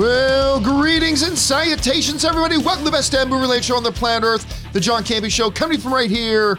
[0.00, 2.56] Well, greetings and salutations, everybody.
[2.56, 5.30] Welcome to the best damn movie related show on the planet Earth, the John Campea
[5.30, 6.58] Show, coming from right here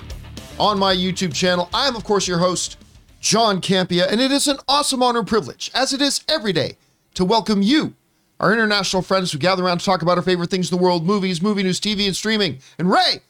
[0.60, 1.68] on my YouTube channel.
[1.74, 2.78] I am, of course, your host,
[3.20, 6.78] John Campea, and it is an awesome honor and privilege, as it is every day,
[7.16, 7.96] to welcome you,
[8.40, 11.08] our international friends who gather around to talk about our favorite things in the world
[11.08, 12.60] movies, movie news, TV, and streaming.
[12.78, 13.22] And Ray,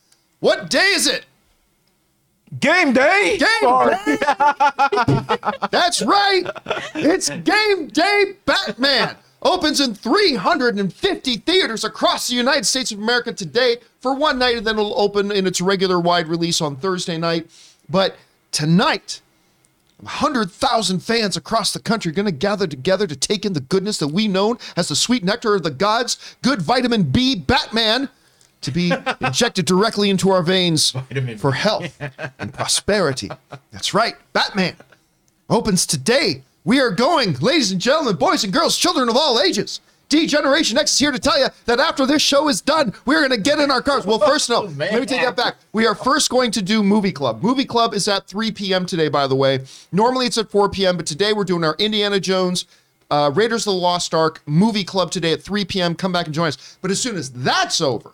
[0.41, 1.23] what day is it?
[2.59, 3.37] Game day.
[3.39, 3.95] Game Sorry.
[4.05, 4.17] day.
[5.71, 6.43] That's right.
[6.95, 9.15] It's game day Batman.
[9.43, 14.67] Opens in 350 theaters across the United States of America today for one night, and
[14.67, 17.49] then it'll open in its regular wide release on Thursday night.
[17.89, 18.17] But
[18.51, 19.21] tonight,
[20.01, 23.97] 100,000 fans across the country are going to gather together to take in the goodness
[23.97, 28.09] that we know as the sweet nectar of the gods, good vitamin B Batman,
[28.61, 30.93] to be injected directly into our veins
[31.37, 31.99] for health
[32.37, 33.29] and prosperity.
[33.71, 34.75] That's right, Batman
[35.49, 36.43] opens today.
[36.63, 39.81] We are going, ladies and gentlemen, boys and girls, children of all ages.
[40.09, 43.25] D Generation X is here to tell you that after this show is done, we're
[43.25, 44.05] going to get in our cars.
[44.05, 45.55] Well, first, no, let me take that back.
[45.73, 47.41] We are first going to do Movie Club.
[47.41, 48.85] Movie Club is at 3 p.m.
[48.85, 49.61] today, by the way.
[49.91, 52.65] Normally it's at 4 p.m., but today we're doing our Indiana Jones,
[53.09, 55.95] uh, Raiders of the Lost Ark Movie Club today at 3 p.m.
[55.95, 56.77] Come back and join us.
[56.81, 58.11] But as soon as that's over,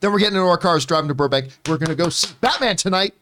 [0.00, 1.50] then we're getting into our cars, driving to Burbank.
[1.68, 3.14] We're going to go see Batman tonight.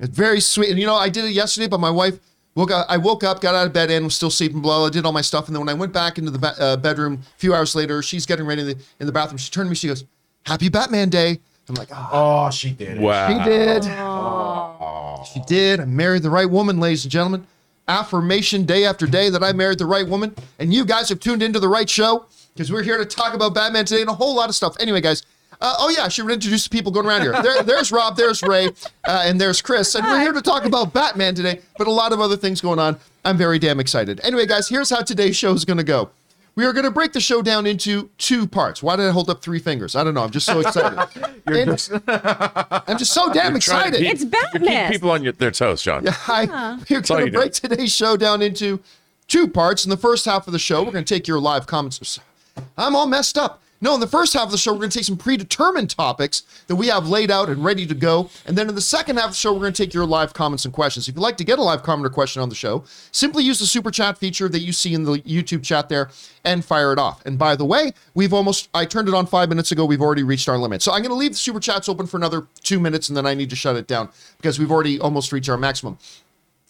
[0.00, 0.70] It's very sweet.
[0.70, 2.18] And you know, I did it yesterday, but my wife
[2.54, 2.86] woke up.
[2.88, 4.60] I woke up, got out of bed, and was still sleeping.
[4.60, 4.86] Blah, blah.
[4.86, 6.76] I did all my stuff, and then when I went back into the ba- uh,
[6.76, 9.38] bedroom a few hours later, she's getting ready in the, in the bathroom.
[9.38, 9.76] She turned to me.
[9.76, 10.04] She goes,
[10.46, 13.00] "Happy Batman Day." I'm like, "Oh, Oh, she did it.
[13.00, 13.28] Wow.
[13.28, 13.84] she did.
[15.32, 15.80] She did.
[15.80, 17.46] I married the right woman, ladies and gentlemen.
[17.88, 21.42] Affirmation day after day that I married the right woman, and you guys have tuned
[21.42, 24.34] into the right show because we're here to talk about Batman today and a whole
[24.34, 24.76] lot of stuff.
[24.80, 25.22] Anyway, guys.
[25.62, 27.40] Uh, oh yeah, I should introduce the people going around here.
[27.40, 28.66] There, there's Rob, there's Ray,
[29.06, 32.12] uh, and there's Chris, and we're here to talk about Batman today, but a lot
[32.12, 32.98] of other things going on.
[33.24, 34.20] I'm very damn excited.
[34.24, 36.10] Anyway, guys, here's how today's show is going to go.
[36.56, 38.82] We are going to break the show down into two parts.
[38.82, 39.96] Why did I hold up three fingers?
[39.96, 40.22] I don't know.
[40.24, 40.98] I'm just so excited.
[41.46, 41.70] And
[42.08, 43.98] I'm just so damn Trying to excited.
[44.00, 44.92] keep- It's you're keeping Batman.
[44.92, 46.04] people on your, their toes, John.
[46.06, 46.44] Hi.
[46.90, 47.38] We're going to you do.
[47.38, 48.80] break today's show down into
[49.28, 49.84] two parts.
[49.84, 52.18] In the first half of the show, we're going to take your live comments.
[52.76, 53.60] I'm all messed up.
[53.82, 56.44] No, in the first half of the show, we're going to take some predetermined topics
[56.68, 58.30] that we have laid out and ready to go.
[58.46, 60.32] And then in the second half of the show, we're going to take your live
[60.34, 61.08] comments and questions.
[61.08, 63.58] If you'd like to get a live comment or question on the show, simply use
[63.58, 66.10] the super chat feature that you see in the YouTube chat there
[66.44, 67.26] and fire it off.
[67.26, 69.84] And by the way, we've almost, I turned it on five minutes ago.
[69.84, 70.80] We've already reached our limit.
[70.80, 73.26] So I'm going to leave the super chats open for another two minutes and then
[73.26, 75.98] I need to shut it down because we've already almost reached our maximum.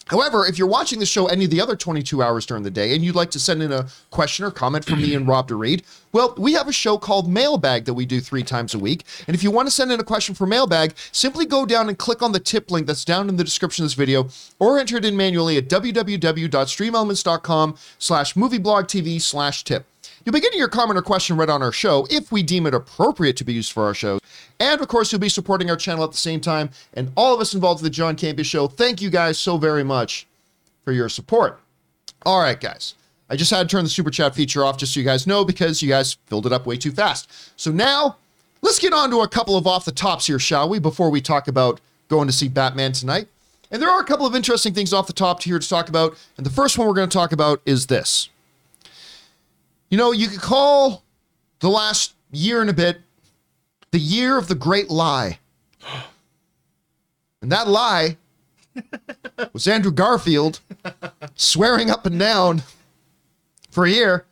[0.07, 2.93] However, if you're watching the show any of the other 22 hours during the day
[2.93, 5.55] and you'd like to send in a question or comment for me and Rob to
[5.55, 9.05] read, well, we have a show called Mailbag that we do three times a week.
[9.27, 11.97] And if you want to send in a question for Mailbag, simply go down and
[11.97, 14.27] click on the tip link that's down in the description of this video
[14.59, 19.85] or enter it in manually at www.streamelements.com slash movieblogtv slash tip.
[20.25, 22.73] You'll be getting your comment or question read on our show if we deem it
[22.73, 24.19] appropriate to be used for our show.
[24.59, 26.69] And of course, you'll be supporting our channel at the same time.
[26.93, 29.83] And all of us involved with the John Campea Show, thank you guys so very
[29.83, 30.25] much
[30.85, 31.59] for your support.
[32.25, 32.95] All right, guys.
[33.29, 35.43] I just had to turn the super chat feature off just so you guys know
[35.43, 37.29] because you guys filled it up way too fast.
[37.59, 38.17] So now,
[38.61, 41.19] let's get on to a couple of off the tops here, shall we, before we
[41.19, 43.27] talk about going to see Batman tonight.
[43.71, 46.15] And there are a couple of interesting things off the top here to talk about.
[46.37, 48.29] And the first one we're going to talk about is this.
[49.93, 51.03] You know, you could call
[51.59, 53.01] the last year and a bit
[53.91, 55.37] the year of the great lie.
[57.43, 58.17] And that lie
[59.53, 60.61] was Andrew Garfield
[61.35, 62.63] swearing up and down
[63.69, 64.25] for a year.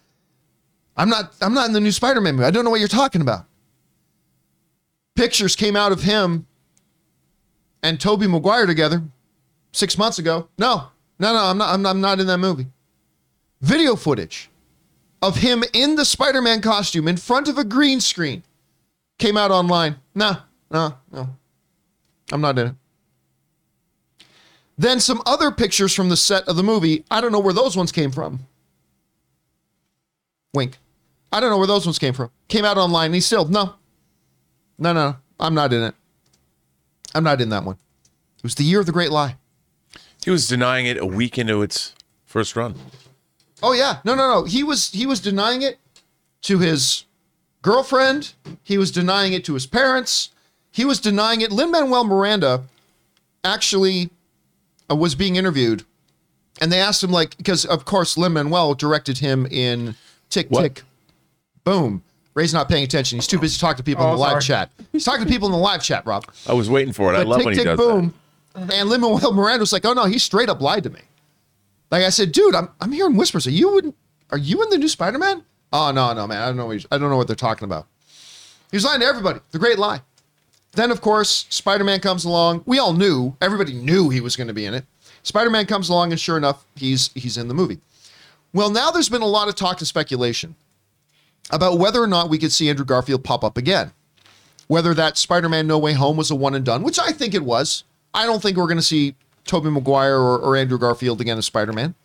[0.98, 2.48] I'm not I'm not in the new Spider-Man movie.
[2.48, 3.46] I don't know what you're talking about.
[5.14, 6.48] Pictures came out of him
[7.84, 9.04] and Tobey Maguire together
[9.74, 10.48] 6 months ago.
[10.58, 10.88] No.
[11.20, 12.66] No, no, I'm not I'm not, I'm not in that movie.
[13.62, 14.50] Video footage
[15.22, 18.44] of him in the Spider-Man costume in front of a green screen
[19.20, 19.98] came out online.
[20.16, 20.38] Nah,
[20.70, 21.30] no, no.
[22.32, 22.76] I'm not in it.
[24.78, 27.06] Then some other pictures from the set of the movie.
[27.12, 28.40] I don't know where those ones came from.
[30.54, 30.80] Wink.
[31.32, 32.32] I don't know where those ones came from.
[32.48, 33.08] Came out online.
[33.08, 33.76] And he still, no.
[34.80, 35.94] No, no, I'm not in it.
[37.14, 37.78] I'm not in that one.
[38.38, 39.38] It was the year of the great lie.
[40.24, 41.94] He was denying it a week into its
[42.26, 42.76] first run.
[43.64, 44.44] Oh yeah, no, no, no.
[44.46, 45.78] He was he was denying it
[46.44, 47.06] to his
[47.62, 48.34] girlfriend.
[48.64, 50.30] He was denying it to his parents.
[50.72, 51.52] He was denying it.
[51.52, 52.64] Lin Manuel Miranda
[53.44, 54.10] actually
[54.90, 55.84] uh, was being interviewed,
[56.60, 59.96] and they asked him like because of course Lin Manuel directed him in
[60.30, 60.62] Tick What?
[60.64, 60.84] Tick
[61.64, 62.04] Boom.
[62.34, 63.18] Ray's not paying attention.
[63.18, 64.72] He's too busy talking to people in Oh, the live chat.
[64.94, 66.26] He's talking to people in the live chat, Rob.
[66.48, 67.18] I was waiting for it.
[67.18, 68.14] I love Tick when he Tick does Boom,
[68.56, 71.02] and Lin Manuel Miranda was like, "Oh no, he straight up lied to me."
[71.92, 73.46] Like I said, dude, I'm I'm hearing whispers.
[73.46, 73.94] Are you in?
[74.32, 75.44] Are you in the new Spider-Man?
[75.74, 76.68] Oh no, no, man, I don't know.
[76.68, 77.88] What I don't know what they're talking about.
[78.72, 79.40] He was lying to everybody.
[79.52, 80.02] The great lie.
[80.74, 82.64] Then, of course, Spider Man comes along.
[82.66, 83.36] We all knew.
[83.42, 84.86] Everybody knew he was going to be in it.
[85.24, 87.80] Spider Man comes along, and sure enough, he's he's in the movie.
[88.54, 90.56] Well, now there's been a lot of talk and speculation
[91.52, 93.92] about whether or not we could see Andrew Garfield pop up again.
[94.68, 97.34] Whether that Spider Man No Way Home was a one and done, which I think
[97.34, 97.84] it was.
[98.14, 99.16] I don't think we're going to see
[99.46, 101.96] Tobey Maguire or, or Andrew Garfield again as Spider Man.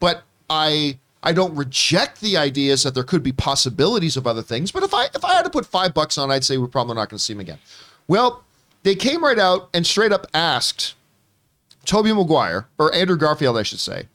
[0.00, 4.70] But I I don't reject the ideas that there could be possibilities of other things.
[4.70, 6.94] But if I if I had to put five bucks on, I'd say we're probably
[6.94, 7.58] not going to see him again.
[8.06, 8.44] Well,
[8.82, 10.94] they came right out and straight up asked
[11.84, 14.06] Tobey Maguire or Andrew Garfield, I should say.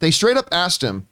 [0.00, 1.08] They straight up asked him,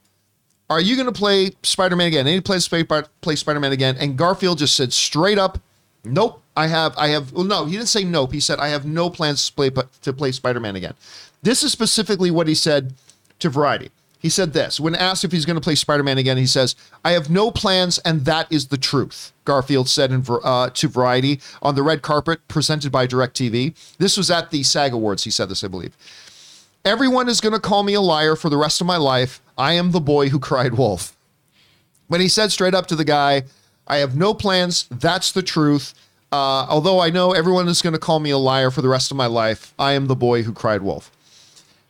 [0.69, 4.59] "Are you going to play Spider-Man again?" And he plays play Spider-Man again, and Garfield
[4.59, 5.59] just said straight up,
[6.07, 8.33] "Nope, I have, I have." Well, no, he didn't say nope.
[8.33, 9.71] He said, "I have no plans to play
[10.03, 10.95] to play Spider-Man again."
[11.43, 12.95] This is specifically what he said
[13.39, 13.91] to Variety.
[14.19, 16.37] He said this when asked if he's going to play Spider-Man again.
[16.37, 16.75] He says,
[17.05, 21.41] "I have no plans, and that is the truth." Garfield said in, uh, to Variety
[21.63, 23.75] on the red carpet presented by DirecTV.
[23.99, 25.25] This was at the SAG Awards.
[25.25, 25.97] He said this, I believe.
[26.85, 29.41] Everyone is going to call me a liar for the rest of my life.
[29.59, 31.17] I am the boy who cried wolf.
[32.09, 33.43] When he said straight up to the guy,
[33.87, 34.87] I have no plans.
[34.91, 35.95] That's the truth.
[36.33, 39.11] Uh, although I know everyone is going to call me a liar for the rest
[39.11, 41.11] of my life, I am the boy who cried wolf.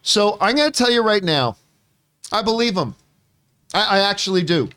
[0.03, 1.57] So I'm going to tell you right now,
[2.31, 2.95] I believe him.
[3.75, 4.69] I, I actually do.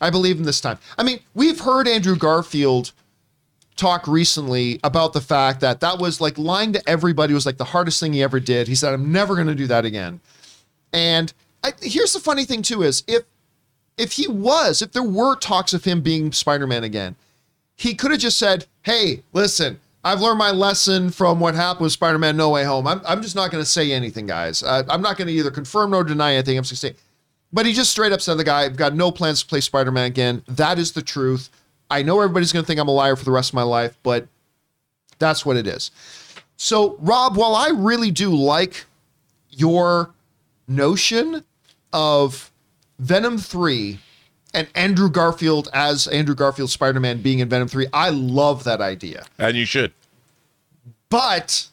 [0.00, 0.78] I believe him this time.
[0.98, 2.92] I mean, we've heard Andrew Garfield
[3.76, 7.64] talk recently about the fact that that was like lying to everybody was like the
[7.64, 8.68] hardest thing he ever did.
[8.68, 10.20] He said, I'm never going to do that again.
[10.92, 11.32] And
[11.62, 13.24] I, here's the funny thing too is if
[13.96, 17.16] if he was, if there were talks of him being Spider-Man again,
[17.76, 21.92] he could have just said, "Hey, listen, I've learned my lesson from what happened with
[21.92, 22.86] Spider-Man No Way Home.
[22.86, 24.62] I'm, I'm just not going to say anything, guys.
[24.62, 26.56] Uh, I'm not going to either confirm nor deny anything.
[26.56, 27.02] I'm just going to say."
[27.52, 30.04] But he just straight up said, "The guy, I've got no plans to play Spider-Man
[30.04, 30.42] again.
[30.48, 31.50] That is the truth.
[31.90, 33.96] I know everybody's going to think I'm a liar for the rest of my life,
[34.02, 34.26] but
[35.18, 35.90] that's what it is."
[36.58, 38.86] So, Rob, while I really do like
[39.50, 40.14] your
[40.66, 41.44] notion
[41.92, 42.50] of
[42.98, 43.98] Venom 3
[44.54, 48.80] and Andrew Garfield as Andrew Garfield Spider Man being in Venom 3, I love that
[48.80, 49.26] idea.
[49.38, 49.92] And you should.
[51.10, 51.68] But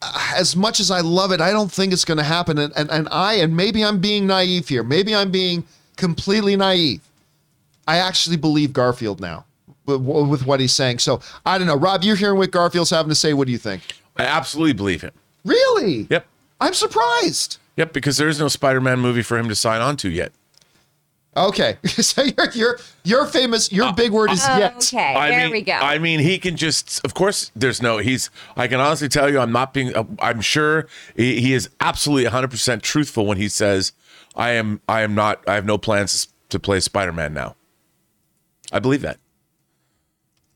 [0.00, 2.58] uh, as much as I love it, I don't think it's going to happen.
[2.58, 5.64] And, and, and I, and maybe I'm being naive here, maybe I'm being
[5.96, 7.00] completely naive.
[7.86, 9.44] I actually believe Garfield now
[9.86, 11.00] with, with what he's saying.
[11.00, 11.76] So I don't know.
[11.76, 13.34] Rob, you're hearing what Garfield's having to say.
[13.34, 13.82] What do you think?
[14.16, 15.12] I absolutely believe him.
[15.44, 16.06] Really?
[16.10, 16.26] Yep.
[16.60, 17.58] I'm surprised.
[17.76, 20.32] Yep, because there is no Spider-Man movie for him to sign on to yet.
[21.34, 24.76] Okay, so your your your famous your big word is yet.
[24.76, 25.72] Okay, I there mean, we go.
[25.72, 27.02] I mean, he can just.
[27.06, 27.98] Of course, there's no.
[27.98, 28.28] He's.
[28.54, 29.96] I can honestly tell you, I'm not being.
[29.96, 30.86] uh, I'm sure
[31.16, 33.92] he, he is absolutely 100 percent truthful when he says,
[34.36, 34.82] "I am.
[34.86, 35.42] I am not.
[35.48, 37.56] I have no plans to play Spider-Man now."
[38.70, 39.18] I believe that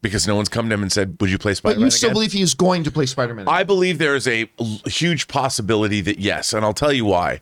[0.03, 2.09] because no one's come to him and said, "Would you play Spider-Man?" But you still
[2.11, 3.49] again?" believe he is going to play Spider Man.
[3.49, 7.41] I believe there is a l- huge possibility that yes, and I'll tell you why.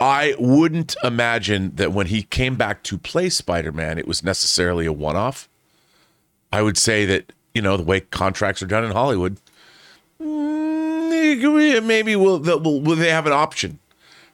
[0.00, 4.86] I wouldn't imagine that when he came back to play Spider Man, it was necessarily
[4.86, 5.48] a one off.
[6.52, 9.36] I would say that, you know, the way contracts are done in Hollywood,
[10.20, 13.78] mm, maybe will, will, will they have an option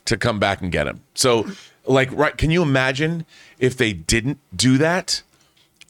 [0.04, 1.00] to come back and get him?
[1.14, 1.46] So,
[1.84, 3.26] like, right, can you imagine
[3.58, 5.22] if they didn't do that?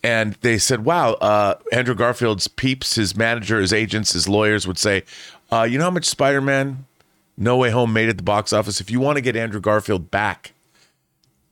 [0.03, 4.79] and they said, "Wow, uh, Andrew Garfield's peeps, his manager, his agents, his lawyers would
[4.79, 5.03] say,
[5.51, 6.85] uh, you know how much Spider-Man
[7.37, 8.81] No Way Home made at the box office?
[8.81, 10.53] If you want to get Andrew Garfield back,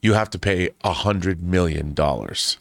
[0.00, 2.58] you have to pay a hundred million dollars."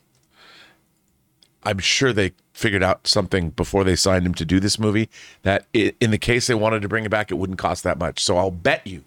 [1.66, 5.10] I'm sure they figured out something before they signed him to do this movie
[5.42, 8.24] that in the case they wanted to bring him back, it wouldn't cost that much.
[8.24, 9.04] So I'll bet you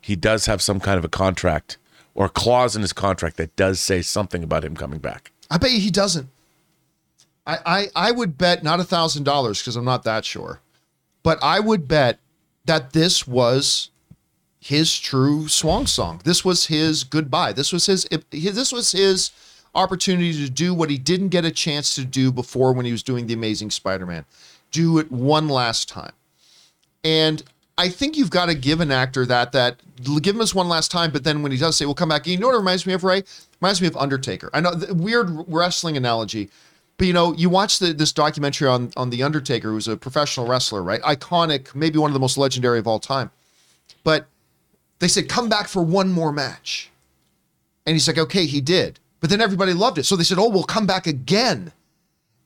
[0.00, 1.76] he does have some kind of a contract
[2.14, 5.30] or a clause in his contract that does say something about him coming back.
[5.50, 6.28] I bet you he doesn't.
[7.46, 10.60] I I, I would bet not a thousand dollars because I'm not that sure,
[11.22, 12.18] but I would bet
[12.70, 13.90] that this was
[14.60, 16.20] his true swan song.
[16.22, 17.52] This was his goodbye.
[17.52, 18.06] This was his.
[18.30, 19.32] This was his
[19.74, 23.02] opportunity to do what he didn't get a chance to do before when he was
[23.02, 24.24] doing the Amazing Spider-Man.
[24.70, 26.12] Do it one last time,
[27.02, 27.42] and
[27.76, 29.80] I think you've got to give an actor that that
[30.22, 31.10] give him this one last time.
[31.10, 32.92] But then when he does say, "We'll come back," you know what it reminds me
[32.92, 33.24] of, Ray?
[33.60, 34.48] Reminds me of Undertaker.
[34.52, 36.50] I know the weird wrestling analogy,
[37.00, 40.46] but you know, you watch the, this documentary on on the Undertaker, who's a professional
[40.46, 41.00] wrestler, right?
[41.00, 43.30] Iconic, maybe one of the most legendary of all time.
[44.04, 44.26] But
[44.98, 46.90] they said, "Come back for one more match,"
[47.86, 49.00] and he's like, "Okay," he did.
[49.20, 51.72] But then everybody loved it, so they said, "Oh, we'll come back again."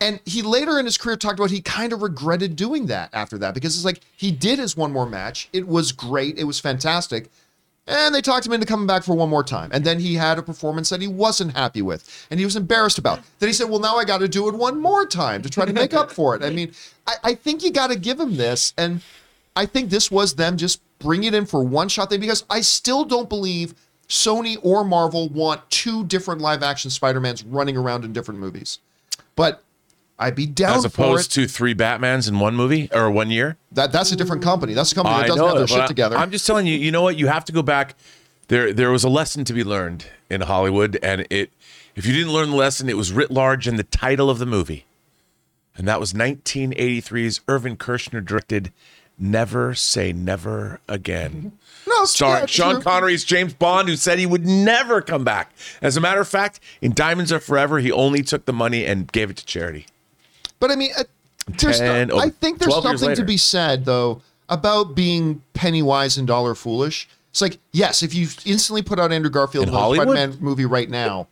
[0.00, 3.36] And he later in his career talked about he kind of regretted doing that after
[3.38, 5.48] that because it's like he did his one more match.
[5.52, 6.38] It was great.
[6.38, 7.28] It was fantastic.
[7.86, 9.70] And they talked him into coming back for one more time.
[9.72, 12.98] And then he had a performance that he wasn't happy with and he was embarrassed
[12.98, 13.20] about.
[13.38, 15.66] Then he said, Well, now I got to do it one more time to try
[15.66, 16.42] to make up for it.
[16.42, 16.72] I mean,
[17.06, 18.72] I, I think you got to give him this.
[18.78, 19.02] And
[19.54, 22.62] I think this was them just bringing it in for one shot thing because I
[22.62, 23.74] still don't believe
[24.08, 28.78] Sony or Marvel want two different live action Spider-Mans running around in different movies.
[29.36, 29.62] But
[30.18, 33.56] I'd be down As for opposed to three Batmans in one movie or one year.
[33.72, 34.72] that that's a different company.
[34.72, 36.16] That's a company that doesn't have their shit I- together.
[36.16, 37.16] I'm just telling you, you know what?
[37.16, 37.96] You have to go back.
[38.48, 41.50] There, there was a lesson to be learned in Hollywood, and it,
[41.96, 44.46] if you didn't learn the lesson, it was writ large in the title of the
[44.46, 44.84] movie,
[45.76, 48.70] and that was 1983's Irvin Kershner directed
[49.18, 51.52] "Never Say Never Again."
[51.88, 52.82] no, starring Sean true.
[52.82, 55.52] Connery's James Bond, who said he would never come back.
[55.80, 59.10] As a matter of fact, in Diamonds Are Forever, he only took the money and
[59.10, 59.86] gave it to charity.
[60.60, 61.04] But I mean, uh,
[61.46, 63.24] there's Ten- I think there's 12 years something to later.
[63.24, 67.08] be said though about being penny wise and dollar foolish.
[67.30, 70.08] It's like yes, if you instantly put out Andrew Garfield In in a Hollywood?
[70.16, 71.26] Spider-Man movie right now,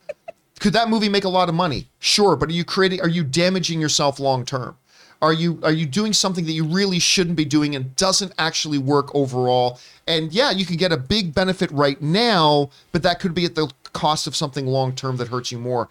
[0.60, 1.88] could that movie make a lot of money?
[1.98, 3.00] Sure, but are you creating?
[3.00, 4.76] Are you damaging yourself long term?
[5.22, 8.78] Are you are you doing something that you really shouldn't be doing and doesn't actually
[8.78, 9.78] work overall?
[10.08, 13.54] And yeah, you can get a big benefit right now, but that could be at
[13.54, 15.88] the cost of something long term that hurts you more.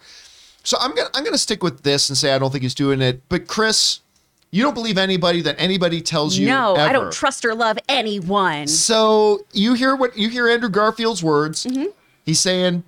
[0.62, 3.00] So I'm gonna I'm gonna stick with this and say I don't think he's doing
[3.00, 3.20] it.
[3.28, 4.00] But Chris,
[4.50, 6.46] you don't believe anybody that anybody tells you.
[6.46, 8.66] no, I don't trust or love anyone.
[8.68, 11.64] So you hear what you hear Andrew Garfield's words.
[11.64, 11.86] Mm-hmm.
[12.24, 12.84] He's saying,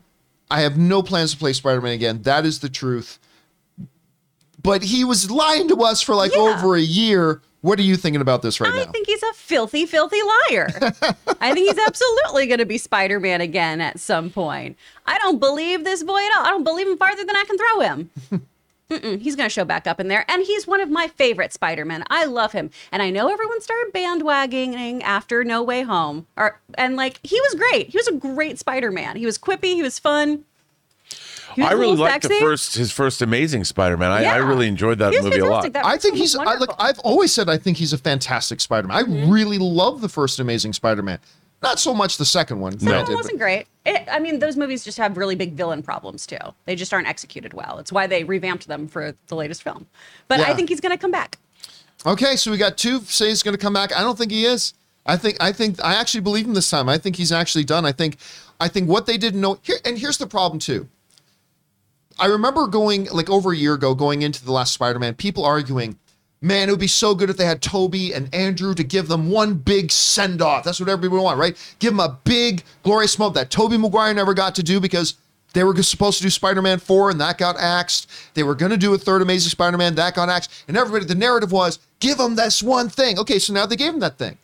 [0.50, 3.19] "I have no plans to play Spider-Man again." That is the truth.
[4.62, 6.40] But he was lying to us for like Yeah.
[6.40, 7.43] over a year.
[7.64, 8.83] What are you thinking about this right I now?
[8.83, 10.68] I think he's a filthy, filthy liar.
[11.40, 14.76] I think he's absolutely going to be Spider Man again at some point.
[15.06, 16.44] I don't believe this boy at all.
[16.44, 18.11] I don't believe him farther than I can throw him.
[18.90, 20.26] Mm-mm, he's going to show back up in there.
[20.30, 22.04] And he's one of my favorite Spider Men.
[22.11, 22.68] I love him.
[22.92, 26.26] And I know everyone started bandwagoning after No Way Home.
[26.37, 27.88] Or, and like, he was great.
[27.88, 29.16] He was a great Spider Man.
[29.16, 30.44] He was quippy, he was fun.
[31.54, 34.11] He was I a really little liked the first his first Amazing Spider-Man.
[34.11, 35.75] I, I really enjoyed that He was movie a lot.
[35.76, 36.34] I think he's.
[36.34, 36.66] I, wonderful.
[36.68, 38.96] look, I've always said I think he's a fantastic Spider-Man.
[38.96, 39.30] I Mm-hmm.
[39.30, 41.18] really love the first Amazing Spider-Man.
[41.62, 42.73] Not so much the second one.
[42.73, 43.66] Second granted, one wasn't great.
[43.87, 46.37] It, I mean, those movies just have really big villain problems too.
[46.66, 47.78] They just aren't executed well.
[47.78, 49.87] It's why they revamped them for the latest film.
[50.28, 50.46] But Yeah.
[50.50, 51.38] I think he's going to come back.
[52.04, 53.96] Okay, so we got two say he's going to come back.
[53.96, 54.75] I don't think he is.
[55.06, 56.88] I think I think I actually believe him this time.
[56.88, 57.87] I think he's actually done.
[57.87, 58.18] I think
[58.61, 60.88] I think what they didn't know here and here's the problem too.
[62.18, 65.99] I remember going like over a year ago going into the last Spider-Man, people arguing,
[66.40, 69.30] man, it would be so good if they had Tobey and Andrew to give them
[69.30, 70.64] one big send-off.
[70.64, 71.56] That's what everybody want, right?
[71.78, 75.16] Give them a big glorious moment that Tobey Maguire never got to do because
[75.54, 78.11] they were supposed to do Spider-Man 4 and that got axed.
[78.35, 80.52] They were going to do a third Amazing Spider-Man, that got axed.
[80.68, 83.18] And everybody, the narrative was, give them this one thing.
[83.18, 84.37] Okay, so now they gave them that thing.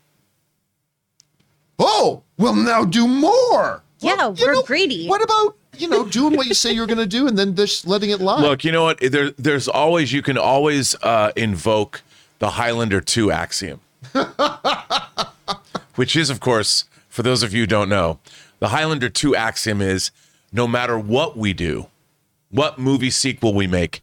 [1.79, 3.83] Oh, we'll now do more.
[4.01, 5.07] Yeah, Well, you we're greedy.
[5.07, 7.87] What about, you know, doing what you say you're going to do and then just
[7.87, 8.41] letting it lie?
[8.41, 8.99] Look, you know what?
[9.01, 12.03] There, there's always you can always uh, invoke
[12.39, 13.81] the Highlander two axiom,
[15.97, 18.19] which is, of course, for those of you who don't know,
[18.59, 20.11] the Highlander two axiom is
[20.53, 21.87] no matter what we do,
[22.51, 24.03] what movie sequel we make,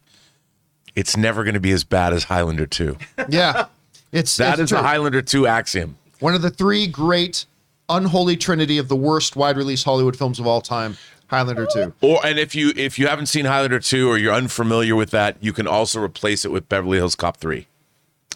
[0.94, 2.96] it's never going to be as bad as Highlander two.
[3.28, 3.66] Yeah.
[4.12, 4.82] It's That it's is the.
[4.82, 5.96] Highlander two axiom.
[6.20, 7.44] one of the three great
[7.88, 10.96] unholy trinity of the worst wide release Hollywood films of all time,
[11.28, 11.94] Highlander 2.
[12.00, 15.36] Or and if you if you haven't seen Highlander two or you're unfamiliar with that,
[15.40, 17.66] you can also replace it with Beverly Hills Cop three.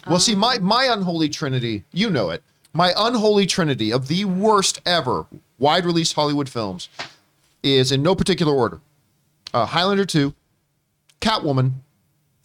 [0.07, 2.43] Well, see, my my unholy trinity, you know it.
[2.73, 5.25] My unholy trinity of the worst ever
[5.59, 6.89] wide release Hollywood films
[7.61, 8.81] is in no particular order.
[9.53, 10.33] Uh, Highlander 2,
[11.21, 11.73] Catwoman,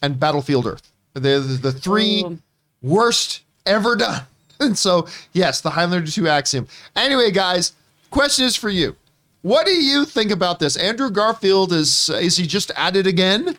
[0.03, 0.93] and Battlefield Earth.
[1.15, 2.39] They're the, the three
[2.83, 4.23] worst ever done.
[4.61, 6.67] And so, yes, the Highlander 2 axiom.
[6.97, 7.75] Anyway, guys,
[8.11, 8.97] question is for you.
[9.43, 10.77] What do you think about this?
[10.77, 13.57] Andrew Garfield is is he just at it again?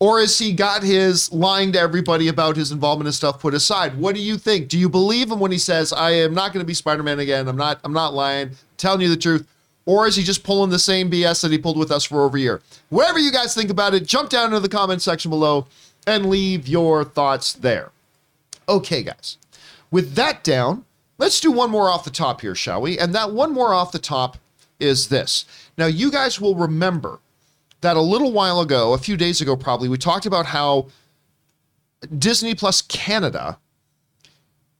[0.00, 3.96] Or has he got his lying to everybody about his involvement and stuff put aside?
[3.96, 4.68] What do you think?
[4.68, 7.48] Do you believe him when he says, I am not going to be Spider-Man again?
[7.48, 9.46] I'm not, I'm not lying, telling you the truth.
[9.86, 12.36] Or is he just pulling the same BS that he pulled with us for over
[12.36, 12.60] a year?
[12.88, 15.66] Whatever you guys think about it, jump down into the comment section below
[16.06, 17.90] and leave your thoughts there.
[18.68, 19.38] Okay, guys.
[19.94, 20.86] With that down,
[21.18, 22.98] let's do one more off the top here, shall we?
[22.98, 24.38] And that one more off the top
[24.80, 25.44] is this.
[25.78, 27.20] Now, you guys will remember
[27.80, 30.88] that a little while ago, a few days ago probably, we talked about how
[32.18, 33.60] Disney Plus Canada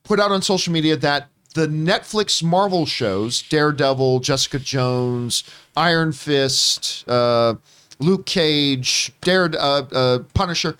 [0.02, 5.44] put out on social media that the Netflix Marvel shows, Daredevil, Jessica Jones,
[5.76, 7.54] Iron Fist, uh,
[8.00, 10.76] Luke Cage, Dare, uh, uh, Punisher,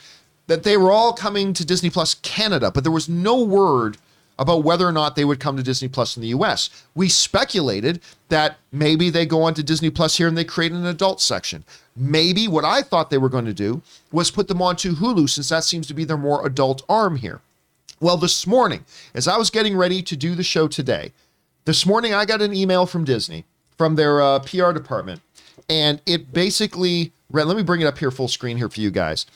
[0.49, 3.97] that they were all coming to Disney Plus Canada, but there was no word
[4.39, 6.71] about whether or not they would come to Disney Plus in the US.
[6.95, 10.87] We speculated that maybe they go on to Disney Plus here and they create an
[10.87, 11.65] adult section.
[11.97, 15.49] Maybe what I thought they were going to do was put them onto Hulu since
[15.51, 17.41] that seems to be their more adult arm here.
[18.01, 21.13] Well, this morning, as I was getting ready to do the show today,
[21.65, 23.45] this morning I got an email from Disney,
[23.79, 25.23] from their uh, PR department,
[25.71, 28.91] and it basically read, let me bring it up here full screen here for you
[28.91, 29.27] guys.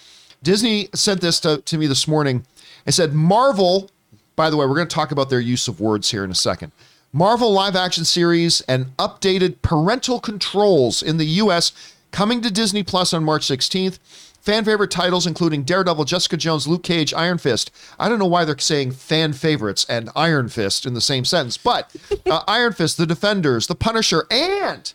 [0.42, 2.44] Disney sent this to, to me this morning
[2.84, 3.90] and said, Marvel,
[4.38, 6.34] by the way, we're going to talk about their use of words here in a
[6.34, 6.70] second.
[7.12, 11.72] Marvel live action series and updated parental controls in the US
[12.12, 13.98] coming to Disney Plus on March 16th.
[14.40, 17.72] Fan favorite titles including Daredevil, Jessica Jones, Luke Cage, Iron Fist.
[17.98, 21.56] I don't know why they're saying fan favorites and Iron Fist in the same sentence,
[21.56, 24.92] but uh, Iron Fist, The Defenders, The Punisher, and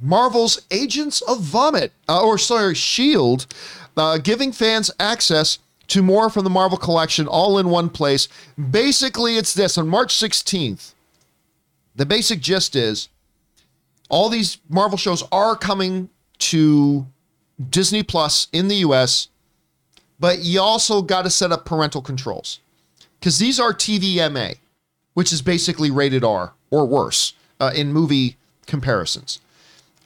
[0.00, 3.46] Marvel's Agents of Vomit, uh, or sorry, Shield,
[3.96, 5.60] uh, giving fans access
[5.92, 8.26] to more from the Marvel collection all in one place.
[8.56, 10.94] Basically, it's this on March 16th.
[11.94, 13.10] The basic gist is
[14.08, 16.08] all these Marvel shows are coming
[16.38, 17.06] to
[17.68, 19.28] Disney Plus in the US,
[20.18, 22.60] but you also got to set up parental controls
[23.20, 24.56] because these are TVMA,
[25.12, 29.40] which is basically rated R or worse uh, in movie comparisons.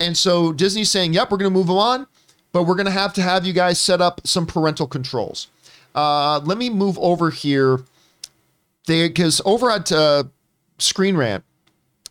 [0.00, 2.08] And so Disney's saying, yep, we're going to move them on,
[2.50, 5.46] but we're going to have to have you guys set up some parental controls.
[5.96, 7.80] Uh, let me move over here.
[8.86, 10.24] They because over at uh,
[10.78, 11.42] Screen Rant,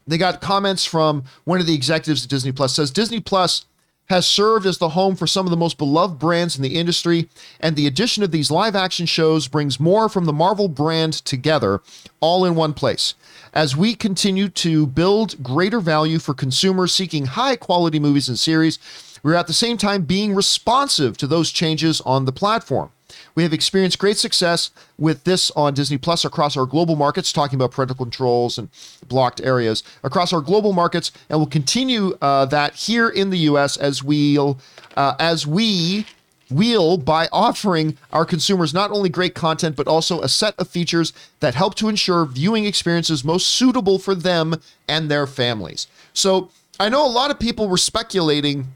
[0.08, 3.66] they got comments from one of the executives at Disney Plus says Disney Plus
[4.08, 7.28] has served as the home for some of the most beloved brands in the industry,
[7.60, 11.82] and the addition of these live action shows brings more from the Marvel brand together,
[12.20, 13.16] all in one place.
[13.52, 18.78] As we continue to build greater value for consumers seeking high quality movies and series,
[19.24, 22.92] we're at the same time being responsive to those changes on the platform.
[23.36, 27.56] We have experienced great success with this on Disney Plus across our global markets, talking
[27.58, 28.70] about parental controls and
[29.08, 33.78] blocked areas across our global markets, and we'll continue uh, that here in the U.S.
[33.78, 34.60] as we'll
[34.96, 36.06] uh, as we
[36.50, 41.12] will by offering our consumers not only great content but also a set of features
[41.40, 44.56] that help to ensure viewing experiences most suitable for them
[44.88, 45.88] and their families.
[46.14, 48.68] So I know a lot of people were speculating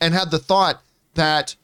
[0.00, 0.82] and had the thought
[1.14, 1.56] that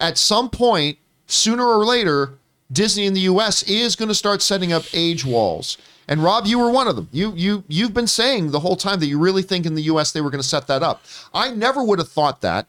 [0.00, 2.34] at some point sooner or later,
[2.70, 5.78] Disney in the US is going to start setting up age walls.
[6.08, 7.08] And Rob, you were one of them.
[7.12, 10.12] You you you've been saying the whole time that you really think in the US
[10.12, 11.02] they were going to set that up.
[11.34, 12.66] I never would have thought that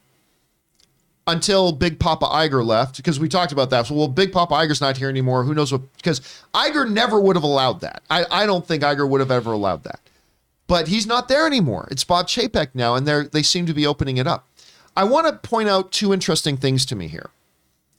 [1.26, 3.86] until Big Papa Iger left because we talked about that.
[3.86, 5.44] So well, Big Papa Iger's not here anymore.
[5.44, 6.20] Who knows what because
[6.54, 8.02] Iger never would have allowed that.
[8.10, 10.00] I, I don't think Iger would have ever allowed that.
[10.66, 11.88] But he's not there anymore.
[11.90, 14.48] It's Bob Chapek now, and they they seem to be opening it up.
[14.96, 17.30] I want to point out two interesting things to me here.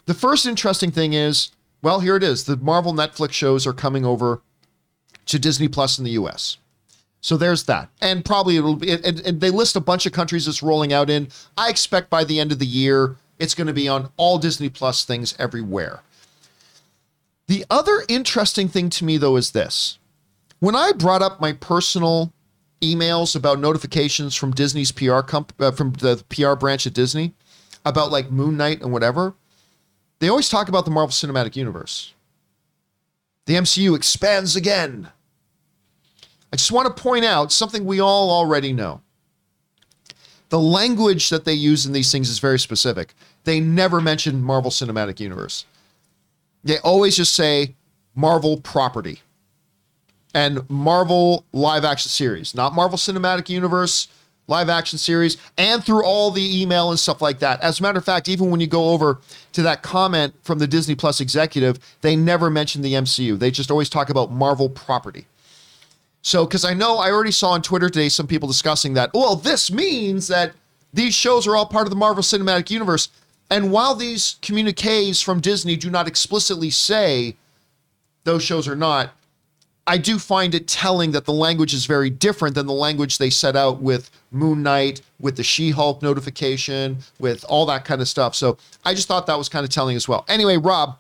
[0.10, 1.52] The first interesting thing is,
[1.84, 2.46] well, here it is.
[2.46, 4.42] The Marvel Netflix shows are coming over
[5.28, 6.58] to Disney Plus in the US.
[7.22, 7.90] So there's that.
[8.02, 11.12] And probably it'll be, and, and they list a bunch of countries it's rolling out
[11.12, 11.28] in.
[11.56, 14.68] I expect by the end of the year, it's going to be on all Disney
[14.68, 16.00] Plus things everywhere.
[17.46, 20.00] The other interesting thing to me, though, is this.
[20.58, 22.34] When I brought up my personal
[22.82, 25.20] emails about notifications from Disney's PR
[25.60, 27.34] uh, from the PR branch at Disney
[27.86, 29.36] about like Moon Knight and whatever,
[30.20, 32.14] they always talk about the Marvel Cinematic Universe.
[33.46, 35.10] The MCU expands again.
[36.52, 39.02] I just want to point out something we all already know.
[40.50, 43.14] The language that they use in these things is very specific.
[43.44, 45.66] They never mention Marvel Cinematic Universe.
[46.64, 47.76] They always just say
[48.16, 49.22] Marvel property
[50.34, 54.08] and Marvel live action series, not Marvel Cinematic Universe
[54.50, 57.62] live action series, and through all the email and stuff like that.
[57.62, 59.20] As a matter of fact, even when you go over
[59.54, 63.38] to that comment from the Disney Plus executive, they never mention the MCU.
[63.38, 65.28] They just always talk about Marvel property.
[66.22, 69.36] So, because I know I already saw on Twitter today some people discussing that, well,
[69.36, 70.54] this means that
[70.94, 73.10] these shows are all part of the Marvel Cinematic Universe.
[73.50, 77.36] And while these communiques from Disney do not explicitly say
[78.24, 79.12] those shows are not,
[79.90, 83.32] I do find it telling that the language is very different than the language they
[83.32, 88.08] set out with Moon Knight, with the She Hulk notification, with all that kind of
[88.08, 88.36] stuff.
[88.36, 90.26] So I just thought that was kind of telling as well.
[90.28, 91.00] Anyway, Rob,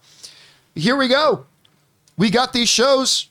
[0.73, 1.45] here we go.
[2.17, 3.29] We got these shows.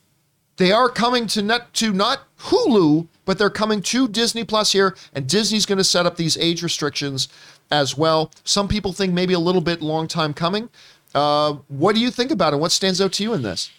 [0.59, 4.97] They are coming to net to not Hulu, but they're coming to Disney Plus here,
[5.13, 7.27] and Disney's going to set up these age restrictions
[7.73, 8.31] as well.
[8.45, 10.69] Some people think maybe a little bit long time coming.
[11.17, 12.59] Uh, what do you think about it?
[12.59, 13.73] What stands out to you in this?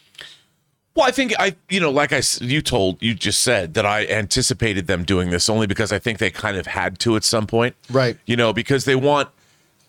[0.95, 4.06] Well, I think I, you know, like I you told you just said that I
[4.08, 7.47] anticipated them doing this only because I think they kind of had to at some
[7.47, 8.17] point, Right.
[8.25, 9.30] You know, because they want.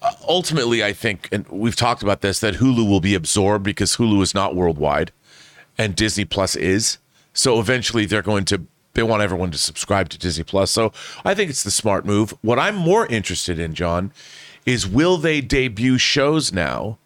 [0.03, 3.97] Uh, ultimately, I think, and we've talked about this, that Hulu will be absorbed because
[3.97, 5.13] Hulu is not worldwide,
[5.77, 6.97] and Disney Plus is.
[7.35, 8.63] So eventually they're going to
[8.95, 10.71] they want everyone to subscribe to Disney Plus.
[10.71, 10.93] So
[11.25, 12.35] I think it's the smart move.
[12.43, 14.13] What I'm more interested in, John,
[14.67, 16.99] is will they debut shows now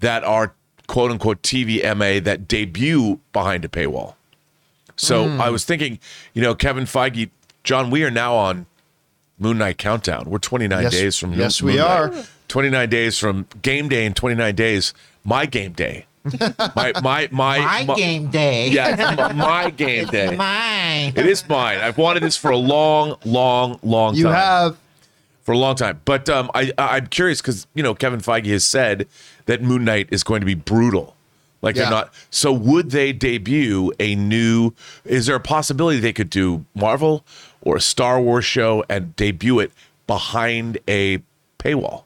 [0.00, 0.54] that are
[0.86, 4.14] quote unquote TVMA that debut behind a paywall?
[4.96, 5.98] So I was thinking,
[6.34, 7.30] you know, Kevin Feige,
[7.64, 8.66] John, we are now on
[9.38, 10.26] Moon Knight countdown.
[10.28, 11.86] We're 29 Yes- days from yes, Moon we Knight.
[11.86, 12.12] are.
[12.48, 14.92] 29 days from game day and 29 days,
[15.24, 16.06] my game day.
[16.76, 18.68] my my my My my- game day.
[18.72, 20.36] Yeah, my, my game day.
[20.36, 21.14] Mine.
[21.16, 21.78] It is mine.
[21.78, 24.32] I've wanted this for a long, long, long You time.
[24.32, 24.76] You have
[25.42, 26.00] for a long time.
[26.04, 29.08] But um, I I'm curious because you know Kevin Feige has said
[29.46, 31.16] that Moon Knight is going to be brutal.
[31.62, 31.82] Like Yeah.
[31.82, 32.14] they're not.
[32.30, 34.72] So would they debut a new?
[35.04, 37.24] Is there a possibility they could do Marvel
[37.60, 39.72] or a Star Wars show and debut it
[40.06, 41.22] behind a
[41.58, 42.02] paywall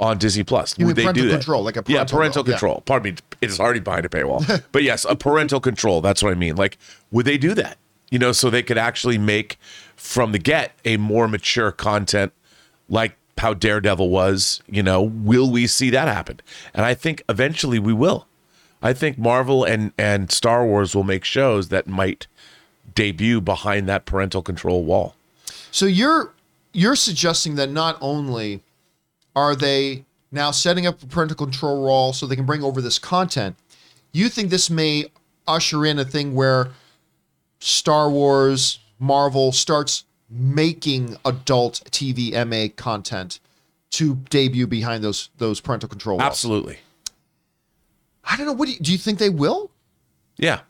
[0.00, 0.76] on Disney Plus?
[0.78, 1.34] You would they do that?
[1.34, 2.74] control, like a yeah, parental parental control, yeah.
[2.74, 2.82] control.
[2.86, 4.62] Pardon me, it is already behind a paywall.
[4.72, 6.00] but yes, a parental control.
[6.00, 6.56] That's what I mean.
[6.56, 6.76] Like,
[7.12, 7.78] would they do that?
[8.10, 9.58] You know, so they could actually make
[9.96, 12.32] from the get a more mature content,
[12.88, 14.62] like how Daredevil was.
[14.66, 16.40] You know, will we see that happen?
[16.74, 18.26] And I think eventually we will.
[18.82, 22.26] I think Marvel and and Star Wars will make shows that might
[22.94, 25.14] debut behind that parental control wall.
[25.70, 26.32] So you're
[26.72, 28.62] you're suggesting that not only
[29.36, 32.98] are they now setting up a parental control wall so they can bring over this
[32.98, 33.56] content,
[34.12, 35.06] you think this may
[35.46, 36.70] usher in a thing where
[37.60, 43.38] Star Wars, Marvel starts making adult TV MA content
[43.90, 46.26] to debut behind those those parental control walls.
[46.26, 46.78] Absolutely.
[48.24, 48.52] I don't know.
[48.52, 49.70] What do you, do you think they will?
[50.36, 50.60] Yeah.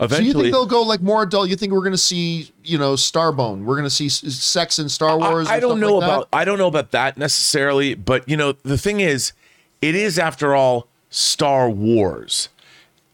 [0.00, 1.48] Eventually, So you think they'll go like more adult?
[1.48, 3.64] You think we're going to see, you know, Starbone?
[3.64, 5.48] We're going to see sex in Star Wars?
[5.48, 8.52] I, I don't know like about I don't know about that necessarily, but you know
[8.52, 9.32] the thing is,
[9.82, 12.48] it is after all Star Wars,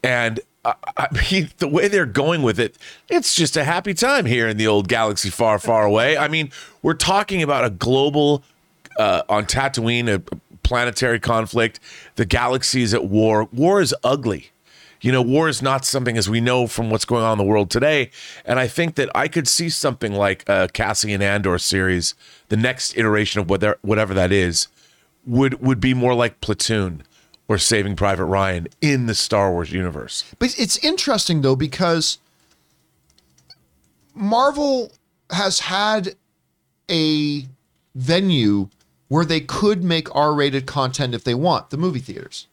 [0.02, 2.76] and I, mean the way they're going with it,
[3.08, 6.16] it's just a happy time here in the old galaxy far, far away.
[6.16, 6.50] I mean,
[6.82, 8.42] we're talking about a global
[8.98, 10.22] uh, on Tatooine, a
[10.62, 11.80] planetary conflict.
[12.16, 13.48] The galaxy is at war.
[13.52, 14.50] War is ugly.
[15.00, 17.44] You know, war is not something as we know from what's going on in the
[17.44, 18.10] world today.
[18.46, 22.14] And I think that I could see something like a Cassian Andor series,
[22.48, 24.68] the next iteration of whatever whatever that is,
[25.26, 27.02] would would be more like Platoon
[27.48, 30.24] or Saving Private Ryan in the Star Wars universe.
[30.38, 32.18] But it's interesting though because
[34.14, 34.92] Marvel
[35.30, 36.14] has had
[36.90, 37.46] a
[37.94, 38.68] venue
[39.08, 42.46] where they could make R-rated content if they want, the movie theaters.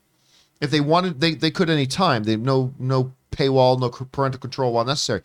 [0.60, 2.24] If they wanted, they, they could any time.
[2.24, 5.22] They no no paywall, no parental control while necessary.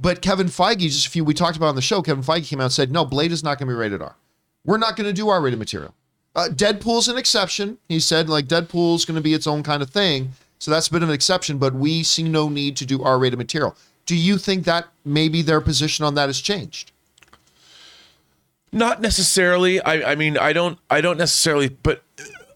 [0.00, 2.60] But Kevin Feige, just a few we talked about on the show, Kevin Feige came
[2.60, 4.16] out and said, no, Blade is not going to be rated R.
[4.64, 5.94] We're not going to do R-rated material.
[6.36, 7.78] Uh, Deadpool's an exception.
[7.88, 10.32] He said, like Deadpool's going to be its own kind of thing.
[10.58, 13.38] So that's a bit of an exception, but we see no need to do R-rated
[13.38, 13.76] material.
[14.04, 16.92] Do you think that maybe their position on that has changed?
[18.70, 19.80] Not necessarily.
[19.80, 20.78] I, I mean, I don't.
[20.90, 21.70] I don't necessarily.
[21.70, 22.02] But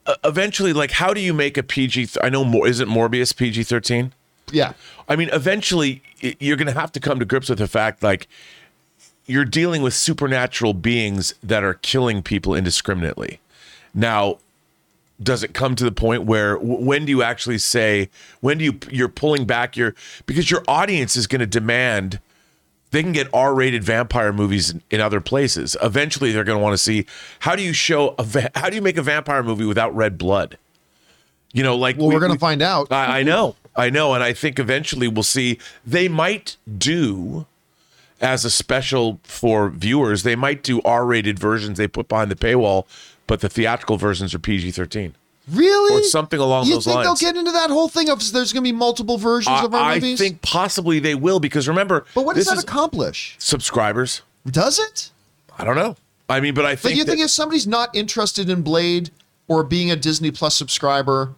[0.07, 2.07] uh, eventually, like, how do you make a PG?
[2.07, 2.69] Th- I know more.
[2.69, 4.13] Isn't Morbius PG thirteen?
[4.53, 4.75] Yeah.
[5.09, 8.29] I mean, eventually, you're going to have to come to grips with the fact, like,
[9.27, 13.41] you're dealing with supernatural beings that are killing people indiscriminately.
[13.95, 14.39] Now,
[15.23, 18.09] does it come to the point where when do you actually say
[18.41, 22.21] when do you you're pulling back your because your audience is going to demand
[22.91, 25.77] they can get R-rated vampire movies in, in other places.
[25.81, 27.07] Eventually, they're going to want to see
[27.41, 30.19] how do you show a va- how do you make a vampire movie without red
[30.19, 30.59] blood?
[31.53, 32.91] You know, like Well, we- we're going to find out.
[32.91, 35.59] I, I know, I know, and I think eventually we'll see.
[35.87, 37.47] They might do
[38.21, 40.25] as a special for viewers.
[40.25, 42.87] They might do R-rated versions they put behind the paywall,
[43.31, 45.13] but the theatrical versions are PG-13
[45.53, 46.01] really?
[46.01, 46.97] or something along you those lines.
[46.97, 49.57] You think they'll get into that whole thing of there's going to be multiple versions
[49.57, 50.21] I, of our I movies?
[50.21, 53.37] I think possibly they will because remember, but what does that is accomplish?
[53.39, 54.23] subscribers.
[54.45, 55.13] Does it?
[55.57, 55.95] I don't know.
[56.29, 59.11] I mean, but I But think you that- think if somebody's not interested in Blade
[59.47, 61.35] or being a Disney Plus subscriber,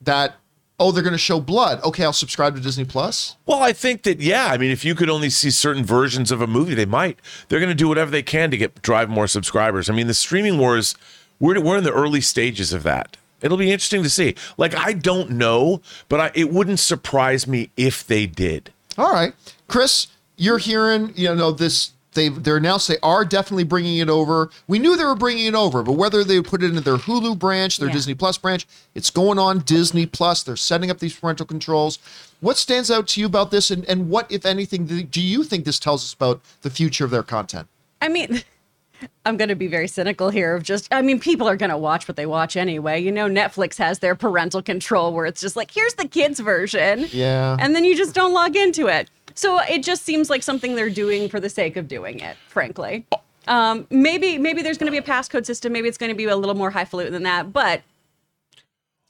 [0.00, 0.36] that
[0.80, 1.82] oh they're going to show blood.
[1.82, 3.36] Okay, I'll subscribe to Disney Plus.
[3.44, 4.46] Well, I think that yeah.
[4.46, 7.18] I mean, if you could only see certain versions of a movie, they might.
[7.48, 9.90] They're going to do whatever they can to get drive more subscribers.
[9.90, 10.94] I mean, the streaming wars.
[11.44, 13.18] We're we're in the early stages of that.
[13.42, 14.34] It'll be interesting to see.
[14.56, 18.72] Like I don't know, but I, it wouldn't surprise me if they did.
[18.96, 19.34] All right,
[19.68, 20.06] Chris,
[20.38, 21.90] you're hearing you know this.
[22.14, 24.48] They they're announced they are definitely bringing it over.
[24.68, 26.96] We knew they were bringing it over, but whether they would put it into their
[26.96, 27.94] Hulu branch, their Yeah.
[27.94, 30.42] Disney Plus branch, it's going on Disney Plus.
[30.42, 31.98] They're setting up these parental controls.
[32.40, 35.64] What stands out to you about this, and, and what, if anything, do you think
[35.64, 37.66] this tells us about the future of their content?
[38.00, 38.42] I mean,
[39.26, 41.76] I'm going to be very cynical here of just, I mean, people are going to
[41.78, 43.00] watch what they watch anyway.
[43.02, 47.06] You know, Netflix has their parental control where it's just like, here's the kids' version.
[47.10, 47.56] Yeah.
[47.58, 49.10] And then you just don't log into it.
[49.34, 53.04] So it just seems like something they're doing for the sake of doing it, frankly.
[53.46, 55.72] Um, maybe maybe there's going to be a passcode system.
[55.72, 57.52] Maybe it's going to be a little more highfalutin than that.
[57.52, 57.82] But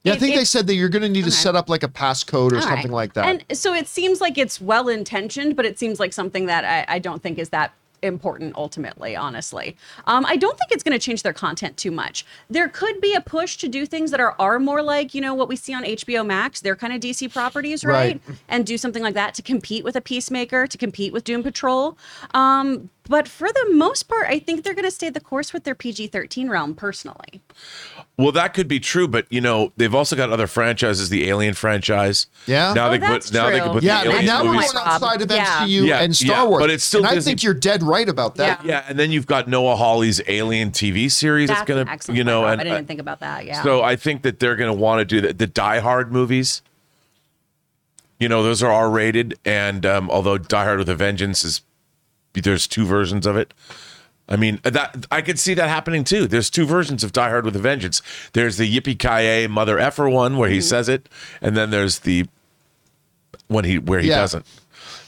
[0.02, 1.82] Yeah, I think it- they said that you're going to need to set up like
[1.82, 2.90] a passcode or All something right.
[2.90, 3.26] like that.
[3.26, 6.96] And so it seems like it's well intentioned, but it seems like something that I,
[6.96, 7.72] I don't think is that
[8.04, 9.76] important ultimately, honestly.
[10.06, 12.24] Um, I don't think it's going to change their content too much.
[12.48, 15.34] There could be a push to do things that are, are more like, you know,
[15.34, 16.60] what we see on HBO Max.
[16.60, 18.20] They're kind of DC properties, right?
[18.26, 18.38] Right.
[18.48, 21.98] And do something like that to compete with a Peacemaker, to compete with Doom Patrol.
[22.32, 25.64] Um, but for the most part, I think they're going to stay the course with
[25.64, 27.42] their PG 13 realm personally.
[28.16, 31.54] Well, that could be true, but you know they've also got other franchises, the Alien
[31.54, 32.28] franchise.
[32.46, 32.72] Yeah?
[32.72, 34.44] Now Oh, they can that's put now they can put yeah, the but Alien now
[34.44, 34.86] we're going Rob.
[34.86, 35.44] outside of Yeah.
[35.66, 36.62] MCU Yeah, and Star yeah, Wars.
[36.62, 38.64] but it's still and I think you're dead right about that.
[38.64, 38.70] Yeah.
[38.70, 41.48] Yeah, and then you've got Noah Hawley's Alien TV series.
[41.48, 43.44] That's that's gonna, you know, and I didn't even think about that.
[43.46, 43.62] Yeah.
[43.64, 46.62] So I think that they're going to want to do the, the Die Hard movies.
[48.20, 51.62] You know, those are R rated, and um, although Die Hard with a Vengeance is,
[52.42, 53.54] there's two versions of it.
[54.28, 56.26] I mean, that I could see that happening too.
[56.26, 58.00] There's two versions of Die Hard with a Vengeance.
[58.32, 60.62] There's the Yippee Ki Mother Effer one where he Mm-hmm.
[60.62, 61.08] says it,
[61.42, 62.26] and then there's the
[63.48, 64.16] when he where he Yeah.
[64.20, 64.46] doesn't.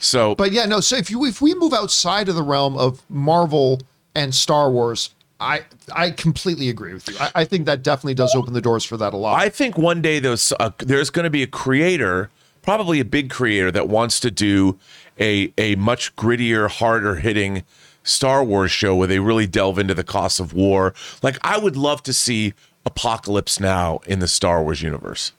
[0.01, 0.81] So, But yeah, no.
[0.81, 3.81] So if you if we move outside of the realm of Marvel
[4.15, 5.11] and Star Wars,
[5.41, 5.63] I
[5.95, 7.17] I completely agree with you.
[7.19, 9.41] I, I think that definitely does open the doors for that a lot.
[9.41, 12.29] I think one day those uh, there's going to be a creator,
[12.63, 14.79] probably a big creator that wants to do
[15.19, 17.65] a a much grittier, harder hitting
[18.03, 20.95] Star Wars show where they really delve into the cost of war.
[21.23, 25.33] Like I would love to see Apocalypse Now in the Star Wars universe.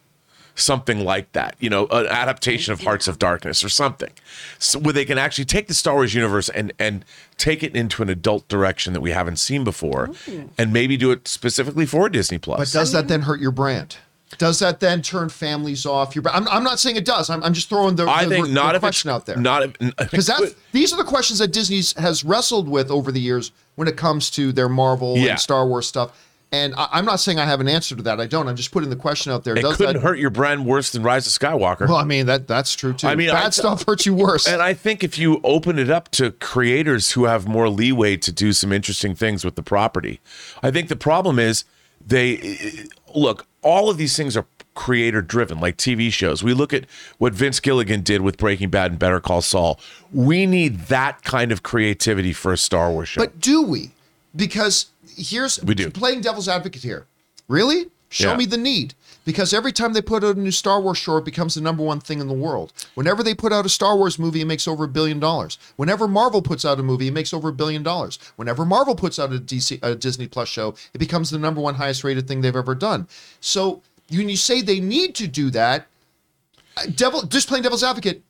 [0.54, 4.10] Something like that, you know, an adaptation of Hearts of Darkness or something,
[4.58, 7.06] so where they can actually take the Star Wars universe and and
[7.38, 10.10] take it into an adult direction that we haven't seen before,
[10.58, 12.58] and maybe do it specifically for Disney Plus.
[12.58, 13.98] but does that then hurt your brand?
[14.38, 16.24] Does that then turn families off your?
[16.30, 17.30] I'm, I'm not saying it does.
[17.30, 19.38] I'm, I'm just throwing the, I the- think the not if question out there.
[19.38, 23.52] Not because that's these are the questions that Disney has wrestled with over the years
[23.76, 25.32] when it comes to their Marvel Yeah.
[25.32, 26.12] and Star Wars stuff.
[26.52, 28.20] And I, I'm not saying I have an answer to that.
[28.22, 28.48] I don't.
[28.50, 29.56] I'm just putting the question out there.
[29.58, 30.02] it Does couldn't that?
[30.02, 31.88] hurt your brand worse than Rise of Skywalker.
[31.88, 33.08] Well, I mean that that's true too.
[33.08, 34.46] I mean, bad I- stuff hurts you worse.
[34.46, 38.32] and I think if you open it up to creators who have more leeway to
[38.34, 40.20] do some interesting things with the property,
[40.62, 41.64] I think the problem is
[42.06, 43.47] they look.
[43.62, 46.44] All of these things are creator driven, like TV shows.
[46.44, 46.86] We look at
[47.18, 49.80] what Vince Gilligan did with Breaking Bad and Better Call Saul.
[50.14, 53.22] We need that kind of creativity for a Star Wars show.
[53.22, 53.92] But do we?
[54.36, 55.90] Because here's We do.
[55.90, 57.08] playing devil's advocate here.
[57.48, 57.88] Really?
[58.10, 58.38] Show Yeah.
[58.38, 58.94] me the need.
[59.28, 61.84] Because every time they put out a new Star Wars show, it becomes the number
[61.84, 62.72] one thing in the world.
[62.96, 65.58] Whenever they put out a Star Wars movie, it makes over a billion dollars.
[65.76, 68.20] Whenever Marvel puts out a movie, it makes over a billion dollars.
[68.38, 71.76] Whenever Marvel puts out a, DC, a Disney Plus show, it becomes the number one
[71.76, 73.06] highest rated thing they've ever done.
[73.42, 75.88] So when you say they need to do that,
[76.96, 78.24] devil just playing devil's advocate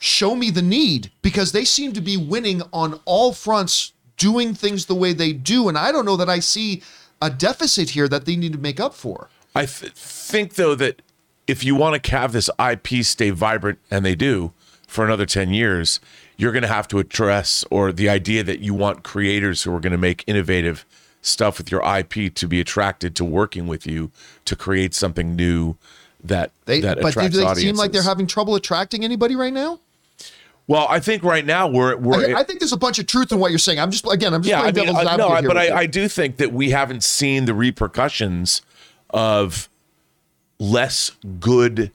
[0.00, 4.84] show me the need because they seem to be winning on all fronts doing things
[4.84, 6.82] the way they do and i don't know that i see
[7.22, 11.02] a deficit here that they need to make up for I th- think though that
[11.46, 14.52] if you want to have this IP stay vibrant, and they do
[14.86, 16.00] for another ten years,
[16.36, 19.80] you're going to have to address or the idea that you want creators who are
[19.80, 20.84] going to make innovative
[21.20, 24.10] stuff with your IP to be attracted to working with you
[24.44, 25.76] to create something new
[26.22, 27.62] that they that but do they audiences.
[27.62, 29.78] seem like they're having trouble attracting anybody right now
[30.68, 33.32] well, I think right now we're we're I, I think there's a bunch of truth
[33.32, 35.10] in what you're saying i'm just again i'm just yeah, I playing mean, devil's uh,
[35.10, 35.56] advocate no, here but.
[35.56, 38.62] I, I do think that we haven't seen the repercussions
[39.12, 39.68] of
[40.58, 41.90] less good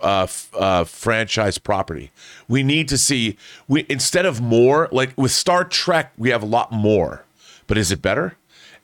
[0.00, 2.10] uh, uh, franchise property.
[2.48, 3.36] We need to see
[3.68, 7.24] we instead of more like with Star Trek, we have a lot more,
[7.66, 8.36] but is it better?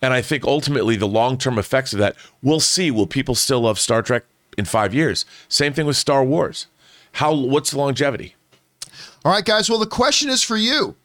[0.03, 2.91] And I think ultimately the long term effects of that, we'll see.
[2.91, 4.25] Will people still love Star Trek
[4.57, 5.25] in five years?
[5.49, 6.67] Same thing with Star Wars.
[7.13, 7.35] How?
[7.35, 8.35] What's the longevity?
[9.25, 9.69] All right, guys.
[9.69, 10.97] Well, the question is for you.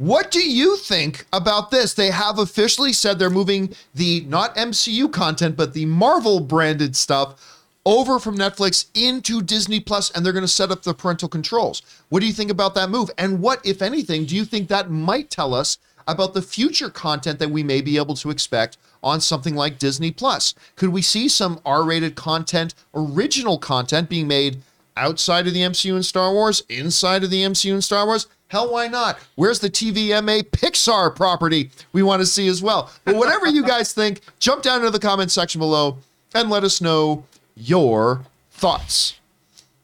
[0.00, 1.92] What do you think about this?
[1.92, 7.66] They have officially said they're moving the not MCU content, but the Marvel branded stuff
[7.84, 11.82] over from Netflix into Disney Plus, and they're going to set up the parental controls.
[12.08, 13.10] What do you think about that move?
[13.18, 15.76] And what, if anything, do you think that might tell us
[16.08, 20.12] about the future content that we may be able to expect on something like Disney
[20.12, 20.54] Plus?
[20.76, 24.62] Could we see some R rated content, original content being made
[24.96, 28.28] outside of the MCU and Star Wars, inside of the MCU and Star Wars?
[28.50, 29.16] Hell, why not?
[29.36, 32.90] Where's the TVMA Pixar property we want to see as well?
[33.04, 35.98] But whatever you guys think, jump down into the comment section below
[36.34, 39.14] and let us know your thoughts.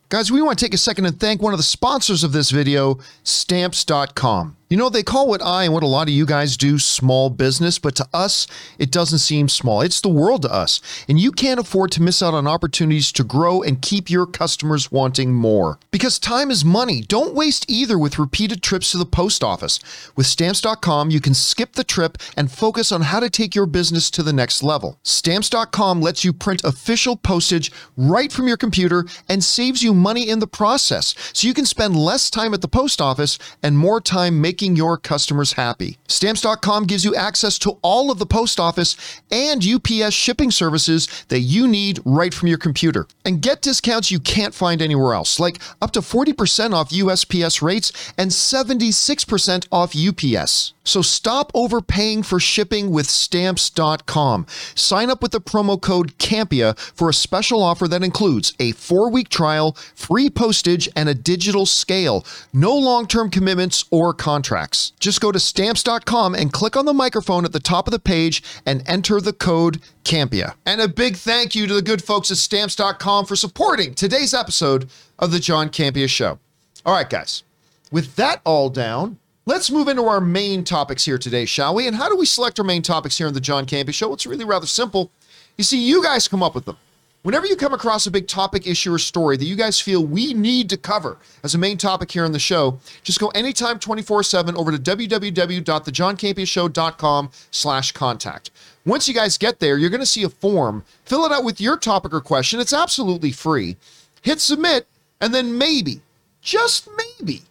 [0.08, 2.50] Guys, we want to take a second and thank one of the sponsors of this
[2.50, 4.55] video, Stamps.com.
[4.68, 7.30] You know, they call what I and what a lot of you guys do small
[7.30, 8.48] business, but to us,
[8.80, 9.80] it doesn't seem small.
[9.80, 10.80] It's the world to us.
[11.08, 14.90] And you can't afford to miss out on opportunities to grow and keep your customers
[14.90, 15.78] wanting more.
[15.92, 17.00] Because time is money.
[17.00, 19.78] Don't waste either with repeated trips to the post office.
[20.16, 24.10] With stamps.com, you can skip the trip and focus on how to take your business
[24.10, 24.98] to the next level.
[25.04, 30.40] Stamps.com lets you print official postage right from your computer and saves you money in
[30.40, 31.14] the process.
[31.32, 34.96] So you can spend less time at the post office and more time making your
[34.96, 35.98] customers happy.
[36.08, 38.96] Stamps.com gives you access to all of the post office
[39.30, 43.06] and UPS shipping services that you need right from your computer.
[43.24, 47.92] And get discounts you can't find anywhere else, like up to 40% off USPS rates
[48.16, 50.72] and 76% off UPS.
[50.86, 54.46] So stop overpaying for shipping with stamps.com.
[54.74, 59.10] Sign up with the promo code CAMPEA for a special offer that includes a four
[59.10, 62.24] week trial, free postage, and a digital scale.
[62.52, 64.92] No long term commitments or contracts.
[65.00, 68.42] Just go to stamps.com and click on the microphone at the top of the page
[68.64, 70.54] and enter the code CAMPEA.
[70.64, 74.88] And a big thank you to the good folks at stamps.com for supporting today's episode
[75.18, 76.38] of the John Campea Show.
[76.84, 77.42] All right, guys,
[77.90, 81.86] with that all down, Let's move into our main topics here today, shall we?
[81.86, 84.12] And how do we select our main topics here on the John Campea Show?
[84.12, 85.12] It's really rather simple.
[85.56, 86.76] You see, you guys come up with them.
[87.22, 90.34] Whenever you come across a big topic, issue, or story that you guys feel we
[90.34, 94.56] need to cover as a main topic here on the show, just go anytime 24-7
[94.56, 98.50] over to www.thejohncampeashow.com slash contact.
[98.84, 100.82] Once you guys get there, you're going to see a form.
[101.04, 102.58] Fill it out with your topic or question.
[102.58, 103.76] It's absolutely free.
[104.22, 104.88] Hit submit,
[105.20, 106.00] and then maybe,
[106.42, 106.88] just
[107.20, 107.42] maybe,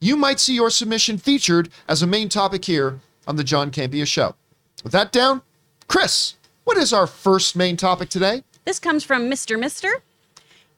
[0.00, 4.06] you might see your submission featured as a main topic here on the John Campea
[4.06, 4.34] Show.
[4.82, 5.42] With that down,
[5.88, 6.34] Chris,
[6.64, 8.42] what is our first main topic today?
[8.64, 9.58] This comes from Mr.
[9.58, 10.02] Mister.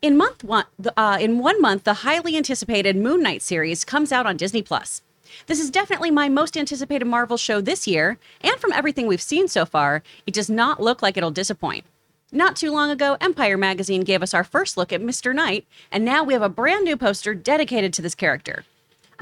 [0.01, 0.65] In month one,
[0.97, 5.03] uh, in one month, the highly anticipated Moon Knight series comes out on Disney Plus.
[5.47, 9.47] This is definitely my most anticipated Marvel show this year, and from everything we've seen
[9.47, 11.85] so far, it does not look like it'll disappoint.
[12.33, 15.33] Not too long ago, Empire magazine gave us our first look at Mr.
[15.33, 18.65] Knight, and now we have a brand new poster dedicated to this character.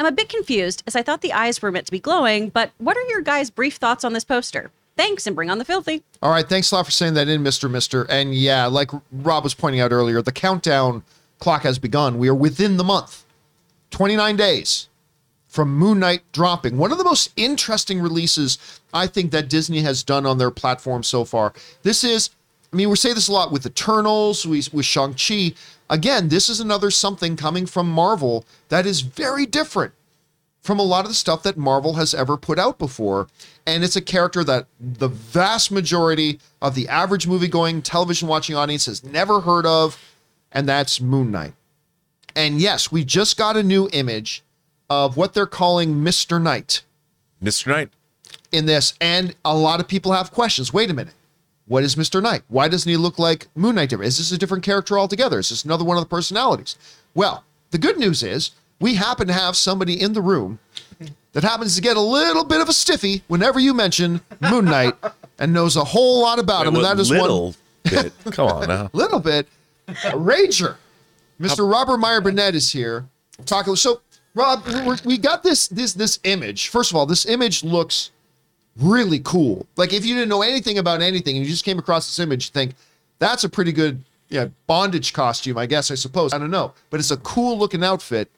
[0.01, 2.71] I'm a bit confused as I thought the eyes were meant to be glowing, but
[2.79, 4.71] what are your guys' brief thoughts on this poster?
[4.97, 6.03] Thanks and bring on the filthy.
[6.23, 7.71] All right, thanks a lot for saying that in, Mr.
[7.71, 8.05] Mister.
[8.05, 11.03] And yeah, like Rob was pointing out earlier, the countdown
[11.39, 12.17] clock has begun.
[12.17, 13.27] We are within the month,
[13.91, 14.89] 29 days
[15.49, 16.79] from Moon Knight dropping.
[16.79, 21.03] One of the most interesting releases I think that Disney has done on their platform
[21.03, 21.53] so far.
[21.83, 22.31] This is,
[22.73, 25.53] I mean, we say this a lot with Eternals, with Shang-Chi.
[25.91, 29.93] Again, this is another something coming from Marvel that is very different
[30.63, 33.27] from a lot of the stuff that Marvel has ever put out before.
[33.67, 38.55] And it's a character that the vast majority of the average movie going, television watching
[38.55, 39.99] audience has never heard of,
[40.53, 41.55] and that's Moon Knight.
[42.37, 44.45] And yes, we just got a new image
[44.89, 46.41] of what they're calling Mr.
[46.41, 46.83] Knight
[47.43, 47.67] Mr.
[47.67, 47.91] Knight.
[48.53, 48.95] in this.
[49.01, 50.73] And a lot of people have questions.
[50.73, 51.15] Wait a minute.
[51.71, 52.21] What is Mr.
[52.21, 52.43] Knight?
[52.49, 53.93] Why doesn't he look like Moon Knight?
[53.93, 55.39] Is this a different character altogether?
[55.39, 56.75] Is this another one of the personalities?
[57.15, 60.59] Well, the good news is we happen to have somebody in the room
[61.33, 64.97] that happens to get a little bit of a stiffy whenever you mention Moon Knight
[65.39, 66.75] and knows a whole lot about him.
[66.75, 67.55] And that is one little
[67.85, 68.13] bit.
[68.33, 68.91] Come on now.
[68.93, 69.47] little bit.
[69.87, 70.75] A rager.
[71.41, 71.71] Mr.
[71.71, 73.07] Robert Meyer Burnett is here.
[73.47, 73.77] Talking.
[73.77, 74.01] So,
[74.35, 74.65] Rob,
[75.05, 76.67] we got this this this image.
[76.67, 78.11] First of all, this image looks
[78.77, 79.67] really cool.
[79.77, 82.47] Like if you didn't know anything about anything and you just came across this image,
[82.47, 82.75] you think
[83.19, 85.59] that's a pretty good yeah bondage costume.
[85.59, 86.33] I guess I suppose.
[86.33, 88.31] I don't know, but it's a cool looking outfit.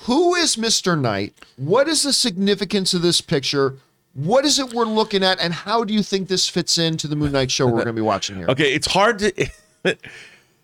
[0.00, 0.98] Who is Mr.
[1.00, 1.34] Knight?
[1.56, 3.76] What is the significance of this picture?
[4.12, 7.16] What is it we're looking at, and how do you think this fits into the
[7.16, 8.46] Moon Knight show we're going to be watching here?
[8.50, 9.50] Okay, it's hard to.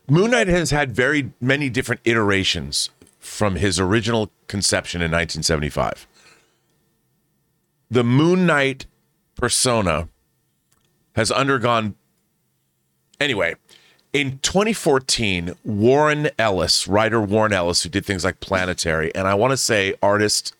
[0.09, 6.07] Moon Knight has had very many different iterations from his original conception in 1975.
[7.93, 8.87] The Moon Knight
[9.37, 10.09] persona
[11.15, 11.95] has undergone.
[13.21, 13.55] Anyway,
[14.15, 19.51] in 2014, Warren Ellis, writer Warren Ellis, who did things like Planetary, and I want
[19.51, 20.55] to say artist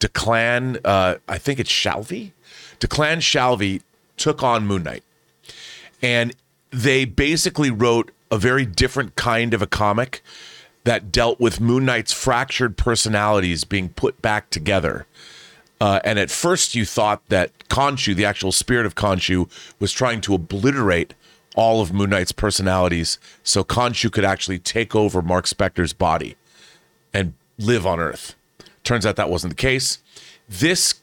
[0.00, 2.32] Declan, uh, I think it's Shalvey.
[2.78, 3.80] Declan Shalvey
[4.18, 5.02] took on Moon Knight.
[6.02, 6.36] And
[6.70, 10.22] they basically wrote a very different kind of a comic
[10.84, 15.06] that dealt with Moon Knight's fractured personalities being put back together.
[15.80, 20.20] Uh, and at first, you thought that Khonshu, the actual spirit of Khonshu, was trying
[20.22, 21.14] to obliterate
[21.56, 26.36] all of Moon Knight's personalities so Khonshu could actually take over Mark Spector's body
[27.12, 28.34] and live on Earth.
[28.84, 29.98] Turns out that wasn't the case.
[30.48, 31.00] This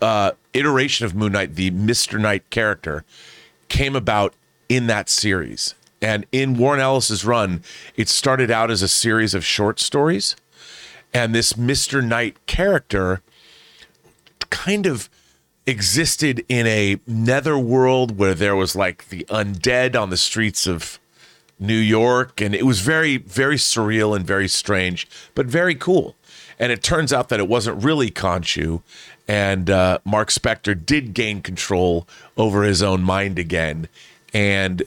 [0.00, 2.20] uh, iteration of Moon Knight, the Mr.
[2.20, 3.04] Knight character,
[3.68, 4.34] came about
[4.68, 5.74] in that series.
[6.00, 7.62] And in Warren Ellis's run,
[7.96, 10.36] it started out as a series of short stories.
[11.12, 12.04] And this Mr.
[12.04, 13.22] Knight character
[14.50, 15.08] kind of
[15.66, 20.98] existed in a netherworld where there was like the undead on the streets of
[21.58, 26.16] New York, and it was very, very surreal and very strange, but very cool.
[26.58, 28.82] And it turns out that it wasn't really Khonshu,
[29.26, 33.88] and uh, Mark Spector did gain control over his own mind again,
[34.32, 34.82] and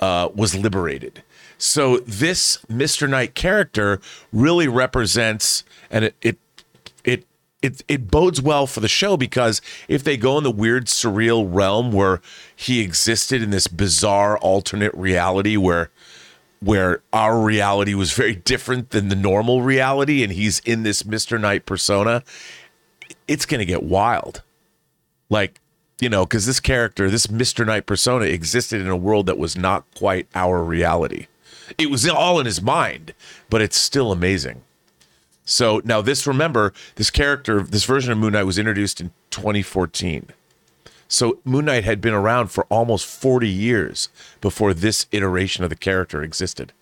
[0.00, 1.22] uh, was liberated.
[1.58, 3.08] So this Mr.
[3.08, 4.00] Knight character
[4.32, 6.38] really represents, and it it
[7.62, 11.48] it it bodes well for the show because if they go in the weird surreal
[11.48, 12.20] realm where
[12.54, 15.90] he existed in this bizarre alternate reality where
[16.60, 21.40] where our reality was very different than the normal reality and he's in this Mr.
[21.40, 22.22] Knight persona,
[23.26, 24.42] it's going to get wild.
[25.28, 25.60] Like,
[26.00, 27.66] you know, cuz this character, this Mr.
[27.66, 31.26] Knight persona existed in a world that was not quite our reality.
[31.78, 33.14] It was all in his mind,
[33.50, 34.62] but it's still amazing.
[35.44, 40.28] So now this remember this character this version of Moon Knight was introduced in 2014.
[41.08, 44.08] So Moon Knight had been around for almost 40 years
[44.40, 46.72] before this iteration of the character existed.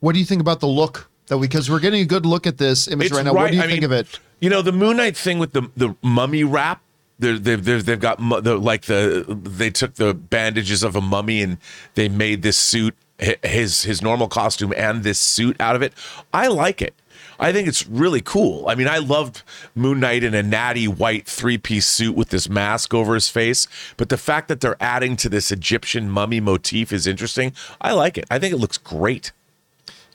[0.00, 1.08] What do you think about the look?
[1.28, 3.32] That because we're getting a good look at this image right now.
[3.32, 4.18] What do you I think mean, of it?
[4.40, 6.82] You know the Moon Knight thing with the the mummy wrap.
[7.18, 11.40] They're, they've they've they've got the, like the they took the bandages of a mummy
[11.40, 11.56] and
[11.94, 15.94] they made this suit his his normal costume and this suit out of it.
[16.32, 16.94] I like it.
[17.38, 18.68] I think it's really cool.
[18.68, 19.42] I mean, I loved
[19.74, 23.66] Moon Knight in a natty white three piece suit with this mask over his face.
[23.96, 27.52] But the fact that they're adding to this Egyptian mummy motif is interesting.
[27.80, 28.24] I like it.
[28.30, 29.32] I think it looks great.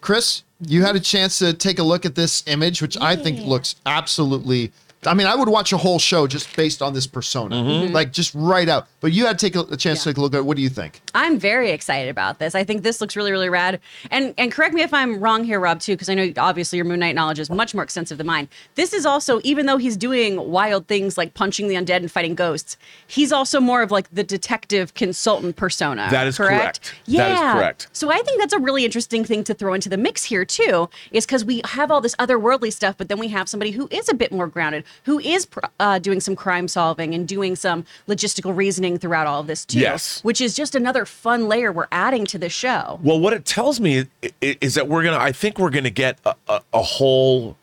[0.02, 3.42] Chris, you had a chance to take a look at this image, which I think
[3.42, 4.72] looks absolutely.
[5.06, 7.94] I mean, I would watch a whole show just based on this persona, Mm-hmm.
[7.94, 8.88] like just right out.
[9.00, 10.40] But you had to take a, a chance to take a look at.
[10.40, 10.46] it.
[10.46, 11.00] What do you think?
[11.16, 12.54] I'm very excited about this.
[12.54, 13.80] I think this looks really, really rad.
[14.12, 16.86] And and correct me if I'm wrong here, Rob, too, because I know obviously your
[16.86, 18.50] Moon Knight knowledge is much more extensive than mine.
[18.76, 22.36] This is also, even though he's doing wild things like punching the undead and fighting
[22.36, 22.76] ghosts,
[23.08, 26.10] he's also more of like the detective consultant persona.
[26.12, 26.94] That is correct.
[27.06, 27.30] Yeah.
[27.30, 27.88] That is correct.
[27.94, 30.90] So I think that's a really interesting thing to throw into the mix here too,
[31.12, 34.10] is because we have all this otherworldly stuff, but then we have somebody who is
[34.10, 37.86] a bit more grounded, who is pr- uh, doing some crime solving and doing some
[38.08, 39.80] logistical reasoning throughout all of this too.
[39.80, 40.24] Yes.
[40.24, 43.00] which is just another fun layer we're adding to the show.
[43.04, 44.06] Well, what it tells me
[44.42, 45.18] is that we're gonna.
[45.18, 47.58] I think we're gonna get a, a, a whole,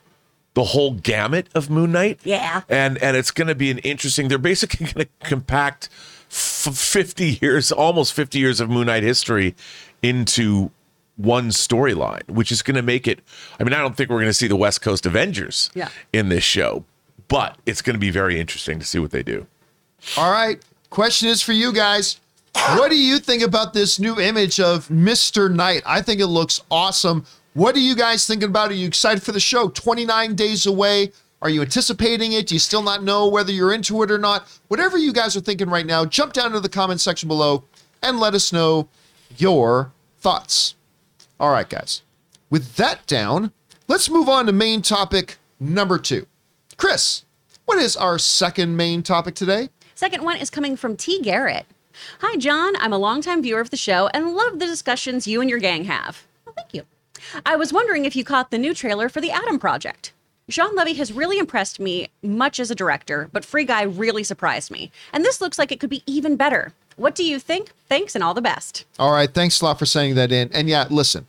[0.54, 2.20] the whole gamut of Moon Knight.
[2.24, 2.62] Yeah.
[2.68, 4.28] and and it's gonna be an interesting.
[4.28, 5.88] They're basically gonna compact
[6.30, 9.54] f- fifty years, almost fifty years of Moon Knight history
[10.02, 10.70] into
[11.16, 13.20] one storyline, which is gonna make it.
[13.58, 15.88] I mean, I don't think we're gonna see the West Coast Avengers Yeah.
[16.12, 16.84] in this show,
[17.28, 19.46] but it's gonna be very interesting to see what they do.
[20.16, 20.62] All right.
[20.90, 22.20] Question is for you guys.
[22.76, 25.52] What do you think about this new image of Mr.
[25.54, 25.82] Knight?
[25.84, 27.26] I think it looks awesome.
[27.54, 28.70] What are you guys thinking about?
[28.70, 29.68] Are you excited for the show?
[29.68, 31.12] 29 days away.
[31.42, 32.48] Are you anticipating it?
[32.48, 34.48] Do you still not know whether you're into it or not?
[34.68, 37.64] Whatever you guys are thinking right now, jump down to the comment section below
[38.02, 38.88] and let us know
[39.36, 40.74] your thoughts.
[41.38, 42.02] All right, guys.
[42.48, 43.52] With that down,
[43.86, 46.26] let's move on to main topic number two.
[46.76, 47.24] Chris,
[47.64, 49.70] what is our second main topic today?
[49.94, 51.22] Second one is coming from T.
[51.22, 51.64] Garrett.
[52.20, 52.74] Hi, John.
[52.76, 55.84] I'm a longtime viewer of the show and love the discussions you and your gang
[55.84, 56.26] have.
[56.44, 56.82] Well, thank you.
[57.46, 60.12] I was wondering if you caught the new trailer for The Adam Project.
[60.50, 64.70] Shawn Levy has really impressed me much as a director, but Free Guy really surprised
[64.70, 64.92] me.
[65.14, 66.74] And this looks like it could be even better.
[66.96, 67.72] What do you think?
[67.88, 68.84] Thanks and all the best.
[68.98, 70.50] All right, thanks a lot for saying that in.
[70.52, 71.26] And yeah, listen,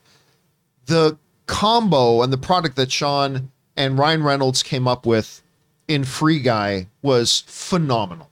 [0.88, 5.42] the combo and the product that Shawn and Ryan Reynolds came up with
[5.88, 8.30] in Free Guy was phenomenal.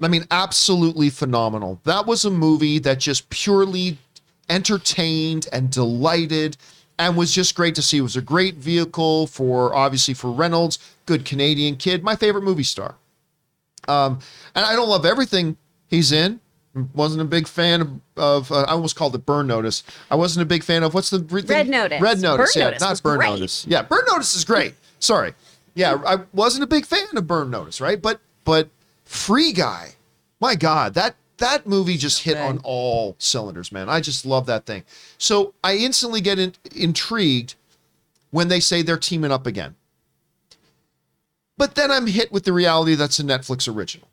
[0.00, 1.80] I mean, absolutely phenomenal.
[1.84, 3.98] That was a movie that just purely
[4.48, 6.56] entertained and delighted
[6.98, 7.98] and was just great to see.
[7.98, 12.62] It was a great vehicle for obviously for Reynolds, good Canadian kid, my favorite movie
[12.62, 12.96] star.
[13.86, 14.18] Um,
[14.54, 15.56] and I don't love everything
[15.86, 16.40] he's in.
[16.94, 19.82] Wasn't a big fan of, uh, I almost called it Burn Notice.
[20.10, 21.56] I wasn't a big fan of what's the re- thing?
[21.56, 22.00] Red Notice.
[22.00, 23.30] Red Notice, Burn yeah, Notice not Burn great.
[23.30, 23.66] Notice.
[23.66, 24.74] Yeah, Burn Notice is great.
[25.00, 25.34] Sorry,
[25.74, 28.00] yeah, I wasn't a big fan of Burn Notice, right?
[28.00, 28.68] But but
[29.04, 29.94] Free Guy,
[30.40, 33.88] my God, that that movie just hit on all cylinders, man.
[33.88, 34.84] I just love that thing.
[35.16, 37.54] So I instantly get in, intrigued
[38.30, 39.76] when they say they're teaming up again.
[41.56, 44.07] But then I'm hit with the reality that's a Netflix original.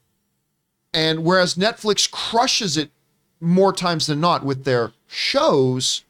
[0.95, 2.89] And whereas Netflix crushes it
[3.41, 6.05] more times than not with their shows,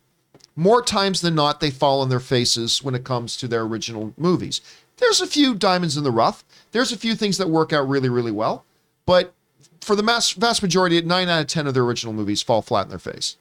[0.56, 4.14] more times than not they fall on their faces when it comes to their original
[4.16, 4.62] movies.
[4.98, 6.46] There's a few diamonds in the rough.
[6.72, 8.64] There's a few things that work out really, really well.
[9.08, 9.34] But
[9.82, 12.86] for the mass, vast majority, nine out of 10 of their original movies fall flat
[12.86, 13.38] in their face.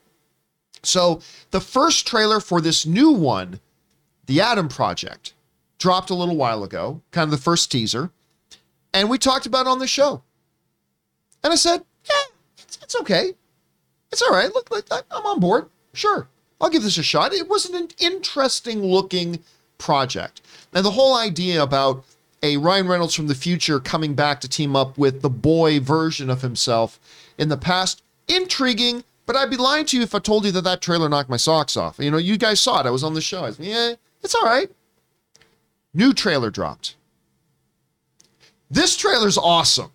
[0.83, 1.21] So
[1.51, 3.61] the first trailer for this new one,
[4.27, 5.35] The Adam Project,
[5.79, 8.11] dropped a little while ago, kind of the first teaser.
[8.95, 10.23] and we talked about it on the show.
[11.45, 12.23] And I said, yeah,
[12.59, 13.35] it's, it's okay.
[14.11, 14.53] It's all right.
[14.53, 15.69] Look, look, I'm on board.
[15.93, 16.27] Sure,
[16.61, 17.33] I'll give this a shot.
[17.33, 19.39] It was an interesting looking
[19.79, 20.41] project.
[20.73, 22.05] And the whole idea about
[22.43, 26.29] a Ryan Reynolds from the future coming back to team up with the boy version
[26.29, 26.99] of himself
[27.39, 29.05] in the past, intriguing.
[29.27, 31.39] But I'd be lying to you if I told you that that trailer knocked my
[31.39, 31.99] socks off.
[31.99, 32.87] You know, you guys saw it.
[32.87, 33.45] I was on the show.
[33.45, 34.71] I was, yeah, it's all right.
[35.95, 36.97] New trailer dropped.
[38.71, 39.93] This trailer's awesome.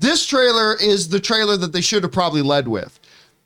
[0.00, 2.98] This trailer is the trailer that they should have probably led with.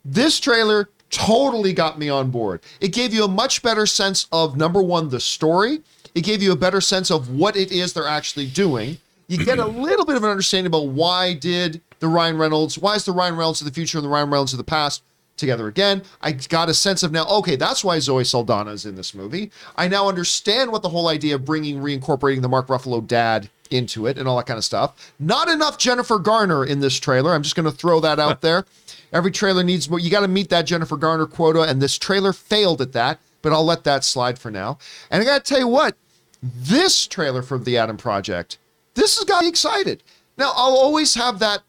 [0.05, 2.61] This trailer totally got me on board.
[2.79, 5.81] It gave you a much better sense of number one, the story.
[6.15, 8.97] It gave you a better sense of what it is they're actually doing.
[9.27, 12.95] You get a little bit of an understanding about why did the Ryan Reynolds, why
[12.95, 15.03] is the Ryan Reynolds of the future and the Ryan Reynolds of the past
[15.37, 16.03] together again?
[16.21, 19.51] I got a sense of now, okay, that's why Zoe Saldana is in this movie.
[19.75, 24.07] I now understand what the whole idea of bringing, reincorporating the Mark Ruffalo dad into
[24.07, 25.13] it and all that kind of stuff.
[25.19, 27.33] Not enough Jennifer Garner in this trailer.
[27.33, 28.65] I'm just going to throw that out there.
[29.11, 29.99] Every trailer needs more.
[29.99, 33.53] You got to meet that Jennifer Garner quota, and this trailer failed at that, but
[33.53, 34.77] I'll let that slide for now.
[35.09, 35.95] And I got to tell you what,
[36.41, 38.57] this trailer for the Adam Project,
[38.95, 40.03] this has got me excited.
[40.37, 41.61] Now, I'll always have that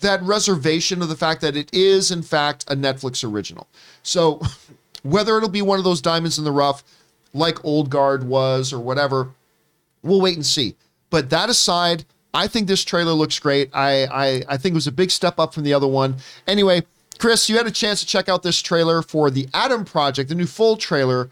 [0.00, 3.68] that reservation of the fact that it is in fact a Netflix original.
[4.02, 4.40] So
[5.02, 6.84] whether it'll be one of those diamonds in the rough
[7.32, 9.30] like Old Guard was or whatever,
[10.02, 10.76] we'll wait and see.
[11.10, 13.70] But that aside, I think this trailer looks great.
[13.72, 16.16] I, I I think it was a big step up from the other one.
[16.46, 16.82] Anyway,
[17.18, 20.34] Chris, you had a chance to check out this trailer for the Adam Project, the
[20.34, 21.30] new full trailer.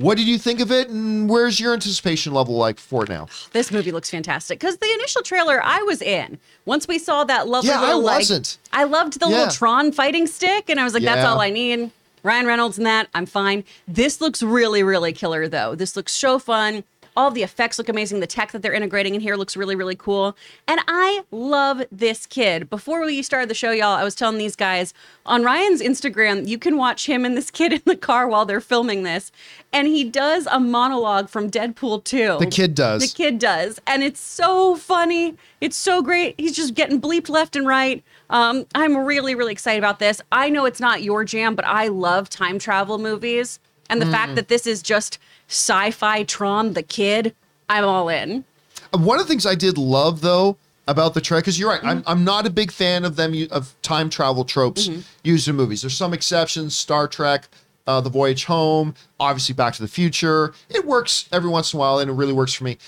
[0.00, 3.28] What did you think of it, and where's your anticipation level like for it now?
[3.52, 6.38] This movie looks fantastic because the initial trailer I was in.
[6.64, 8.58] Once we saw that lovely Yeah, I little, like- wasn't.
[8.72, 9.36] I loved the Yeah.
[9.36, 11.90] little Tron fighting stick, and I was like, that's all I need.
[12.22, 13.64] Ryan Reynolds and that, I'm fine.
[13.88, 15.74] This looks really, really killer though.
[15.74, 16.84] This looks so fun.
[17.16, 18.20] All the effects look amazing.
[18.20, 20.36] The tech that they're integrating in here looks really, really cool.
[20.66, 22.70] And I love this kid.
[22.70, 24.94] Before we started the show, y'all, I was telling these guys
[25.26, 28.60] on Ryan's Instagram, you can watch him and this kid in the car while they're
[28.60, 29.32] filming this.
[29.72, 32.36] And he does a monologue from Deadpool 2.
[32.38, 33.02] The kid does.
[33.02, 33.80] The kid does.
[33.86, 35.36] And it's so funny.
[35.60, 36.34] It's so great.
[36.38, 38.02] He's just getting bleeped left and right.
[38.30, 40.20] Um, I'm really, really excited about this.
[40.32, 43.58] I know it's not your jam, but I love time travel movies.
[43.90, 45.18] And the fact that this is just
[45.48, 47.34] sci fi Tron, the kid,
[47.68, 48.44] I'm all in.
[48.92, 50.56] One of the things I did love though
[50.88, 53.74] about the Trek because you're right, I'm, I'm not a big fan of them of
[53.82, 54.88] time travel tropes
[55.22, 55.82] used in movies.
[55.82, 57.48] There's some exceptions, Star Trek,
[57.86, 60.52] uh, The Voyage Home, obviously Back to the Future.
[60.68, 62.78] It works every once in a while, and it really works for me.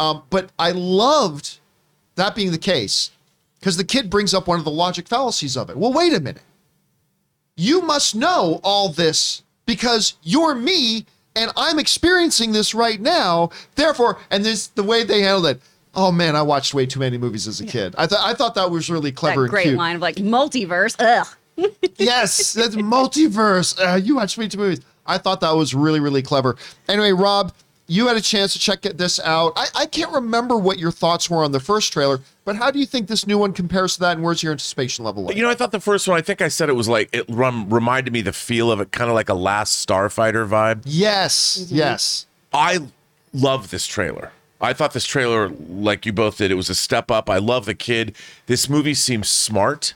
[0.00, 1.58] Um, but I loved
[2.16, 3.12] that being the case
[3.60, 5.76] because the kid brings up one of the logic fallacies of it.
[5.76, 6.42] Well, wait a minute.
[7.56, 11.06] You must know all this because you're me
[11.36, 13.50] and I'm experiencing this right now.
[13.74, 15.60] Therefore, and this the way they handled it.
[15.94, 17.94] Oh man, I watched way too many movies as a kid.
[17.96, 20.96] I thought I thought that was really clever That great line of like multiverse.
[20.98, 21.26] Ugh.
[21.96, 23.78] Yes, that's multiverse.
[23.78, 24.84] Uh, you watched way too many movies.
[25.06, 26.56] I thought that was really really clever.
[26.88, 27.52] Anyway, Rob,
[27.86, 29.52] you had a chance to check this out.
[29.56, 32.78] I, I can't remember what your thoughts were on the first trailer, but how do
[32.78, 35.24] you think this new one compares to that, and where's your anticipation level?
[35.24, 35.36] Like?
[35.36, 36.16] You know, I thought the first one.
[36.16, 38.92] I think I said it was like it rem- reminded me the feel of it,
[38.92, 40.82] kind of like a Last Starfighter vibe.
[40.84, 41.76] yes, mm-hmm.
[41.76, 42.26] yes.
[42.52, 42.80] I
[43.32, 44.32] love this trailer.
[44.60, 47.28] I thought this trailer, like you both did, it was a step up.
[47.28, 48.16] I love the kid.
[48.46, 49.94] This movie seems smart,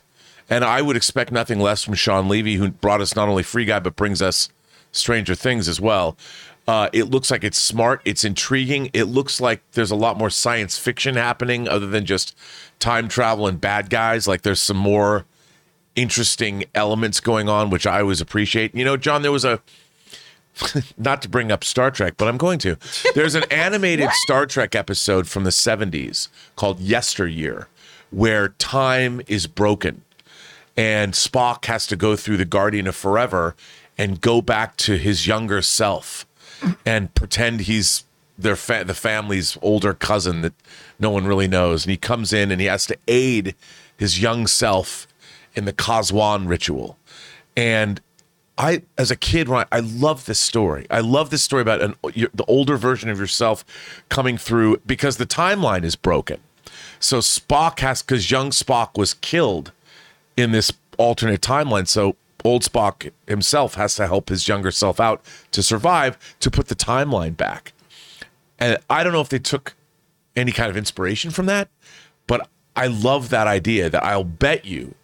[0.50, 3.64] and I would expect nothing less from Shawn Levy, who brought us not only Free
[3.64, 4.50] Guy but brings us
[4.92, 6.16] Stranger Things as well.
[6.68, 8.02] Uh, it looks like it's smart.
[8.04, 8.90] It's intriguing.
[8.92, 12.36] It looks like there's a lot more science fiction happening other than just
[12.78, 14.28] time travel and bad guys.
[14.28, 15.24] Like there's some more
[15.96, 18.74] interesting elements going on, which I always appreciate.
[18.74, 19.62] You know, John, there was a
[20.98, 22.76] not to bring up Star Trek, but I'm going to.
[23.14, 27.68] There's an animated Star Trek episode from the 70s called Yesteryear,
[28.10, 30.02] where time is broken
[30.78, 33.56] and Spock has to go through the Guardian of Forever
[33.98, 36.24] and go back to his younger self
[36.84, 38.04] and pretend he's
[38.38, 40.54] their fa- the family's older cousin that
[40.98, 41.84] no one really knows.
[41.84, 43.54] And he comes in and he has to aid
[43.96, 45.08] his young self
[45.54, 46.96] in the kahs-wan ritual.
[47.56, 48.00] And
[48.56, 50.86] I, as a kid, when I, I love this story.
[50.90, 53.64] I love this story about an, your, the older version of yourself
[54.08, 56.40] coming through because the timeline is broken.
[57.00, 59.72] So Spock has, because young Spock was killed
[60.36, 61.86] in this alternate timeline.
[61.86, 66.68] So old Spock himself has to help his younger self out to survive to put
[66.68, 67.72] the timeline back.
[68.58, 69.74] And I don't know if they took
[70.36, 71.68] any kind of inspiration from that,
[72.26, 74.94] but I love that idea that I'll bet you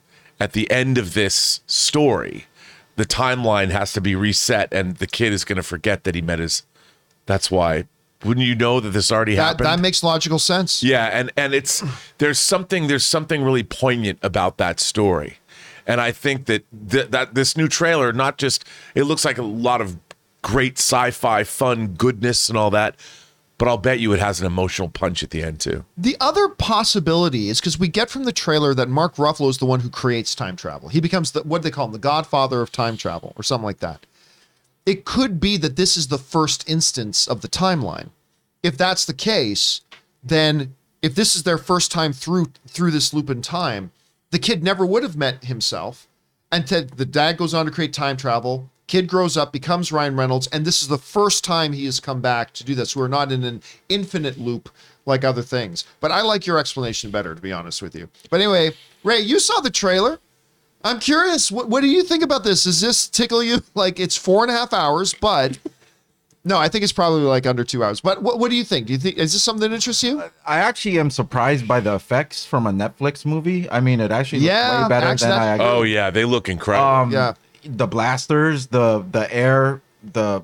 [0.40, 2.46] at the end of this story,
[2.96, 6.22] the timeline has to be reset and the kid is going to forget that he
[6.22, 6.62] met his.
[7.26, 7.84] That's why
[8.24, 9.66] Wouldn't you know that this already That happened?
[9.66, 10.82] that makes logical sense.
[10.82, 11.82] Yeah, and and it's
[12.18, 15.38] there's something there's something really poignant about that story,
[15.86, 18.64] and I think that th- that this new trailer not just
[18.94, 19.98] it looks like a lot of
[20.42, 22.96] great sci-fi fun goodness and all that,
[23.56, 25.84] but I'll bet you it has an emotional punch at the end too.
[25.96, 29.66] The other possibility is because we get from the trailer that Mark Ruffalo is the
[29.66, 30.88] one who creates time travel.
[30.88, 33.64] He becomes the what do they call him, the godfather of time travel, or something
[33.64, 34.06] like that.
[34.86, 38.10] It could be that this is the first instance of the timeline.
[38.62, 39.80] If that's the case,
[40.22, 43.92] then if this is their first time through through this loop in time,
[44.34, 46.08] the kid never would have met himself.
[46.50, 48.68] And Ted, the dad goes on to create time travel.
[48.88, 52.20] Kid grows up, becomes Ryan Reynolds, and this is the first time he has come
[52.20, 52.96] back to do this.
[52.96, 54.70] We're not in an infinite loop
[55.06, 55.84] like other things.
[56.00, 58.08] But I like your explanation better, to be honest with you.
[58.28, 58.72] But anyway,
[59.04, 60.18] Ray, you saw the trailer.
[60.82, 61.52] I'm curious.
[61.52, 62.64] What, what do you think about this?
[62.64, 63.62] Does this tickle you?
[63.76, 65.60] Like it's four and a half hours, but
[66.44, 68.00] no, I think it's probably like under two hours.
[68.00, 68.86] But what, what do you think?
[68.86, 70.22] Do you think is this something that interests you?
[70.46, 73.68] I actually am surprised by the effects from a Netflix movie.
[73.70, 75.56] I mean, it actually looks Yeah, way better actually, than I.
[75.58, 76.86] that- Oh yeah, they look incredible.
[76.86, 77.34] um, Yeah.
[77.66, 79.80] The blasters, the the air,
[80.12, 80.42] the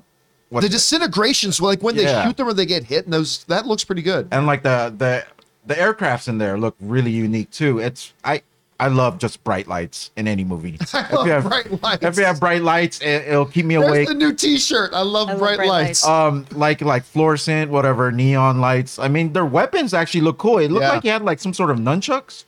[0.49, 2.25] what The disintegrations, like when they Yeah.
[2.25, 4.27] shoot them or they get hit, and those that looks pretty good.
[4.31, 5.23] and like the the
[5.67, 7.77] the aircrafts in there look really unique too.
[7.77, 8.41] It's I
[8.81, 10.75] I love just bright lights in any movie.
[10.81, 12.03] if love you have bright lights.
[12.03, 14.07] if you have bright lights, it, it'll keep me There's awake.
[14.07, 14.91] the new T-shirt.
[14.93, 16.03] I love, I love bright, bright lights.
[16.03, 16.07] lights.
[16.07, 20.71] um like like fluorescent whatever neon lights i mean their weapons actually look cool it
[20.71, 20.93] looked Yeah.
[20.93, 22.43] like he had like some sort of nunchucks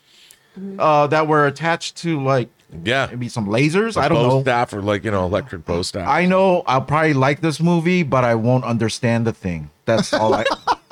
[0.79, 2.49] uh that were attached to like
[2.83, 6.07] yeah, maybe some lasers i don't know staff or like you know electric bow staff.
[6.07, 10.33] i know i'll probably like this movie but i won't understand the thing that's all
[10.33, 10.43] i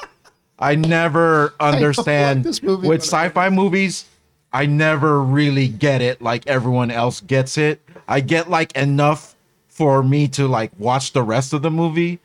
[0.59, 4.05] i never understand this movie, with sci-fi movies
[4.53, 9.35] i never really get it like everyone else gets it i get like enough
[9.67, 12.19] for me to like watch the rest of the movie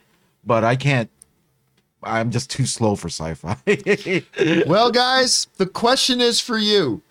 [0.45, 1.09] but i can't
[2.03, 3.57] i'm just too slow for sci-fi
[4.67, 7.01] well, guys, the question is for you.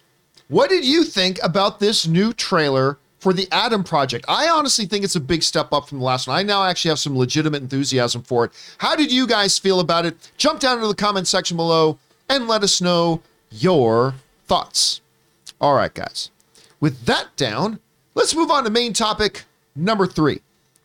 [0.48, 4.24] What did you think about this new trailer for the Adam Project?
[4.28, 6.36] I honestly think it's a big step up from the last one.
[6.36, 8.52] I now actually have some legitimate enthusiasm for it.
[8.78, 10.30] How did you guys feel about it?
[10.36, 11.98] Jump down into the comment section below
[12.28, 14.14] and let us know your
[14.46, 15.00] thoughts.
[15.60, 16.30] All right, guys.
[16.80, 17.80] With that down,
[18.14, 19.44] let's move on to main topic
[19.74, 20.42] number three.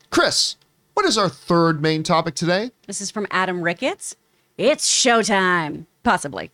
[0.10, 0.56] Chris,
[0.94, 2.72] what is our third main topic today?
[2.88, 4.16] This is from Adam Ricketts.
[4.58, 5.86] It's showtime.
[6.04, 6.52] Possibly.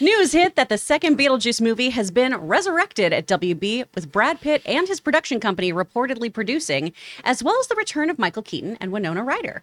[0.00, 4.62] News hit that the second Beetlejuice movie has been resurrected at WB with Brad Pitt
[4.64, 6.92] and his production company reportedly producing,
[7.24, 9.62] as well as the return of Michael Keaton and Winona Ryder.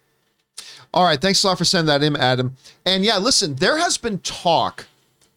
[0.94, 2.56] All right, thanks a lot for sending that in, Adam.
[2.86, 4.86] And yeah, listen, there has been talk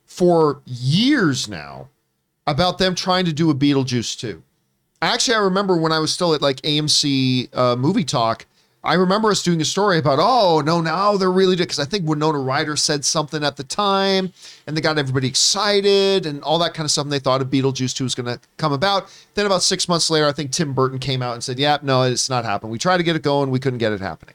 [0.06, 1.88] for years now
[2.50, 4.42] about them trying to do a Beetlejuice 2.
[5.02, 8.46] Actually, I remember when I was still at like AMC uh, Movie Talk,
[8.82, 12.08] I remember us doing a story about, oh, no, now they're really, because I think
[12.08, 14.32] Winona Ryder said something at the time
[14.66, 17.04] and they got everybody excited and all that kind of stuff.
[17.04, 19.14] And they thought a Beetlejuice 2 was going to come about.
[19.34, 22.02] Then about six months later, I think Tim Burton came out and said, yeah, no,
[22.02, 22.72] it's not happening.
[22.72, 24.34] We tried to get it going, we couldn't get it happening.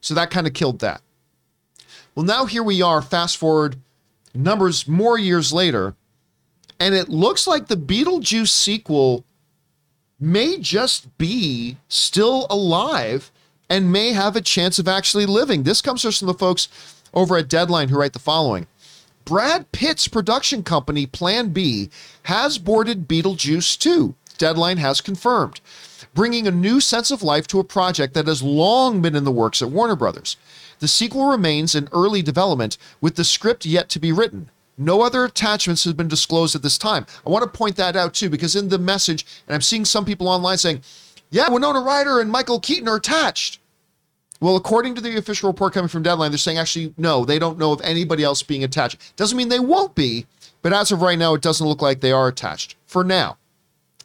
[0.00, 1.02] So that kind of killed that.
[2.14, 3.76] Well, now here we are, fast forward
[4.34, 5.94] numbers more years later,
[6.82, 9.24] and it looks like the Beetlejuice sequel
[10.18, 13.30] may just be still alive
[13.70, 15.62] and may have a chance of actually living.
[15.62, 16.66] This comes from the folks
[17.14, 18.66] over at Deadline who write the following.
[19.24, 21.88] Brad Pitt's production company, Plan B,
[22.24, 24.16] has boarded Beetlejuice 2.
[24.36, 25.60] Deadline has confirmed,
[26.14, 29.30] bringing a new sense of life to a project that has long been in the
[29.30, 30.36] works at Warner Brothers.
[30.80, 34.50] The sequel remains in early development, with the script yet to be written.
[34.84, 37.06] No other attachments have been disclosed at this time.
[37.24, 40.04] I want to point that out too, because in the message, and I'm seeing some
[40.04, 40.82] people online saying,
[41.30, 43.60] yeah, Winona Ryder and Michael Keaton are attached.
[44.40, 47.58] Well, according to the official report coming from Deadline, they're saying actually, no, they don't
[47.58, 49.16] know of anybody else being attached.
[49.16, 50.26] Doesn't mean they won't be,
[50.62, 53.38] but as of right now, it doesn't look like they are attached for now.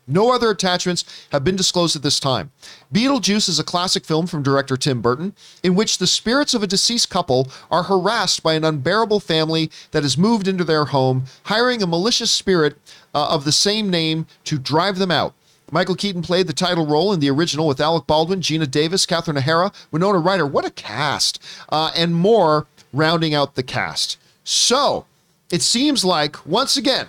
[0.07, 2.51] No other attachments have been disclosed at this time.
[2.93, 6.67] Beetlejuice is a classic film from director Tim Burton, in which the spirits of a
[6.67, 11.83] deceased couple are harassed by an unbearable family that has moved into their home, hiring
[11.83, 12.77] a malicious spirit
[13.13, 15.33] uh, of the same name to drive them out.
[15.69, 19.37] Michael Keaton played the title role in the original with Alec Baldwin, Geena Davis, Catherine
[19.37, 20.45] O'Hara, Winona Ryder.
[20.45, 21.43] What a cast!
[21.67, 24.17] Uh, and more rounding out the cast.
[24.45, 25.05] So
[25.51, 27.07] it seems like, once again,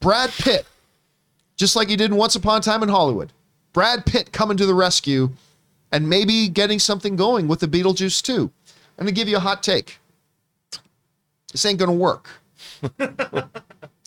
[0.00, 0.66] Brad Pitt
[1.56, 3.32] just like he did in Once Upon a Time in Hollywood.
[3.72, 5.30] Brad Pitt coming to the rescue
[5.92, 8.50] and maybe getting something going with the Beetlejuice too.
[8.98, 9.98] I'm gonna give you a hot take.
[11.52, 12.28] This ain't gonna work.
[12.98, 13.48] it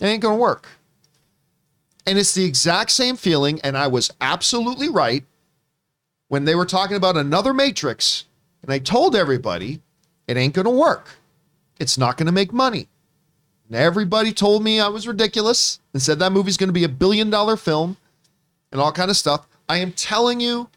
[0.02, 0.68] ain't gonna work.
[2.06, 5.24] And it's the exact same feeling, and I was absolutely right
[6.28, 8.26] when they were talking about another Matrix,
[8.64, 9.82] and I told everybody
[10.28, 11.20] it ain't gonna work.
[11.80, 12.88] It's not going to make money.
[13.70, 16.90] And everybody told me I was ridiculous and said that movie's going to be a
[16.90, 17.98] billion dollar film
[18.72, 19.48] and all kind of stuff.
[19.70, 20.70] I am telling you,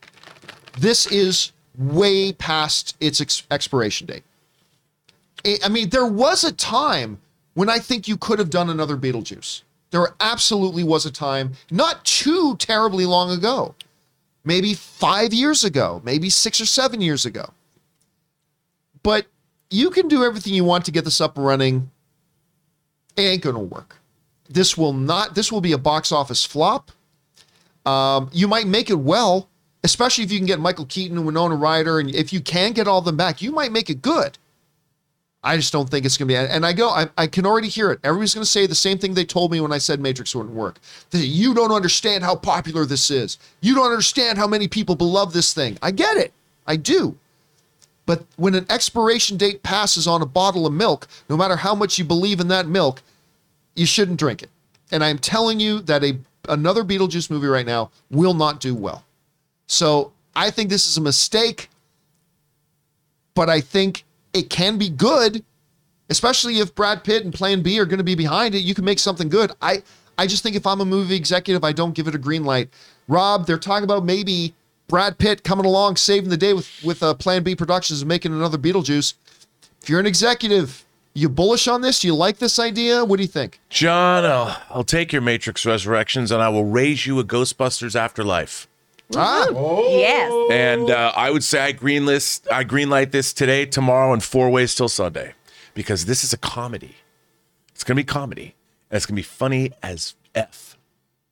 [0.79, 4.25] this is way past its ex- expiration date.
[5.47, 7.19] I I mean, there was a time
[7.55, 9.63] when I think you could have done another Beetlejuice.
[9.91, 13.75] There absolutely was a time, not too terribly long ago,
[14.45, 17.53] maybe five years ago, maybe six or seven years ago.
[19.03, 19.27] But
[19.71, 21.91] you can do everything you want to get this up and running.
[23.17, 23.99] It ain't going to work.
[24.49, 26.91] This will not, this will be a box office flop.
[27.87, 29.49] Um, you might make it well,
[29.83, 31.99] especially if you can get Michael Keaton and Winona Ryder.
[31.99, 34.39] And if you can get all them back, you might make it good.
[35.45, 36.37] I just don't think it's going to be.
[36.37, 37.99] And I go, I, I can already hear it.
[38.05, 40.55] Everybody's going to say the same thing they told me when I said Matrix wouldn't
[40.55, 40.79] work.
[41.11, 43.39] You don't understand how popular this is.
[43.61, 45.79] You don't understand how many people love this thing.
[45.83, 46.33] I get it.
[46.69, 47.19] I do.
[48.05, 51.99] But when an expiration date passes on a bottle of milk, no matter how much
[51.99, 53.03] you believe in that milk,
[53.75, 54.51] you shouldn't drink it.
[54.91, 59.05] And I'm telling you that a another Beetlejuice movie right now will not do well.
[59.67, 61.71] So I think this is a mistake,
[63.35, 65.45] but I think it can be good,
[66.11, 68.59] especially if Brad Pitt and Plan B are going to be behind it.
[68.59, 69.53] You can make something good.
[69.63, 69.83] I
[70.19, 72.69] I just think if I'm a movie executive, I don't give it a green light.
[73.09, 74.55] Rob, they're talking about maybe
[74.93, 78.35] Brad Pitt coming along, saving the day with with uh, Plan B Productions and making
[78.35, 79.15] another Beetlejuice.
[79.81, 80.85] If you're an executive,
[81.15, 82.05] you bullish on this?
[82.05, 83.03] You like this idea?
[83.03, 83.59] What do you think?
[83.71, 88.69] John, I'll, I'll take your Matrix Resurrections and I will raise you a Ghostbusters Afterlife.
[89.17, 89.47] Ah,
[89.89, 90.31] Yes.
[90.51, 94.75] And uh, I would say I greenlist, I greenlight this today, tomorrow, and four ways
[94.75, 95.33] till Sunday,
[95.73, 96.97] because this is a comedy.
[97.75, 98.55] It's gonna be comedy,
[98.91, 100.77] and it's gonna be funny as f,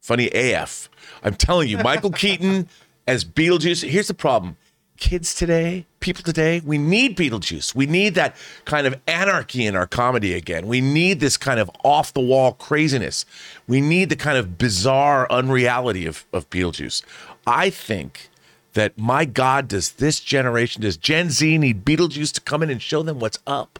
[0.01, 0.89] funny AF.
[1.23, 2.67] I'm telling you, Michael Keaton
[3.11, 3.89] as Beetlejuice.
[3.89, 4.57] Here's the problem:
[4.97, 7.75] kids today, people today, we need Beetlejuice.
[7.75, 10.67] We need that kind of anarchy in our comedy again.
[10.67, 13.25] We need this kind of off the wall craziness.
[13.67, 17.03] We need the kind of bizarre unreality of, of Beetlejuice.
[17.47, 18.29] I think
[18.75, 22.81] that my God, does this generation, does Gen Z need Beetlejuice to come in and
[22.81, 23.79] show them what's up?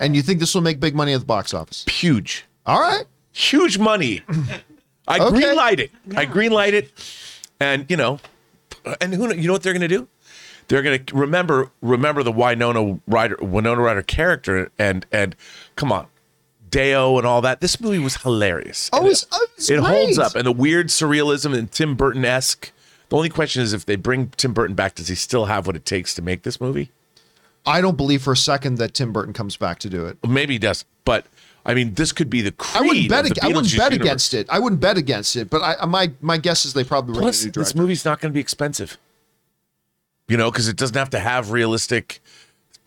[0.00, 1.84] and you think this will make big money at the box office?
[1.84, 3.04] Huge, All right.
[3.32, 4.22] huge money.
[5.10, 5.30] I Okay.
[5.40, 5.90] green light it.
[6.16, 6.90] I green light it,
[7.58, 8.20] and you know,
[9.00, 10.08] and who you know what they're going to do?
[10.68, 15.34] They're going to remember remember the Winona Ryder Winona Ryder character, and and
[15.76, 16.06] come on,
[16.70, 17.60] Deo and all that.
[17.60, 18.88] This movie was hilarious.
[18.92, 22.70] Oh, it's- oh, it's it holds up, and the weird surrealism and Tim Burton esque.
[23.08, 25.74] The only question is if they bring Tim Burton back, does he still have what
[25.74, 26.92] it takes to make this movie?
[27.66, 30.16] I don't believe for a second that Tim Burton comes back to do it.
[30.26, 31.26] Maybe he does, but
[31.64, 32.82] I mean, this could be the creed.
[32.82, 33.24] I wouldn't bet.
[33.26, 34.06] of ag- I wouldn't bet universe.
[34.06, 34.46] against it.
[34.50, 35.50] I wouldn't bet against it.
[35.50, 38.20] But I, my my guess is they probably bring Plus, a new this movie's not
[38.20, 38.96] going to be expensive.
[40.28, 42.20] You know, because it doesn't have to have realistic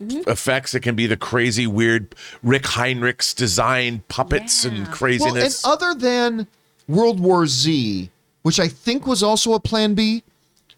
[0.02, 0.28] mm-hmm.
[0.28, 0.74] effects.
[0.74, 5.62] It can be the crazy, weird Rick Heinrichs design puppets and craziness.
[5.62, 6.46] well, and other than
[6.88, 8.10] World War Z,
[8.42, 10.22] which I think was also a Plan B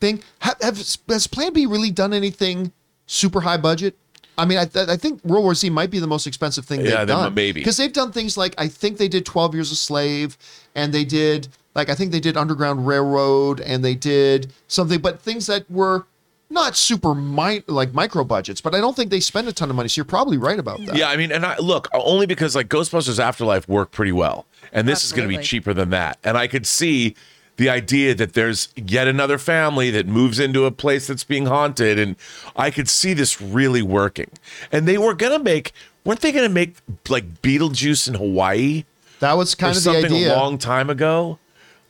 [0.00, 0.76] thing, have, have
[1.08, 2.72] has Plan B really done anything
[3.06, 3.96] super high budget?
[4.38, 6.98] I mean, I, I think World War Z might be the most expensive thing Yeah,
[6.98, 7.34] they've then done.
[7.34, 7.60] maybe.
[7.60, 10.36] because they've done things like I think they did Twelve Years a Slave,
[10.74, 15.20] and they did like I think they did Underground Railroad, and they did something, but
[15.20, 16.06] things that were
[16.48, 18.60] not super mi- like micro budgets.
[18.60, 19.88] But I don't think they spend a ton of money.
[19.88, 20.96] So you're probably right about that.
[20.96, 24.86] yeah, I mean, and I look only because like Ghostbusters Afterlife worked pretty well, and
[24.86, 26.18] this is going to be cheaper than that.
[26.22, 27.16] And I could see
[27.56, 31.98] the idea that there's yet another family that moves into a place that's being haunted,
[31.98, 32.16] and
[32.54, 34.30] I could see this really working.
[34.70, 35.72] And they were going to make,
[36.04, 36.76] weren't they going to make
[37.08, 38.84] like Beetlejuice in Hawaii?
[39.20, 41.38] that was kind of the something a long time ago.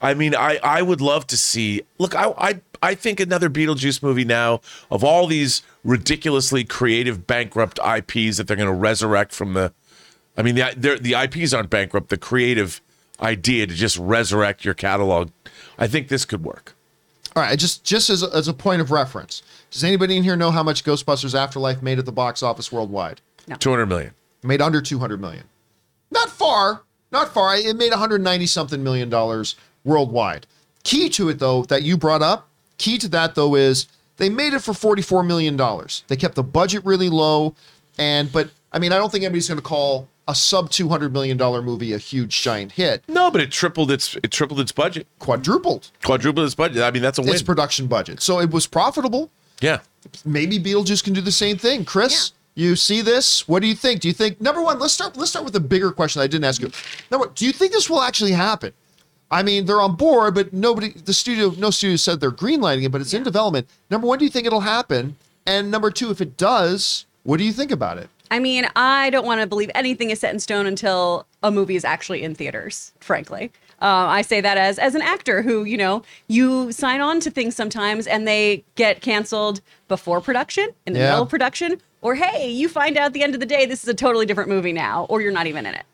[0.01, 1.81] I mean, I I would love to see.
[1.97, 4.61] Look, I I I think another Beetlejuice movie now
[4.91, 9.73] of all these ridiculously creative bankrupt IPs that they're going to resurrect from the.
[10.37, 12.09] I mean, the the IPs aren't bankrupt.
[12.09, 12.81] The creative
[13.19, 15.31] idea to just resurrect your catalog,
[15.77, 16.73] I think this could work.
[17.35, 20.35] All right, just just as a, as a point of reference, does anybody in here
[20.35, 23.21] know how much Ghostbusters Afterlife made at the box office worldwide?
[23.59, 24.13] Two hundred million.
[24.43, 25.43] It made under 200 million.
[26.11, 26.81] Not far,
[27.11, 27.55] not far.
[27.55, 30.47] It made 190 something million dollars worldwide.
[30.83, 32.47] Key to it though that you brought up,
[32.77, 33.87] key to that though is
[34.17, 36.03] they made it for 44 million dollars.
[36.07, 37.55] They kept the budget really low
[37.97, 41.37] and but I mean, I don't think anybody's going to call a sub 200 million
[41.37, 43.03] dollar movie a huge giant hit.
[43.07, 46.83] No, but it tripled its it tripled its budget, Quadrupled quadrupled its budget.
[46.83, 47.33] I mean, that's a win.
[47.33, 48.21] its production budget.
[48.21, 49.29] So it was profitable.
[49.61, 49.79] yeah.
[50.25, 51.85] maybe Beetlejuice can do the same thing.
[51.85, 53.47] Chris, you see this?
[53.47, 54.01] What do you think?
[54.01, 54.79] Do you think number one?
[54.79, 55.15] Let's start.
[55.15, 56.71] Let's start with the bigger question I didn't ask you.
[57.11, 58.73] Number, one, do you think this will actually happen?
[59.29, 62.91] I mean, they're on board, but nobody, the studio, no studio said they're greenlighting it,
[62.93, 63.67] but it's in development.
[63.91, 65.17] Number one, do you think it'll happen?
[65.45, 68.09] And number two, if it does, what do you think about it?
[68.31, 71.75] I mean, I don't want to believe anything is set in stone until a movie
[71.75, 73.51] is actually in theaters, frankly.
[73.81, 77.29] Uh, I say that as as an actor who, you know, you sign on to
[77.29, 81.09] things sometimes and they get canceled before production, in the Yeah.
[81.11, 83.83] middle of production, or hey, you find out at the end of the day this
[83.83, 85.85] is a totally different movie now, or you're not even in it.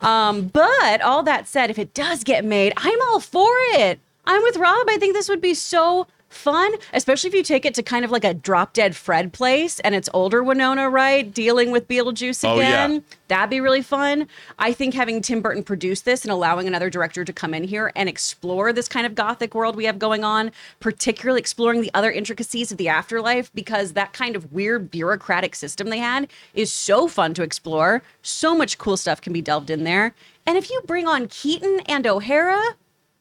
[0.00, 3.98] Um, but all that said, if it does get made, I'm all for it.
[4.26, 4.86] I'm with Rob.
[4.88, 6.06] I think this would be so
[6.36, 9.80] fun, especially if you take it to kind of like a drop dead Fred place
[9.80, 11.32] and it's older Winona, right?
[11.32, 12.84] Dealing with Beetlejuice Oh, yeah.
[12.84, 13.04] again.
[13.28, 14.28] That'd be really fun.
[14.58, 17.90] I think having Tim Burton produce this and allowing another director to come in here
[17.96, 22.12] and explore this kind of gothic world we have going on, particularly exploring the other
[22.12, 27.08] intricacies of the afterlife, because that kind of weird bureaucratic system they had is so
[27.08, 28.02] fun to explore.
[28.22, 30.14] So much cool stuff can be delved in there.
[30.46, 32.76] And if you bring on Keaton and O'Hara,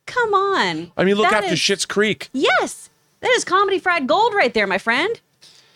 [0.06, 0.92] come on.
[0.96, 2.30] I mean, look after is- Schitt's Creek.
[2.32, 2.92] Yes,
[3.22, 5.20] that is comedy fried gold right there, my friend.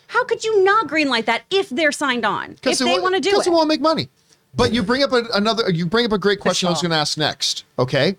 [0.08, 2.56] How could you not greenlight that if they're signed on?
[2.64, 3.50] If they want to do Because it.
[3.50, 4.08] they want to make money.
[4.54, 5.70] But you bring up a, another.
[5.70, 6.66] You bring up a great question.
[6.66, 7.64] I was going to ask next.
[7.78, 8.16] Okay.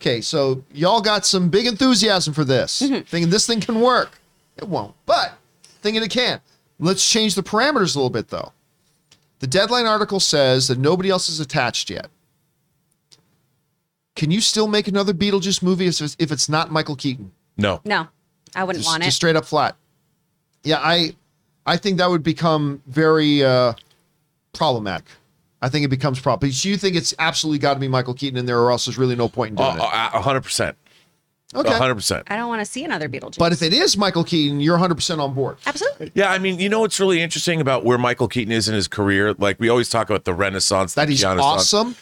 [0.00, 0.20] Okay.
[0.20, 3.00] So y'all got some big enthusiasm for this, Mm-hmm.
[3.02, 4.20] thinking this thing can work.
[4.56, 5.32] It won't, but
[5.80, 6.40] thinking it can.
[6.78, 8.52] Let's change the parameters a little bit, though.
[9.40, 12.06] The deadline article says that nobody else is attached yet.
[14.14, 17.32] Can you still make another Beetlejuice movie if it's, if it's not Michael Keaton?
[17.56, 17.80] No.
[17.84, 18.08] no,
[18.54, 19.76] I wouldn't just, want just straight up flat.
[20.64, 21.14] Yeah, I
[21.66, 23.74] I think that would become very uh,
[24.52, 25.06] problematic.
[25.60, 26.48] I think it becomes problem.
[26.48, 28.98] But you think it's absolutely got to be Michael Keaton in there, or else there's
[28.98, 30.76] really no point in doing Uh, A hundred percent.
[31.54, 31.70] Okay.
[31.70, 32.24] A hundred percent.
[32.28, 33.38] I don't want to see another Beetlejuice.
[33.38, 35.58] But if it is Michael Keaton, you're 100 percent on board.
[35.66, 38.74] absolutely, Yeah, I mean, you know what's really interesting about where Michael Keaton is in
[38.74, 39.34] his career?
[39.34, 41.94] Like we always talk about the Renaissance, That the he's awesome.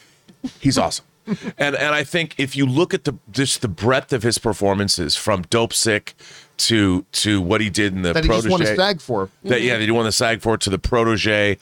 [0.60, 1.04] He's awesome.
[1.58, 5.16] and and I think if you look at the just the breadth of his performances
[5.16, 6.14] from Dopesick
[6.58, 9.30] to to what he did in the That he just won a protege SAG for.
[9.44, 11.58] that yeah that he won the SAG for to the protege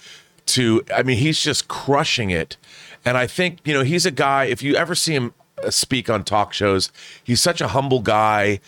[0.46, 2.56] to I mean he's just crushing it.
[3.04, 6.08] And I think you know he's a guy if you ever see him uh, speak
[6.08, 6.90] on talk shows
[7.22, 8.60] he's such a humble guy.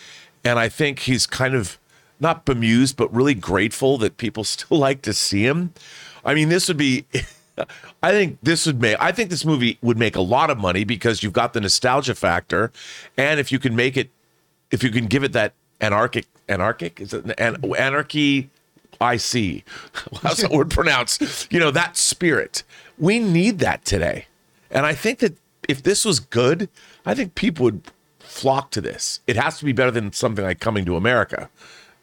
[0.43, 1.77] And I think he's kind of
[2.19, 5.73] not bemused but really grateful that people still like to see him.
[6.23, 7.05] I mean this would be
[8.01, 10.83] I think this would make I think this movie would make a lot of money
[10.83, 12.71] because you've got the nostalgia factor.
[13.17, 14.09] And if you can make it
[14.71, 18.49] if you can give it that anarchic anarchic is it an, anarchy
[18.99, 19.63] I see
[20.21, 21.51] how's that word pronounced?
[21.51, 22.63] You know that spirit.
[22.97, 24.25] We need that today.
[24.69, 25.35] And I think that
[25.67, 26.69] if this was good
[27.05, 27.83] I think people would
[28.19, 29.19] flock to this.
[29.27, 31.49] It has to be better than something like Coming to America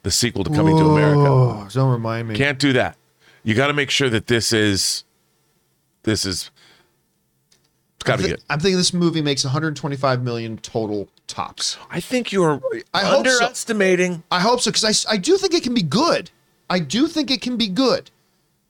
[0.02, 1.28] the sequel to Coming to America.
[1.28, 2.34] Oh, don't remind me.
[2.34, 2.96] can't do that.
[3.44, 5.04] You got to make sure that this is
[6.08, 6.50] this is
[7.96, 11.76] it's got to be Thi- good I'm thinking this movie makes 125 million total tops.
[11.90, 12.60] I think you're
[12.94, 13.32] I hope so.
[13.32, 16.30] underestimating I hope so because I, I do think it can be good.
[16.70, 18.10] I do think it can be good.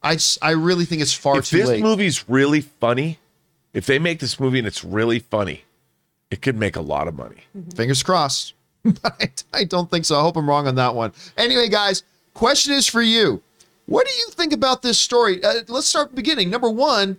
[0.03, 1.39] I, s- I really think it's far too.
[1.41, 1.82] if too this late.
[1.82, 3.18] movie's really funny,
[3.72, 5.64] if they make this movie and it's really funny,
[6.30, 7.43] it could make a lot of money.
[7.57, 7.70] Mm-hmm.
[7.70, 8.55] Fingers crossed.
[8.84, 10.16] but I, I don't think so.
[10.18, 11.12] I hope I'm wrong on that one.
[11.36, 13.43] Anyway, guys, question is for you.
[13.89, 15.43] What do you think about this story?
[15.43, 16.51] Uh, let's start beginning.
[16.51, 17.16] Number one,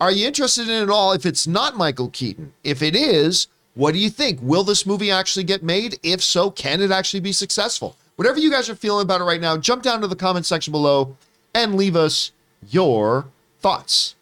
[0.00, 2.54] are you interested in it all if it's not Michael Keaton?
[2.64, 4.38] If it is, what do you think?
[4.40, 5.98] Will this movie actually get made?
[6.02, 7.96] If so, can it actually be successful?
[8.16, 10.72] Whatever you guys are feeling about it right now, jump down to the comment section
[10.72, 11.18] below
[11.54, 12.32] and leave us
[12.70, 13.26] your
[13.60, 14.14] thoughts.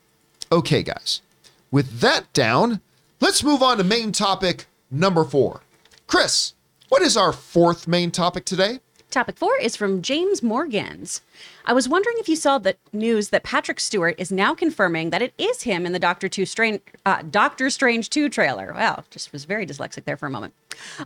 [0.50, 1.22] Okay, guys.
[1.70, 2.80] With that down,
[3.20, 5.60] let's move on to main topic number four.
[6.08, 6.54] Chris,
[6.88, 8.80] what is our fourth main topic today?
[9.14, 11.20] Topic four is from James Morgans.
[11.66, 15.22] I was wondering if you saw the news that Patrick Stewart is now confirming that
[15.22, 18.72] it is him in the Doctor Two Strange, uh, Doctor Strange Two trailer.
[18.74, 20.52] Wow, just was very dyslexic there for a moment.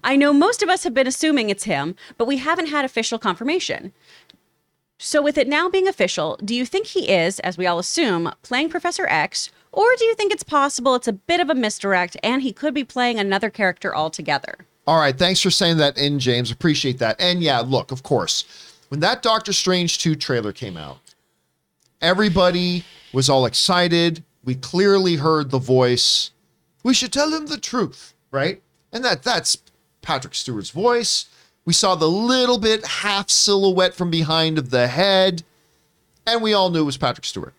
[0.03, 3.19] I know most of us have been assuming it's him, but we haven't had official
[3.19, 3.93] confirmation.
[4.97, 8.33] So, with it now being official, do you think he is, as we all assume,
[8.43, 12.17] playing Professor X, or do you think it's possible it's a bit of a misdirect
[12.23, 14.65] and he could be playing another character altogether?
[14.89, 16.51] All right, thanks for saying that in, James.
[16.51, 17.21] Appreciate that.
[17.21, 20.97] And yeah, look, of course, when that Doctor Strange 2 trailer came out,
[22.01, 24.25] everybody was all excited.
[24.45, 26.31] We clearly heard the voice.
[26.85, 28.63] We should tell him the truth, right?
[28.91, 29.59] And that that's
[30.01, 31.27] Patrick Stewart's voice.
[31.67, 35.43] We saw the little bit half silhouette from behind of the head,
[36.27, 37.53] and we all knew it was Patrick Stewart.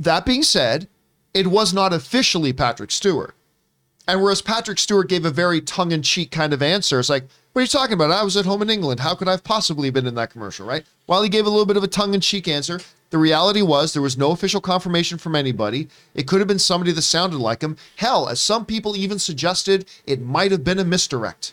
[0.00, 0.88] That being said,
[1.32, 3.36] it was not officially Patrick Stewart.
[4.08, 7.24] And whereas Patrick Stewart gave a very tongue in cheek kind of answer, it's like,
[7.52, 8.10] what are you talking about?
[8.10, 9.00] I was at home in England.
[9.00, 10.84] How could I have possibly been in that commercial, right?
[11.06, 12.80] While he gave a little bit of a tongue in cheek answer,
[13.10, 15.88] the reality was there was no official confirmation from anybody.
[16.14, 17.76] It could have been somebody that sounded like him.
[17.96, 21.52] Hell, as some people even suggested, it might have been a misdirect.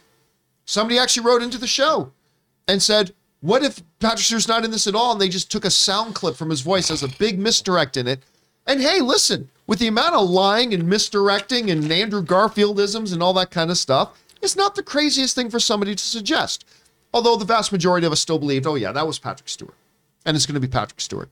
[0.64, 2.14] Somebody actually wrote into the show
[2.66, 5.66] and said, What if Patrick Stewart's not in this at all and they just took
[5.66, 8.24] a sound clip from his voice as a big misdirect in it?
[8.66, 13.34] And hey, listen, with the amount of lying and misdirecting and Andrew Garfieldisms and all
[13.34, 16.66] that kind of stuff, it's not the craziest thing for somebody to suggest.
[17.14, 19.76] Although the vast majority of us still believed, oh yeah, that was Patrick Stewart.
[20.26, 21.30] And it's going to be Patrick Stewart.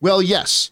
[0.00, 0.70] Well, yes,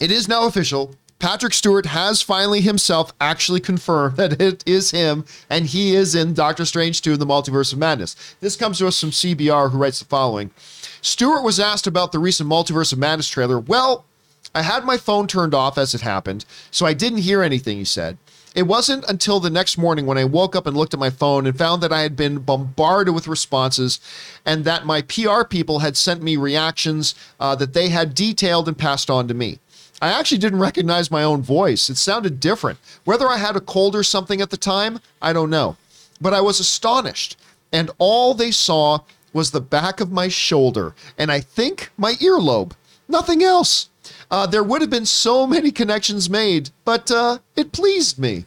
[0.00, 0.94] it is now official.
[1.18, 6.32] Patrick Stewart has finally himself actually confirmed that it is him and he is in
[6.32, 8.36] Doctor Strange 2 The Multiverse of Madness.
[8.38, 10.52] This comes to us from CBR, who writes the following
[11.00, 13.58] Stewart was asked about the recent Multiverse of Madness trailer.
[13.58, 14.04] Well,
[14.54, 17.84] I had my phone turned off as it happened, so I didn't hear anything he
[17.84, 18.18] said.
[18.54, 21.44] It wasn't until the next morning when I woke up and looked at my phone
[21.44, 23.98] and found that I had been bombarded with responses
[24.46, 28.78] and that my PR people had sent me reactions uh, that they had detailed and
[28.78, 29.58] passed on to me.
[30.00, 31.90] I actually didn't recognize my own voice.
[31.90, 32.78] It sounded different.
[33.04, 35.76] Whether I had a cold or something at the time, I don't know.
[36.20, 37.36] But I was astonished,
[37.72, 39.00] and all they saw
[39.32, 42.72] was the back of my shoulder and I think my earlobe.
[43.08, 43.90] Nothing else.
[44.34, 48.44] Uh, there would have been so many connections made, but uh, it pleased me.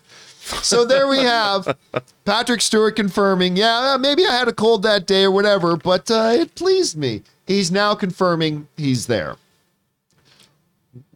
[0.62, 1.78] So there we have
[2.26, 6.34] Patrick Stewart confirming, yeah, maybe I had a cold that day or whatever, but uh,
[6.34, 7.22] it pleased me.
[7.46, 9.38] He's now confirming he's there.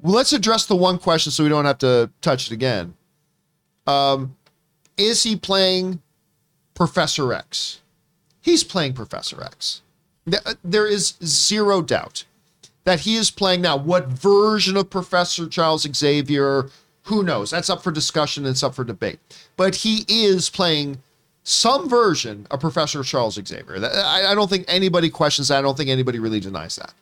[0.02, 2.94] Let's address the one question so we don't have to touch it again.
[3.86, 4.38] Um,
[4.96, 6.02] is he playing
[6.76, 7.82] Professor X?
[8.40, 9.82] He's playing Professor X.
[10.64, 12.24] There is zero doubt
[12.84, 13.78] that he is playing now.
[13.78, 16.70] What version of Professor Charles Xavier?
[17.04, 17.52] Who knows?
[17.52, 19.20] That's up for discussion it's up for debate.
[19.58, 21.00] But he is playing
[21.44, 23.78] some version of Professor Charles Xavier.
[23.84, 25.60] I, don't think anybody questions that.
[25.60, 26.94] I don't think anybody really denies that.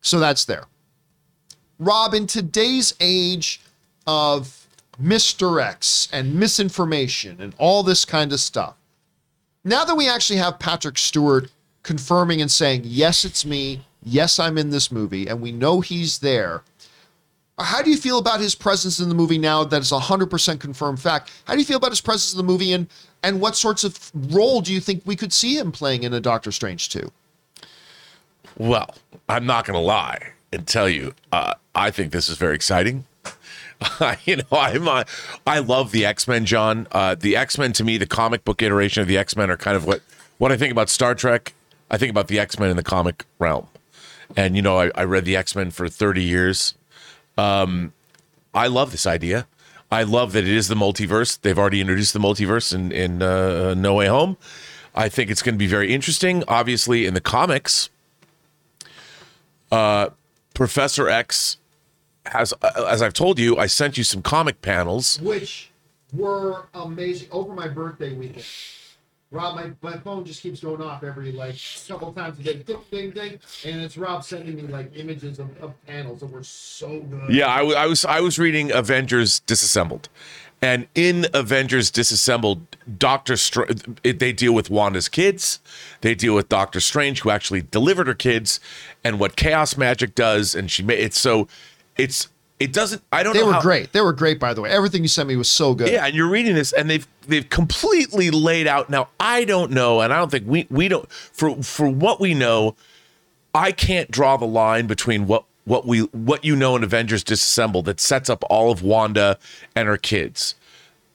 [0.00, 0.64] So that's there.
[1.78, 3.60] Rob, in today's age
[4.06, 4.66] of
[5.02, 8.76] misdirects and misinformation and all this kind of stuff,
[9.64, 11.50] now that we actually have Patrick Stewart
[11.82, 16.20] confirming and saying, yes, it's me, yes, I'm in this movie, and we know he's
[16.20, 16.62] there.
[17.58, 20.60] How do you feel about his presence in the movie now that is a 100%
[20.60, 21.32] confirmed fact?
[21.46, 22.86] How do you feel about his presence in the movie and,
[23.22, 26.20] and what sorts of role do you think we could see him playing in a
[26.20, 27.10] Doctor Strange 2?
[28.58, 28.94] Well,
[29.28, 33.04] I'm not going to lie and tell you, uh, I think this is very exciting.
[34.24, 35.04] you know, I'm uh,
[35.46, 36.86] I love the X Men, John.
[36.92, 39.56] Uh, the X Men to me, the comic book iteration of the X Men are
[39.58, 40.00] kind of what
[40.38, 41.52] what I think about Star Trek.
[41.90, 43.68] I think about the X Men in the comic realm.
[44.34, 46.74] And you know, I, I read the X Men for 30 years.
[47.36, 47.92] Um,
[48.54, 49.46] I love this idea.
[49.90, 51.40] I love that it is the multiverse.
[51.40, 54.36] They've already introduced the multiverse in in uh, No Way Home.
[54.94, 56.42] I think it's going to be very interesting.
[56.48, 57.90] Obviously, in the comics,
[59.70, 60.08] uh,
[60.54, 61.58] Professor X
[62.24, 65.70] has, uh, as I've told you, I sent you some comic panels, which
[66.12, 68.46] were amazing over my birthday weekend.
[69.32, 71.56] Rob, my, my phone just keeps going off every like
[71.88, 75.56] couple times a day, ding, ding, ding, and it's Rob sending me like images of,
[75.60, 77.30] of panels that were so good.
[77.30, 80.08] Yeah, I, was I was reading Avengers Disassembled,
[80.62, 83.34] and in Avengers Disassembled, Doctor
[84.04, 85.58] they deal with Wanda's kids,
[86.02, 88.60] they deal with Doctor Strange who actually delivered her kids,
[89.02, 91.48] and what chaos magic does, and she made it so
[91.96, 92.28] it's
[92.58, 93.40] it doesn't i don't know.
[93.40, 93.92] they were how, great.
[93.92, 94.70] They were great by the way.
[94.70, 95.90] Everything you sent me was so good.
[95.90, 100.00] Yeah and you're reading this and they've they've completely laid out now i don't know
[100.00, 102.74] and i don't think we we don't for for what we know
[103.54, 107.84] i can't draw the line between what what we what you know in avengers disassembled
[107.86, 109.38] that sets up all of wanda
[109.74, 110.54] and her kids.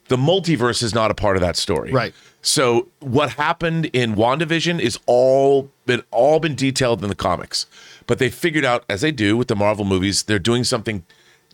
[0.09, 1.93] The multiverse is not a part of that story.
[1.93, 2.13] Right.
[2.41, 7.65] So what happened in wandavision is all been all been detailed in the comics
[8.11, 11.03] but they figured out, as they do with the Marvel movies, they're doing something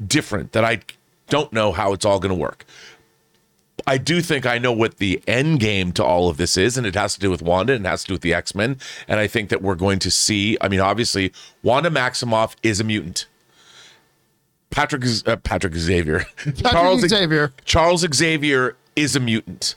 [0.06, 0.82] different that I
[1.30, 2.66] don't know how it's all going to work.
[3.86, 6.86] I do think I know what the end game to all of this is, and
[6.86, 8.78] it has to do with Wanda and it has to do with the X Men.
[9.08, 10.58] And I think that we're going to see.
[10.60, 11.32] I mean, obviously,
[11.64, 13.28] Wanda Maximoff is a mutant.
[14.70, 19.76] Patrick uh, Patrick Xavier, Patrick Charles Xavier, Charles Xavier is a mutant.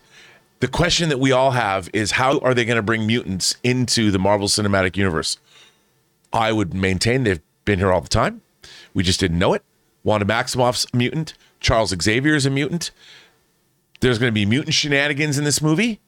[0.58, 4.10] The question that we all have is how are they going to bring mutants into
[4.10, 5.38] the Marvel Cinematic Universe?
[6.32, 8.42] I would maintain they've been here all the time.
[8.92, 9.62] We just didn't know it.
[10.04, 11.34] Wanda Maximoff's a mutant.
[11.60, 12.90] Charles Xavier is a mutant.
[14.00, 16.00] There's going to be mutant shenanigans in this movie.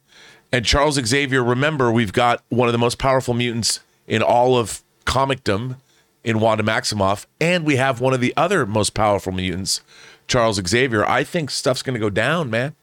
[0.51, 4.82] And Charles Xavier, remember, we've got one of the most powerful mutants in all of
[5.07, 5.76] comicdom
[6.24, 9.80] in Wanda Maximoff, and we have one of the other most powerful mutants,
[10.28, 11.05] Charles Xavier.
[11.07, 12.74] I think stuff's going to go down, man.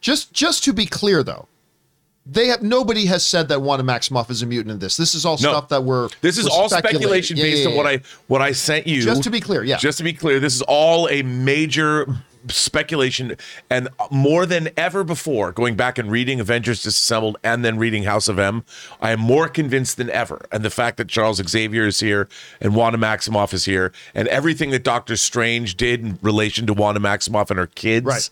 [0.00, 1.46] Just just to be clear though,
[2.24, 4.96] they have nobody has said that Wanda Maximoff is a mutant in this.
[4.96, 5.50] This is all No.
[5.50, 7.86] stuff that we're This is we're all speculation Yeah, based yeah, on what.
[7.86, 9.02] I what I sent you.
[9.02, 9.76] Just to be clear, yeah.
[9.76, 12.06] Just to be clear, this is all a major
[12.48, 13.36] speculation,
[13.70, 18.28] and more than ever before, going back and reading Avengers Disassembled and then reading House
[18.28, 18.64] of M,
[19.00, 20.44] I am more convinced than ever.
[20.50, 22.28] And the fact that Charles Xavier is here
[22.60, 27.00] and Wanda Maximoff is here, and everything that Doctor Strange did in relation to Wanda
[27.00, 28.30] Maximoff and her kids, Right.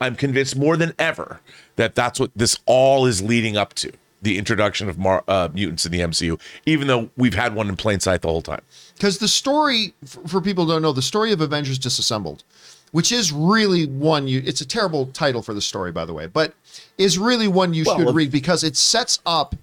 [0.00, 1.40] I'm convinced more than ever
[1.82, 3.90] that that's what this all is leading up to.
[4.22, 7.74] The introduction of Mar- uh, mutants in the MCU, even though we've had one in
[7.74, 8.60] plain sight the whole time.
[8.94, 12.44] because the story for, for people who don't know the story of avengers disassembled
[12.92, 16.26] which is really one you it's a terrible title for the story by the way
[16.28, 16.54] but
[16.98, 19.56] is really one you Well, should if- read because it sets up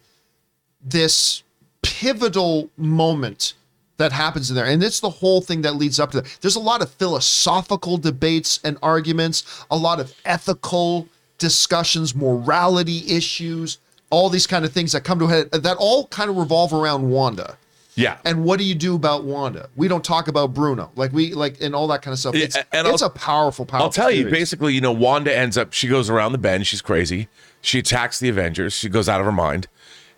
[0.84, 1.44] this
[1.82, 3.54] pivotal moment
[3.98, 6.56] that happens in there and it's the whole thing that leads up to that there's
[6.58, 11.08] a lot of philosophical debates and arguments a lot of ethical
[11.40, 13.78] discussions morality issues
[14.12, 16.74] all these kind of things that come to a head that all kind of revolve
[16.74, 17.58] around wanda
[17.96, 18.18] Yeah.
[18.26, 19.70] and what do you do about Wanda?
[19.76, 22.34] We don't talk about Bruno, like we like and all that kind of stuff.
[22.36, 23.86] It's, and it's I'll- a powerful, powerful.
[23.86, 26.66] I'll tell you, basically, you know, Wanda ends up, she goes around the bend.
[26.66, 27.28] She's crazy.
[27.62, 28.74] She attacks the Avengers.
[28.74, 29.68] She goes out of her mind.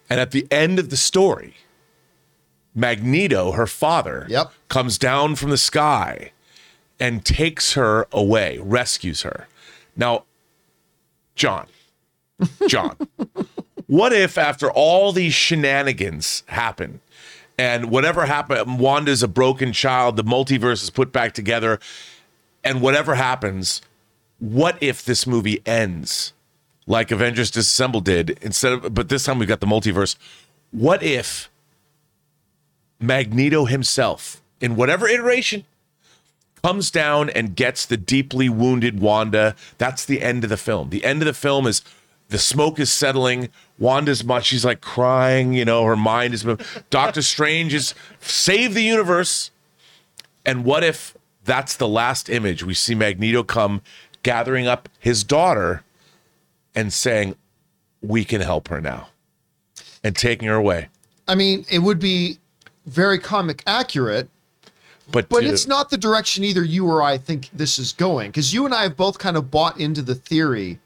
[0.10, 1.56] And at the end of the story,
[2.74, 4.52] Magneto, her father, Yep.
[4.70, 6.32] comes down from the sky
[7.00, 9.48] and takes her away, rescues her.
[9.98, 10.24] Now,
[11.36, 11.68] John,
[12.68, 12.98] John,
[13.88, 17.02] what if after all these shenanigans happen
[17.58, 21.80] and whatever happened, Wanda's a broken child, the multiverse is put back together,
[22.64, 23.82] and whatever happens,
[24.40, 26.34] what if this movie ends
[26.88, 30.16] like Avengers Disassembled did instead of, but this time we've got the multiverse?
[30.72, 31.50] What if
[33.00, 35.66] Magneto himself, in whatever iteration,
[36.64, 39.56] comes down and gets the deeply wounded Wanda.
[39.78, 40.90] That's the end of the film.
[40.90, 41.82] The end of the film is
[42.30, 43.50] the smoke is settling.
[43.78, 46.46] Wanda's much she's like crying, you know, her mind is
[46.90, 49.52] Doctor Strange is save the universe.
[50.46, 52.64] And what if that's the last image?
[52.64, 53.82] We see Magneto come
[54.24, 55.84] gathering up his daughter
[56.74, 57.36] and saying,
[58.02, 59.10] We can help her now.
[60.04, 60.90] And taking her away.
[61.28, 62.40] I mean, it would be
[62.86, 64.30] very comic accurate,
[65.12, 68.30] But, but dude, it's not the direction either you or I think this is going.
[68.32, 70.80] Because you and I have both kind of bought into the theory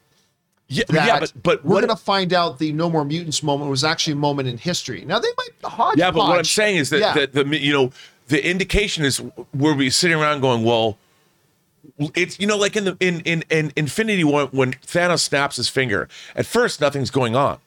[0.68, 3.70] yeah, that yeah, but but we're what to find out the No More Mutants moment
[3.70, 5.06] was actually a moment in history.
[5.06, 5.98] Now they might hodgepodge.
[6.00, 7.14] Yeah, but what I'm saying is that, Yeah.
[7.14, 7.92] that the you know
[8.30, 9.22] the indication is
[9.54, 10.98] we're be sitting around going, well,
[12.16, 15.70] it's you know like in the in in, in Infinity War when Thanos snaps his
[15.70, 16.10] finger.
[16.36, 17.60] At first, nothing's going on,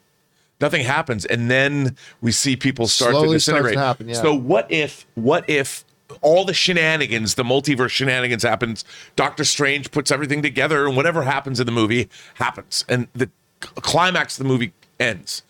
[0.61, 3.77] nothing happens, and then we see people start to Slowly to disintegrate.
[3.77, 4.15] happen, yeah.
[4.21, 5.85] So what if what if
[6.21, 8.85] all the shenanigans, the multiverse shenanigans happens.
[9.17, 13.31] Doctor Strange puts everything together, and whatever happens in the movie happens, and the
[13.61, 15.43] climax of the movie ends,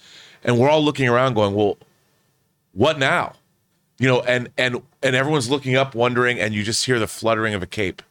[0.42, 1.78] and we're all looking around going, well
[2.78, 3.34] what now?
[3.98, 7.54] You know and and and everyone's looking up wondering and you just hear the fluttering
[7.54, 8.02] of a cape.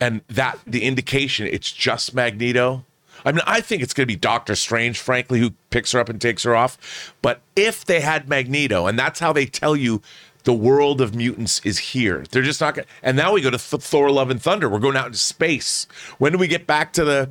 [0.00, 2.84] And that the indication it's just magneto.
[3.24, 6.08] I mean i think it's going to be doctor strange frankly who picks her up
[6.08, 7.14] and takes her off.
[7.22, 10.02] But if they had magneto and that's how they tell you
[10.44, 13.58] the world of mutants is here they're just not going and now we go to
[13.58, 15.86] Th- thor love and thunder we're going out into space
[16.18, 17.28] when do we get back to the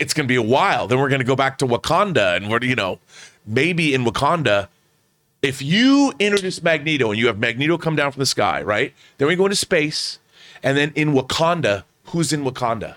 [0.00, 2.50] it's going to be a while then we're going to go back to wakanda and
[2.50, 2.98] we're you know
[3.46, 4.68] maybe in wakanda
[5.42, 8.92] if you introduce Magneto and you have Magneto come down from the sky, right?
[9.18, 10.18] Then we go into space,
[10.62, 12.96] and then in Wakanda, who's in Wakanda?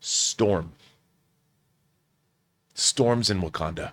[0.00, 0.72] Storm.
[2.74, 3.92] Storm's in Wakanda.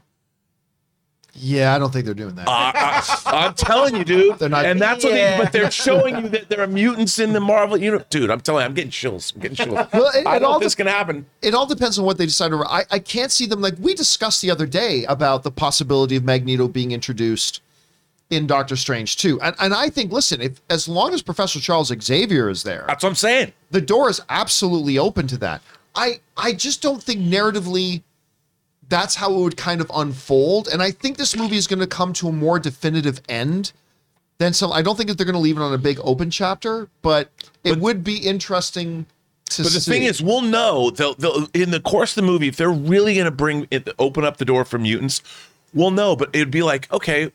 [1.40, 2.48] Yeah, I don't think they're doing that.
[2.48, 4.40] I, am telling you, dude.
[4.40, 7.34] They're not- and that's what they, but they're showing you that there are mutants in
[7.34, 8.08] the Marvel universe.
[8.10, 9.34] Dude, I'm telling you, I'm getting chills.
[9.36, 9.88] I'm getting chills.
[9.94, 11.26] Well, it- I it all this can happen.
[11.42, 12.64] it all depends on what they decide to.
[12.66, 16.24] I, I can't see them like we discussed the other day about the possibility of
[16.24, 17.62] Magneto being introduced
[18.30, 19.40] in Doctor Strange too.
[19.42, 23.04] And and I think listen, if as long as Professor Charles Xavier is there, That's
[23.04, 23.54] what I'm saying.
[23.72, 25.62] the door is absolutely open to that.
[25.96, 28.02] I I just don't think narratively
[28.90, 30.68] that's how it would kind of unfold.
[30.68, 33.72] And I think this movie is going to come to a more definitive end
[34.38, 34.72] than some.
[34.72, 37.30] I don't think that they're going to leave it on a big open chapter, but
[37.64, 39.06] it would be interesting
[39.46, 39.64] to see.
[39.64, 39.92] But the see.
[39.92, 43.16] thing is, we'll know they'll, they'll in the course of the movie if they're really
[43.16, 45.22] going to bring it, open up the door for mutants.
[45.74, 47.32] We'll know, but it'd be like okay,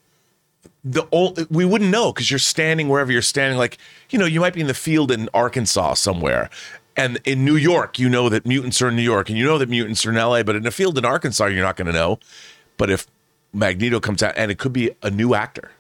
[0.84, 3.58] the old, we wouldn't know because you're standing wherever you're standing.
[3.58, 3.78] Like
[4.10, 6.50] you know, you might be in the field in Arkansas somewhere,
[6.96, 9.58] and in New York, you know that mutants are in New York, and you know
[9.58, 10.44] that mutants are in L.A.
[10.44, 12.18] But in a field in Arkansas, you're not going to know.
[12.76, 13.06] But if
[13.52, 15.70] Magneto comes out, and it could be a new actor.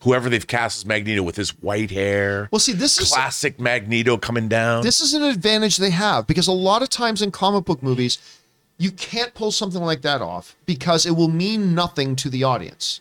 [0.00, 4.18] Whoever they've cast as Magneto with his white hair, well, see, this is classic Magneto
[4.18, 4.82] coming down.
[4.82, 8.18] this is an advantage they have because a lot of times in comic book movies
[8.78, 13.00] you can't pull something like that off because it will mean nothing to the audience.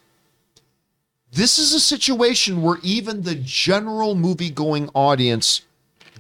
[1.32, 5.65] This is a situation where even the general movie going audience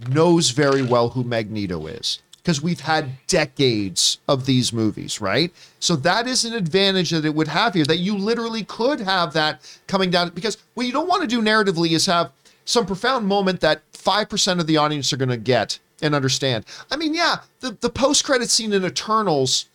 [0.10, 5.52] knows very well who Magneto is because we've had decades of these movies, right?
[5.80, 9.34] So that is an advantage that it would have here that you literally could have
[9.34, 12.32] that coming down because what you don't want to do narratively is have
[12.66, 16.66] some profound moment that 5% of the audience are going to get and understand.
[16.92, 19.66] I mean, yeah, the, the post credit scene in Eternals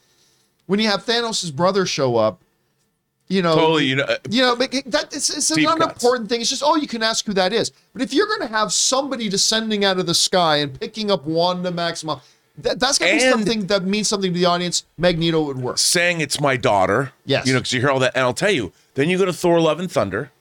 [0.67, 2.41] when you have Thanos' brother show up,
[3.31, 6.03] you know, Totally, you know, uh, you know, but that it's, it's not an cuts.
[6.03, 6.41] important thing.
[6.41, 7.71] It's just, oh, you can ask who that is.
[7.93, 11.25] But if you're going to have somebody descending out of the sky and picking up
[11.25, 12.23] Wanda Maximoff,
[12.59, 14.85] that, that's going to be something that means something to the audience.
[14.99, 15.79] Magneto would work.
[15.79, 17.13] saying it's my daughter.
[17.25, 17.47] Yes.
[17.47, 18.17] You know, because you hear all that.
[18.17, 20.33] And I'll tell you, then you go to Thor Love and Thunder.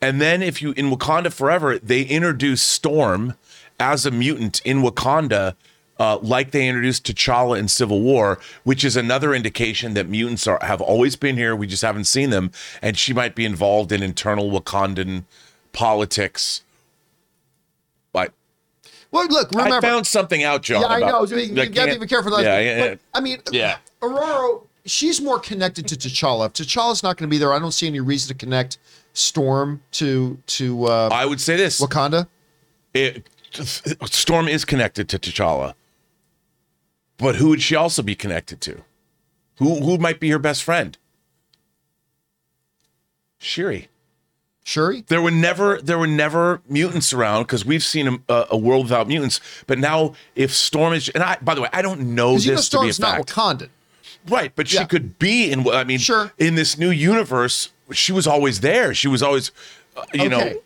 [0.00, 3.34] And then if you, in Wakanda Forever, they introduce Storm
[3.78, 5.56] as a mutant in Wakanda,
[5.98, 10.58] uh, like they introduced T'Challa in Civil War, which is another indication that mutants are
[10.62, 11.54] have always been here.
[11.54, 12.50] We just haven't seen them.
[12.82, 15.24] And she might be involved in internal Wakandan
[15.72, 16.62] politics.
[18.12, 18.32] But
[19.10, 19.76] Well, look, remember.
[19.76, 20.82] I found something out, John.
[20.82, 21.24] yeah, I know.
[21.24, 22.32] You, you I got to can't- be careful.
[22.42, 22.88] Yeah, yeah, yeah.
[22.88, 23.76] But, I mean, Yeah.
[24.02, 26.46] Aurora, she's more connected to T'Challa.
[26.46, 28.78] If T'Challa's not going to be there, I don't see any reason to connect
[29.16, 31.80] Storm to to uh, I would say this.
[31.80, 32.26] Wakanda.
[32.94, 33.28] it,
[34.06, 35.74] Storm is connected to T'Challa,
[37.18, 38.82] but who would she also be connected to?
[39.58, 40.96] Who who might be her best friend?
[43.40, 43.88] Shiri.
[44.66, 45.04] Shuri.
[45.08, 49.06] There were never there were never mutants around because we've seen a, a world without
[49.08, 49.40] mutants.
[49.66, 52.52] But now, if Storm is, and I by the way, I don't know Because you
[52.52, 53.68] know this to be a Storm's not fact, Wakandan.
[54.28, 54.52] right?
[54.56, 54.80] But Yeah.
[54.80, 55.68] she could be in.
[55.68, 56.32] I mean, Sure.
[56.38, 58.94] in this new universe, she was always there.
[58.94, 59.50] She was always,
[59.98, 60.56] uh, you know, Okay.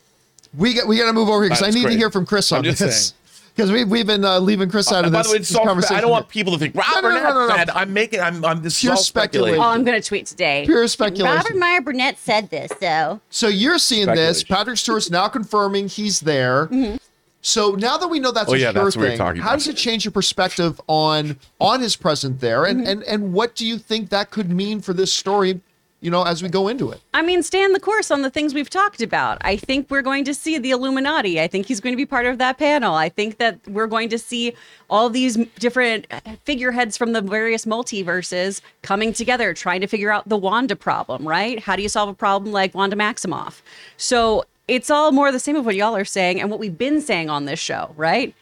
[0.56, 2.24] We got we got to move over here because I That's need to hear from
[2.24, 3.18] Chris on I'm just this saying.
[3.58, 5.56] Because we've we've been uh, leaving Chris out of And by the way, it's this
[5.58, 5.96] all, conversation.
[5.96, 7.56] I don't want people to think no, Robert no, no, no.
[7.56, 7.70] said.
[7.70, 8.20] I'm making.
[8.20, 8.44] I'm.
[8.44, 8.62] I'm.
[8.62, 9.56] This Pure speculation.
[9.56, 9.60] speculation.
[9.60, 10.62] Oh, I'm gonna tweet today.
[10.64, 11.36] Pure speculation.
[11.36, 14.44] Robert Meyer Burnett said this, so So you're seeing this.
[14.44, 16.66] Patrick Stewart's now confirming he's there.
[16.66, 16.96] Hmm.
[17.40, 19.58] So now that we know that's Oh, a yeah, sure that's thing, talking how about.
[19.58, 22.88] does it change your perspective on on his presence there, and Mm-hmm.
[22.88, 25.60] and and what do you think that could mean for this story?
[26.00, 27.00] You know, as we go into it.
[27.12, 29.38] I mean, stand the course on the things we've talked about.
[29.40, 31.40] I think we're going to see the Illuminati.
[31.40, 32.94] I think he's going to be part of that panel.
[32.94, 34.54] I think that we're going to see
[34.88, 36.06] all these different
[36.44, 41.58] figureheads from the various multiverses coming together, trying to figure out the Wanda problem, right?
[41.58, 43.60] How do you solve a problem like Wanda Maximoff?
[43.96, 47.00] So it's all more the same of what y'all are saying and what we've been
[47.00, 48.34] saying on this show, right?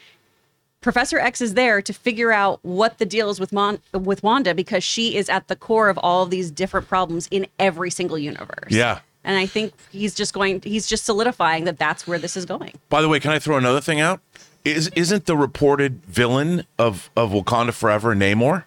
[0.87, 4.55] Professor X is there to figure out what the deal is with Mon- with Wanda
[4.55, 8.17] because she is at the core of all of these different problems in every single
[8.17, 8.71] universe.
[8.71, 9.01] Yeah.
[9.25, 12.73] And I think he's just going he's just solidifying that that's where this is going.
[12.89, 14.21] By the way, can I throw another thing out?
[14.65, 18.63] Is isn't the reported villain of of Wakanda Forever Namor?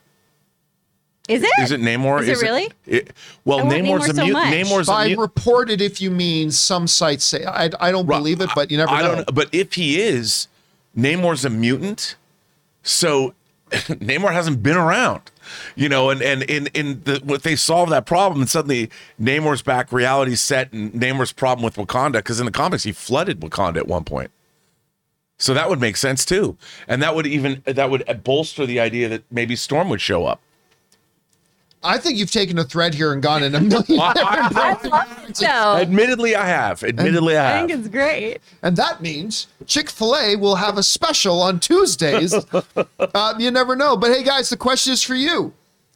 [1.29, 1.49] Is it?
[1.61, 2.21] Is it Namor?
[2.21, 2.69] Is it really?
[2.85, 3.13] it-
[3.45, 4.33] well, I Namor's Namor a so mute.
[4.33, 4.53] much.
[4.53, 5.19] Namor's a By mute.
[5.19, 8.91] reported, if you mean some sites say, I, I don't believe it, but you never
[8.91, 9.07] I know.
[9.07, 9.33] don't know.
[9.33, 10.49] But if he is,
[10.97, 12.15] Namor's a mutant.
[12.83, 13.33] So
[13.71, 15.21] Namor hasn't been around.
[15.75, 18.89] You know, and and in in the what they solve that problem, and suddenly
[19.19, 23.39] Namor's back, reality set, and Namor's problem with Wakanda, because in the comics he flooded
[23.39, 24.29] Wakanda at one point.
[25.39, 26.57] So that would make sense too,
[26.87, 30.39] and that would even that would bolster the idea that maybe Storm would show up.
[31.81, 33.83] I think you've taken a thread here and gone in a million
[34.13, 35.37] different directions.
[35.39, 36.83] So Admittedly, I have.
[36.83, 37.63] Admittedly, I I have.
[37.63, 38.37] I think it's great.
[38.61, 42.33] And that means Chick fil A will have a special on Tuesdays.
[42.33, 43.95] uh, you never know.
[43.95, 45.53] But hey, guys, the question is for you.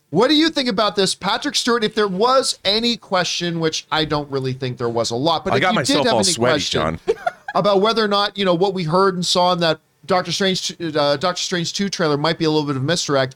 [0.10, 1.16] What do you think about this?
[1.16, 5.16] Patrick Stewart, if there was any question, which I don't really think there was a
[5.16, 7.18] lot, but I if got you myself did have all any sweaty, question John.
[7.56, 10.76] about whether or not, you know, what we heard and saw in that Doctor Strange,
[10.96, 13.36] uh, Doctor Strange 2 trailer might be a little bit of misdirect,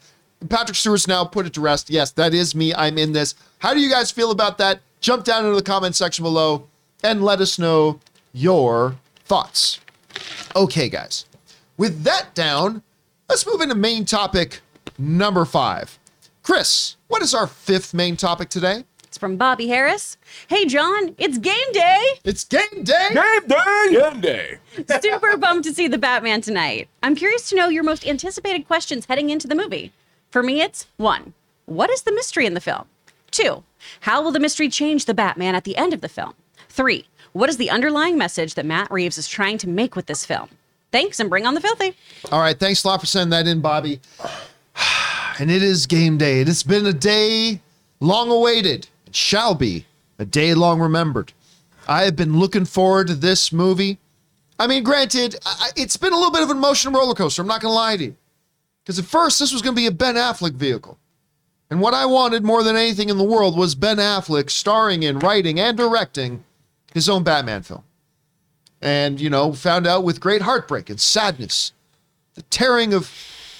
[0.49, 1.89] Patrick Stewart's now put it to rest.
[1.89, 2.73] Yes, that is me.
[2.73, 3.35] I'm in this.
[3.59, 4.81] How do you guys feel about that?
[5.01, 6.67] Jump down into the comment section below
[7.03, 7.99] and let us know
[8.33, 8.95] your
[9.25, 9.79] thoughts.
[10.55, 11.25] Okay, guys.
[11.77, 12.81] With that down,
[13.29, 14.61] let's move into main topic
[14.97, 15.97] number five.
[16.43, 18.85] Chris, what is our fifth main topic today?
[19.03, 20.17] It's from Bobby Harris.
[20.47, 22.01] Hey John, it's game day.
[22.23, 23.09] It's game day.
[23.13, 23.87] Game day.
[23.91, 24.57] Game day.
[25.01, 26.89] Super pumped to see the Batman tonight.
[27.01, 29.91] I'm curious to know your most anticipated questions heading into the movie.
[30.29, 31.33] For me, it's one,
[31.65, 32.85] what is the mystery in the film?
[33.31, 33.63] Two,
[34.01, 36.33] how will the mystery change the Batman at the end of the film?
[36.69, 40.25] Three, what is the underlying message that Matt Reeves is trying to make with this
[40.25, 40.49] film?
[40.91, 41.95] Thanks and bring on the filthy.
[42.31, 43.99] All right, thanks a lot for sending that in, Bobby.
[45.39, 46.41] And it is game day.
[46.41, 47.61] It has been a day
[47.99, 48.87] long awaited.
[49.05, 49.85] It shall be
[50.17, 51.31] a day long remembered.
[51.87, 53.99] I have been looking forward to this movie.
[54.57, 55.35] I mean, granted,
[55.75, 57.43] it's been a little bit of an emotional roller coaster.
[57.43, 58.15] I'm not going to lie to you.
[58.87, 60.97] Because at first, this was going to be a Ben Affleck vehicle.
[61.69, 65.19] And what I wanted more than anything in the world was Ben Affleck starring in,
[65.19, 66.45] writing, and directing
[66.93, 67.83] his own Batman film.
[68.81, 71.73] And, you know, found out with great heartbreak and sadness,
[72.35, 73.07] the tearing of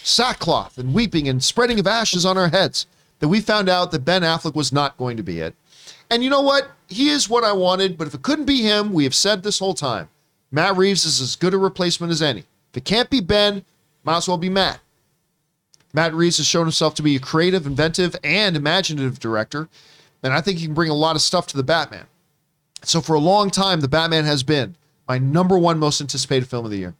[0.02, 2.88] sackcloth and weeping and spreading of ashes on our heads,
[3.20, 5.56] that we found out that Ben Affleck was not going to be it.
[6.10, 6.72] And you know what?
[6.88, 9.60] He is what I wanted, but if it couldn't be him, we have said this
[9.60, 10.08] whole time
[10.52, 12.46] Matt Reeves is as good a replacement as any.
[12.72, 13.66] If it can't be Ben,
[14.06, 14.80] might as well be Matt.
[15.98, 19.68] Matt Reeves has shown himself to be a creative, inventive, and imaginative director,
[20.22, 22.06] and I think he can bring a lot of stuff to the Batman.
[22.84, 24.76] So for a long time, the Batman has been
[25.08, 26.94] my number one most anticipated film of the year.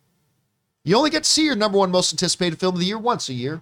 [0.84, 3.30] You only get to see your number one most anticipated film of the year once
[3.30, 3.62] a year.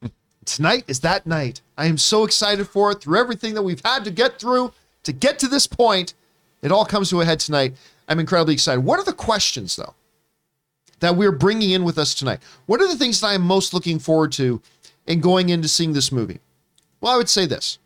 [0.44, 1.62] Tonight is that night.
[1.76, 4.72] I am so excited for it through everything that we've had to get through
[5.02, 6.14] to get to this point.
[6.62, 7.74] It all comes to a head tonight.
[8.06, 8.82] I'm incredibly excited.
[8.82, 9.96] What are the questions, though,
[11.00, 12.40] that we're bringing in with us tonight?
[12.66, 14.62] What are the things that I'm most looking forward to
[15.06, 16.40] in going into seeing this movie?
[17.00, 17.78] Well, I would say this.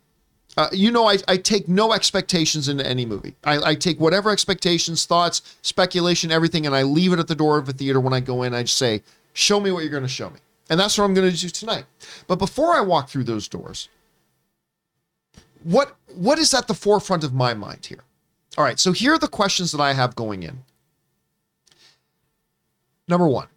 [0.56, 3.34] Uh, you know, I, I take no expectations into any movie.
[3.42, 7.58] I, I take whatever expectations, thoughts, speculation, everything, and I leave it at the door
[7.58, 8.54] of a theater when I go in.
[8.54, 10.38] I just say, show me what you're going to show me.
[10.70, 11.86] And that's what I'm going to do tonight.
[12.26, 13.88] But before I walk through those doors,
[15.64, 18.04] what what is at the forefront of my mind here?
[18.56, 20.60] All right, so here are the questions that I have going in.
[23.08, 23.48] Number one,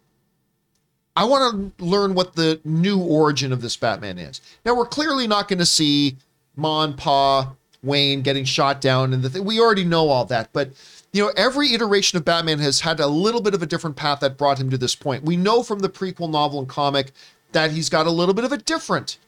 [1.16, 4.40] I want to learn what the new origin of this Batman is.
[4.64, 6.16] Now, we're clearly not going to see
[6.54, 7.52] Mon Pa
[7.82, 10.50] Wayne getting shot down, and the th- we already know all that.
[10.52, 10.72] But
[11.12, 14.20] you know, every iteration of Batman has had a little bit of a different path
[14.20, 15.24] that brought him to this point.
[15.24, 17.12] We know from the prequel novel and comic
[17.52, 19.18] that he's got a little bit of a different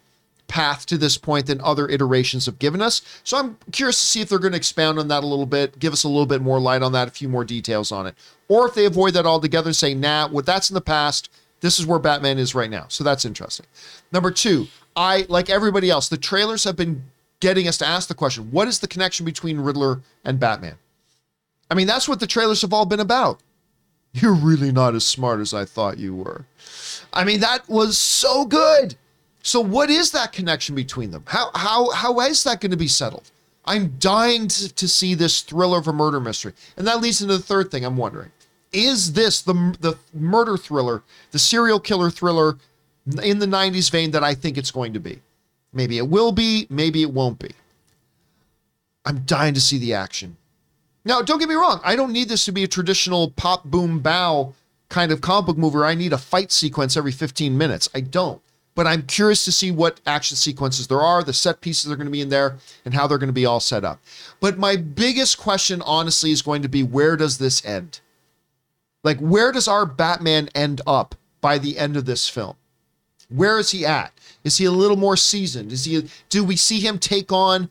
[0.50, 3.02] path to this point than other iterations have given us.
[3.22, 5.78] So I'm curious to see if they're going to expound on that a little bit,
[5.78, 8.16] give us a little bit more light on that, a few more details on it,
[8.48, 11.30] or if they avoid that altogether and say, "Nah, what that's in the past.
[11.60, 13.66] This is where Batman is right now." So that's interesting.
[14.12, 14.66] Number two,
[14.96, 16.08] I like everybody else.
[16.08, 17.04] The trailers have been
[17.38, 20.76] getting us to ask the question: What is the connection between Riddler and Batman?
[21.70, 23.40] I mean, that's what the trailers have all been about.
[24.12, 26.44] You're really not as smart as I thought you were.
[27.12, 28.96] I mean, that was so good.
[29.42, 31.24] So, what is that connection between them?
[31.26, 33.30] How how how is that going to be settled?
[33.64, 37.36] I'm dying to, to see this thriller of a murder mystery, and that leads into
[37.36, 37.84] the third thing.
[37.84, 38.30] I'm wondering:
[38.72, 42.58] Is this the the murder thriller, the serial killer thriller
[43.22, 45.20] in the '90s vein that I think it's going to be?
[45.72, 46.66] Maybe it will be.
[46.68, 47.50] Maybe it won't be.
[49.04, 50.36] I'm dying to see the action.
[51.04, 51.80] Now, don't get me wrong.
[51.82, 54.54] I don't need this to be a traditional pop, boom, bow
[54.90, 55.78] kind of comic book movie.
[55.78, 57.88] I need a fight sequence every 15 minutes.
[57.94, 58.42] I don't.
[58.74, 62.06] But I'm curious to see what action sequences there are, the set pieces are going
[62.06, 64.00] to be in there, and how they're going to be all set up.
[64.38, 68.00] But my biggest question, honestly, is going to be where does this end?
[69.02, 72.56] Like, where does our Batman end up by the end of this film?
[73.28, 74.12] Where is he at?
[74.44, 75.72] Is he a little more seasoned?
[75.72, 76.08] Is he?
[76.28, 77.70] Do we see him take on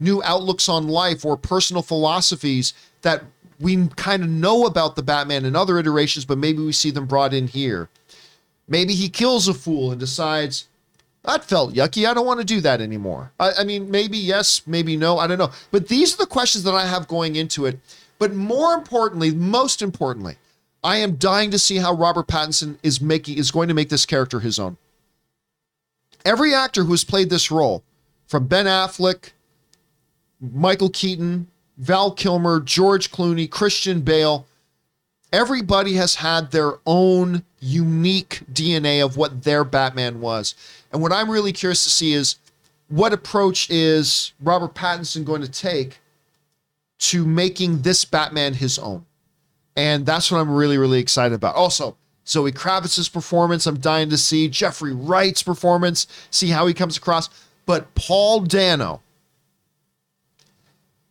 [0.00, 3.24] new outlooks on life or personal philosophies that
[3.60, 7.06] we kind of know about the Batman in other iterations, but maybe we see them
[7.06, 7.88] brought in here?
[8.68, 10.68] Maybe he kills a fool and decides,
[11.22, 12.06] that felt yucky.
[12.06, 13.32] I don't want to do that anymore.
[13.40, 15.18] I, I, mean, maybe yes, maybe no.
[15.18, 15.50] I don't know.
[15.70, 17.78] But these are the questions that I have going into it.
[18.18, 20.36] But more importantly, most importantly,
[20.82, 24.06] I am dying to see how Robert Pattinson is making is going to make this
[24.06, 24.76] character his own.
[26.24, 27.82] Every actor who has played this role,
[28.26, 29.30] from Ben Affleck,
[30.40, 34.46] Michael Keaton, Val Kilmer, George Clooney, Christian Bale,
[35.32, 40.54] everybody has had their own unique DNA of what their Batman was.
[40.92, 42.36] And what I'm really curious to see is
[42.88, 45.98] what approach is Robert Pattinson going to take
[46.98, 49.04] to making this Batman his own?
[49.76, 51.54] And that's what I'm really, really excited about.
[51.54, 51.96] Also,
[52.26, 54.48] Zoe Kravitz's performance, I'm dying to see.
[54.48, 57.30] Jeffrey Wright's performance, see how he comes across.
[57.64, 59.02] But Paul Dano,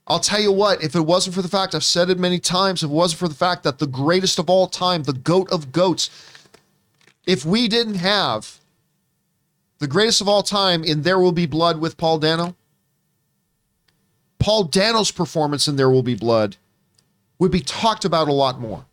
[0.08, 2.82] I'll tell you what, if it wasn't for the fact, I've said it many times,
[2.82, 5.74] if it wasn't for the fact that the greatest of all time, the goat of
[5.74, 6.10] goats,
[7.26, 8.60] if we didn't have
[9.80, 12.56] the greatest of all time in There Will Be Blood with Paul Dano,
[14.40, 16.56] Paul Dano's performance in There Will Be Blood
[17.38, 18.86] would be talked about a lot more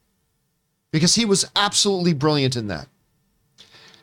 [0.90, 2.88] because he was absolutely brilliant in that.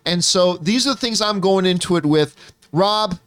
[0.06, 2.36] And so these are the things I'm going into it with.
[2.72, 3.20] Rob,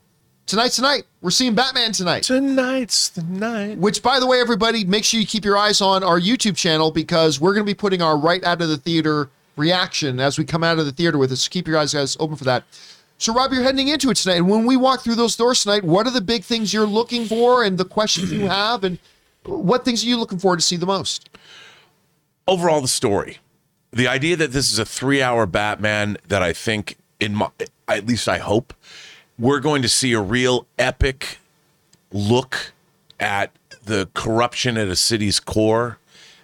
[0.46, 1.04] tonight's tonight.
[1.20, 2.24] We're seeing Batman tonight.
[2.24, 3.78] Tonight's the night.
[3.78, 6.90] Which, by the way, everybody, make sure you keep your eyes on our YouTube channel
[6.90, 10.44] because we're going to be putting our right out of the theater reaction as we
[10.44, 11.48] come out of the theater with us.
[11.48, 12.64] Keep your eyes guys open for that.
[13.18, 14.36] So, Rob, you're heading into it tonight.
[14.36, 17.26] And when we walk through those doors tonight, what are the big things you're looking
[17.26, 18.84] for and the questions you have?
[18.84, 18.98] And
[19.44, 21.30] what things are you looking forward to see the most?
[22.48, 23.38] Overall, the story.
[23.92, 27.50] The idea that this is a three hour Batman that I think, in my,
[27.86, 28.74] at least I hope,
[29.38, 31.38] we're going to see a real epic
[32.12, 32.72] look
[33.18, 33.50] at
[33.84, 35.98] the corruption at a city's core.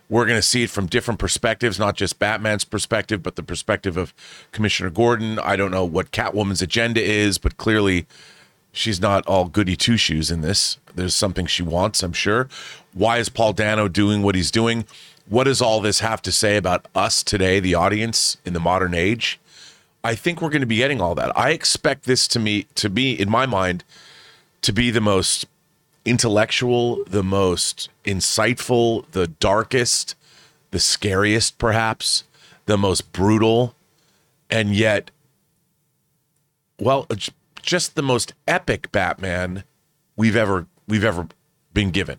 [0.08, 3.96] We're going to see it from different perspectives, not just Batman's perspective, but the perspective
[3.96, 4.12] of
[4.50, 5.38] Commissioner Gordon.
[5.38, 8.06] I don't know what Catwoman's agenda is, but clearly
[8.72, 10.78] she's not all goody two shoes in this.
[10.94, 12.48] There's something she wants, I'm sure.
[12.92, 14.84] Why is Paul Dano doing what he's doing?
[15.28, 18.94] What does all this have to say about us today, the audience in the modern
[18.94, 19.38] age?
[20.02, 21.36] I think we're going to be getting all that.
[21.36, 23.84] I expect this to me to be, in my mind,
[24.62, 25.46] to be the most
[26.04, 30.14] intellectual, the most insightful, the darkest,
[30.70, 32.24] the scariest, perhaps,
[32.66, 33.74] the most brutal,
[34.48, 35.10] and yet,
[36.78, 37.06] well,
[37.62, 39.64] just the most epic Batman
[40.16, 41.28] we've ever we've ever
[41.74, 42.18] been given.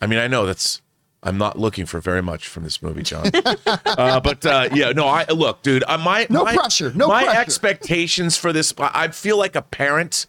[0.00, 0.82] I mean, I know that's
[1.22, 3.30] I'm not looking for very much from this movie, John.
[3.66, 5.82] uh, but uh, yeah, no, I look, dude.
[5.88, 7.40] Uh, my No my- pressure, no my pressure.
[7.40, 8.72] expectations for this.
[8.78, 10.26] I feel like a parent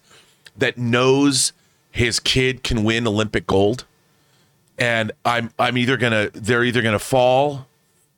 [0.56, 1.52] that knows
[1.92, 3.84] his kid can win Olympic gold,
[4.78, 7.66] and I'm I'm either gonna they're either gonna fall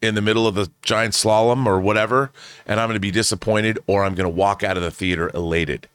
[0.00, 2.32] in the middle of the giant slalom or whatever,
[2.66, 5.88] and I'm gonna be disappointed, or I'm gonna walk out of the theater elated.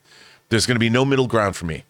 [0.49, 1.83] There's gonna be no middle ground for me,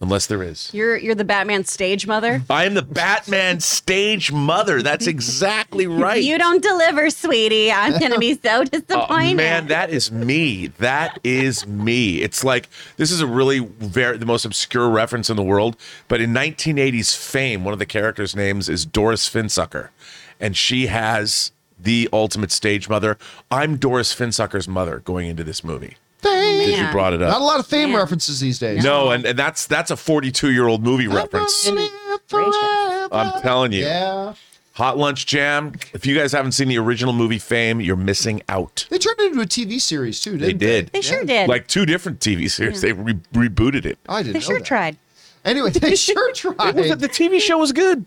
[0.00, 0.70] unless there is.
[0.72, 2.42] You're you're the Batman stage mother.
[2.48, 4.82] I am the Batman stage mother.
[4.82, 6.22] That's exactly right.
[6.22, 7.70] You don't deliver, sweetie.
[7.72, 9.36] I'm gonna be so Oh, disappointed.
[9.36, 10.68] man, that is me.
[10.78, 12.22] That is me.
[12.22, 15.76] It's like this is a really very the most obscure reference in the world.
[16.08, 19.88] But in 1980s Fame, one of the characters' names is Doris Finsecker,
[20.40, 23.16] and she has the ultimate stage mother.
[23.50, 25.96] I'm Doris Finsecker's mother going into this movie.
[26.18, 26.58] Fame.
[26.66, 27.28] Did you brought it up?
[27.30, 27.46] Not a up?
[27.46, 27.98] lot of fame Man.
[27.98, 28.82] references these days.
[28.82, 31.68] No, and, and that's that's a 42 year old movie reference.
[32.32, 33.84] I'm telling you.
[33.84, 34.34] Yeah.
[34.74, 35.72] Hot Lunch Jam.
[35.92, 38.86] If you guys haven't seen the original movie Fame, you're missing out.
[38.90, 40.66] They turned it into a TV series too, didn't they?
[40.66, 40.86] did.
[40.92, 41.48] they sure did.
[41.48, 42.80] Like two different TV series.
[42.80, 43.98] They re- rebooted it.
[44.08, 44.64] I didn't they know sure that.
[44.64, 44.96] tried.
[45.44, 46.74] Anyway, they sure It was- tried.
[47.00, 48.06] the TV show was good.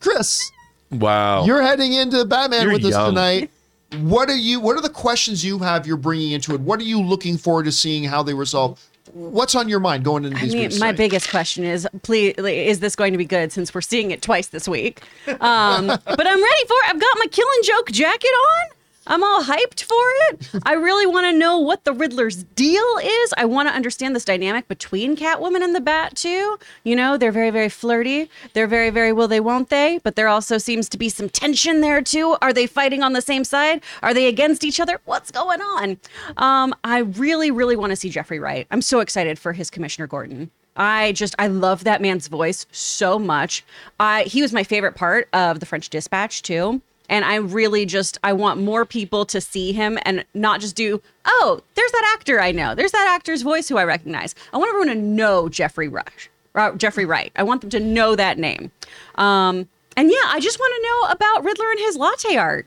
[0.00, 0.50] Chris,
[0.90, 1.44] Wow.
[1.46, 3.10] you're heading into Batman You're with us young.
[3.14, 3.50] tonight.
[3.98, 4.60] What are you?
[4.60, 5.86] What are the questions you have?
[5.86, 6.60] You're bringing into it.
[6.60, 8.80] What are you looking forward to seeing how they resolve?
[9.12, 10.54] What's on your mind going into these?
[10.54, 13.50] I mean, my biggest question is, please, is this going to be good?
[13.50, 16.90] Since we're seeing it twice this week, um, but I'm ready for it.
[16.90, 18.76] I've got my Killing Joke jacket on.
[19.06, 19.94] I'm all hyped for
[20.28, 20.50] it.
[20.64, 23.34] I really want to know what the Riddler's deal is.
[23.36, 26.58] I want to understand this dynamic between Catwoman and the Bat too.
[26.84, 28.28] You know, they're very, very flirty.
[28.52, 30.00] They're very, very will they, won't they?
[30.04, 32.36] But there also seems to be some tension there too.
[32.42, 33.82] Are they fighting on the same side?
[34.02, 35.00] Are they against each other?
[35.06, 35.98] What's going on?
[36.36, 38.66] Um, I really, really want to see Jeffrey Wright.
[38.70, 40.50] I'm so excited for his Commissioner Gordon.
[40.76, 43.64] I just I love that man's voice so much.
[43.98, 46.80] I he was my favorite part of the French Dispatch too.
[47.10, 51.02] And I really just I want more people to see him and not just do,
[51.26, 52.74] oh, there's that actor I know.
[52.74, 54.34] There's that actor's voice who I recognize.
[54.54, 56.30] I want everyone to know Jeffrey Rush.
[56.54, 57.32] uh, Jeffrey Wright.
[57.36, 58.70] I want them to know that name.
[59.16, 62.66] Um, and yeah, I just want to know about Riddler and his latte art.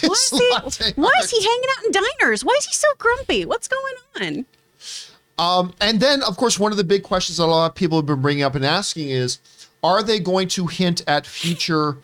[0.00, 0.30] Why is,
[0.78, 2.44] he, why is he hanging out in diners?
[2.44, 3.44] Why is he so grumpy?
[3.44, 4.46] What's going on?
[5.38, 7.98] Um, and then, of course, one of the big questions that a lot of people
[7.98, 9.38] have been bringing up and asking is,
[9.82, 11.98] are they going to hint at future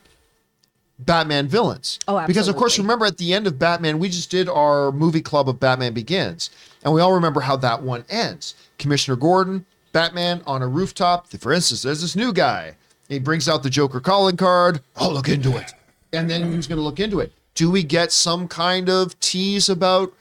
[0.98, 1.98] Batman villains?
[2.08, 2.32] Oh, absolutely.
[2.32, 5.48] Because of course, remember at the end of Batman, we just did our movie club
[5.48, 6.50] of Batman Begins,
[6.82, 8.54] and we all remember how that one ends.
[8.78, 11.28] Commissioner Gordon, Batman on a rooftop.
[11.28, 12.74] For instance, there's this new guy.
[13.08, 14.80] He brings out the Joker calling card.
[14.96, 15.72] I'll look into it,
[16.12, 17.32] and then who's going to look into it?
[17.54, 20.12] Do we get some kind of tease about?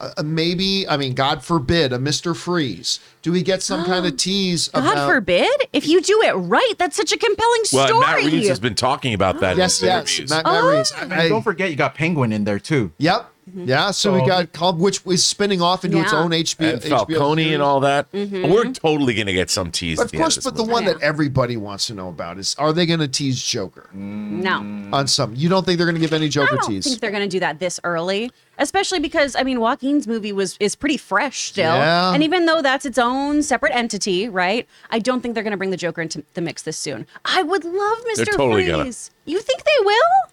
[0.00, 2.98] Uh, maybe, I mean, God forbid, a Mister Freeze.
[3.22, 5.08] Do we get some kind of tease God about?
[5.08, 5.48] forbid.
[5.72, 8.00] If you do it right, that's such a compelling Well, story.
[8.04, 10.30] Matt Reeves has been talking about that Yes, in his yes, interviews.
[10.30, 10.92] Matt, Matt Reeves.
[11.12, 12.90] I- don't forget, you got Penguin in there too.
[12.98, 13.30] Yep.
[13.54, 13.90] Yeah.
[13.90, 16.72] So, we got called, which is spinning off into its own HBO.
[16.72, 17.54] and HBO Falcone series.
[17.54, 18.10] and all that.
[18.10, 18.50] Mm-hmm.
[18.50, 19.98] We're totally going to get some tease.
[19.98, 20.72] But of course, of but this the movie.
[20.72, 24.88] one that everybody wants to know about is: Are they going to tease Joker no.
[24.94, 25.34] on some?
[25.36, 26.84] You don't think they're going to give any Joker I Joker don't tease?
[26.86, 30.56] think they're going to do that this early, especially because I mean, Joaquin's movie was
[30.60, 32.12] is pretty fresh still, Yeah.
[32.14, 34.66] and even though that's its own separate entity, right?
[34.90, 37.06] I don't think they're going to bring the Joker into the mix this soon.
[37.24, 38.84] I would love Mister They're totally gonna.
[38.84, 39.10] Freeze.
[39.24, 40.30] You think they will?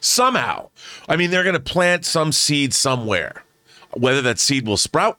[0.00, 0.68] somehow.
[1.08, 3.44] I mean, they're going to plant some seed somewhere.
[3.92, 5.18] Whether that seed will sprout,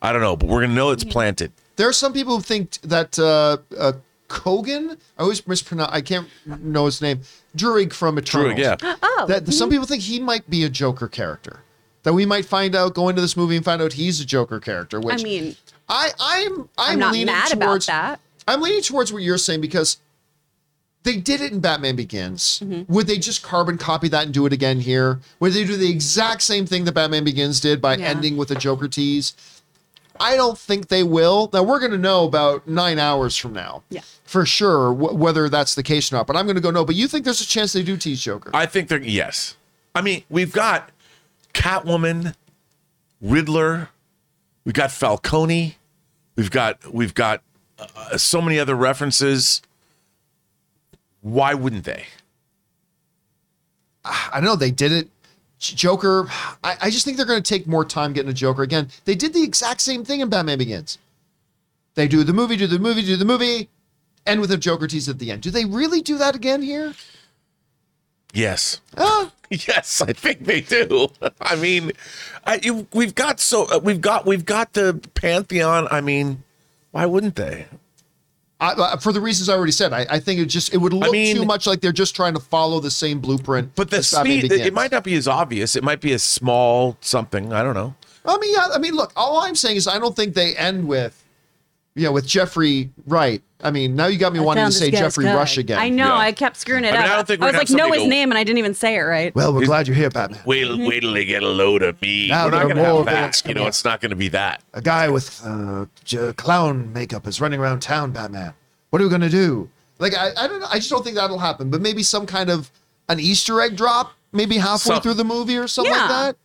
[0.00, 1.52] I don't know, but we're going to know it's planted.
[1.76, 3.92] There are some people who think that uh, uh,
[4.28, 7.20] Kogan, I always mispronounce, I can't know his name,
[7.56, 8.54] Druig from Eternals.
[8.54, 8.76] True, yeah.
[9.02, 11.60] Oh, That some people think he might be a Joker character.
[12.02, 14.60] That we might find out, go into this movie and find out he's a Joker
[14.60, 15.00] character.
[15.00, 15.56] Which I mean,
[15.88, 18.20] I, I'm, I'm, I'm not leaning mad about towards that.
[18.46, 19.98] I'm leaning towards what you're saying because
[21.02, 22.60] they did it in Batman Begins.
[22.64, 22.92] Mm-hmm.
[22.92, 25.20] Would they just carbon copy that and do it again here?
[25.40, 28.06] Would they do the exact same thing that Batman Begins did by Yeah.
[28.08, 29.34] ending with a Joker tease?
[30.20, 31.50] I don't think they will.
[31.52, 34.00] Now we're going to know about nine hours from now, Yeah.
[34.24, 36.26] for sure, wh- whether that's the case or not.
[36.26, 36.84] But I'm going to go no.
[36.84, 38.50] But you think there's a chance they do tease Joker?
[38.54, 39.56] I think they're yes.
[39.94, 40.90] I mean, we've got
[41.54, 42.34] Catwoman,
[43.20, 43.88] Riddler,
[44.64, 45.76] we've got Falcone,
[46.36, 47.42] we've got we've got
[47.78, 49.62] uh, so many other references.
[51.20, 52.04] Why wouldn't they?
[54.04, 54.56] I don't know.
[54.56, 55.08] They did it.
[55.58, 56.26] Joker.
[56.62, 58.88] I, I just think they're going to take more time getting a Joker again.
[59.04, 60.98] They did the exact same thing in Batman Begins.
[61.94, 63.68] They do the movie, do the movie, do the movie,
[64.26, 65.42] end with a Joker tease at the end.
[65.42, 66.94] Do they really do that again here?
[68.32, 68.80] Yes.
[68.96, 71.08] Uh, Yes, I think they do.
[71.40, 71.92] I mean,
[72.46, 75.88] I, you, we've got so uh, we've got we've got the pantheon.
[75.90, 76.44] I mean,
[76.90, 77.66] why wouldn't they?
[78.60, 81.12] I, for the reasons I already said, I, I think it just it would look
[81.12, 83.74] mean- too much like they're just trying to follow the same blueprint.
[83.76, 85.76] But the speed, it, it might not be as obvious.
[85.76, 87.52] It might be a small something.
[87.52, 87.94] I don't know.
[88.24, 88.68] I mean, yeah.
[88.74, 89.12] I mean, look.
[89.16, 91.24] All I'm saying is I don't think they end with,
[91.98, 93.42] you know, with Jeffrey Wright.
[93.60, 95.36] I mean, now you got me I wanting to say Jeffrey card.
[95.36, 95.78] Rush again.
[95.80, 96.06] I know.
[96.06, 96.14] Yeah.
[96.16, 97.10] I kept screwing it I mean, up.
[97.10, 98.94] I don't think I was like, know his go- name, and I didn't even say
[98.94, 99.34] it right.
[99.34, 100.40] Well, we're glad you're here, Batman.
[100.46, 102.28] Wait, wait till they get a load of me.
[102.28, 103.42] Now We're not gonna more have that.
[103.48, 104.62] You know, coming it's not going to be that.
[104.74, 108.54] A guy with uh, j- clown makeup is running around town, Batman.
[108.90, 109.68] What are we gonna do?
[109.98, 110.68] Like, I, I don't know.
[110.70, 111.68] I just don't think that'll happen.
[111.68, 112.70] But maybe some kind of
[113.08, 116.02] an Easter egg drop, maybe halfway Some- through the movie or something Yeah.
[116.02, 116.36] like that.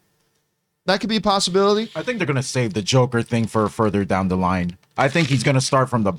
[0.85, 1.91] That could be a possibility.
[1.95, 4.77] I think they're gonna save the Joker thing for further down the line.
[4.97, 6.13] I think he's gonna start from the,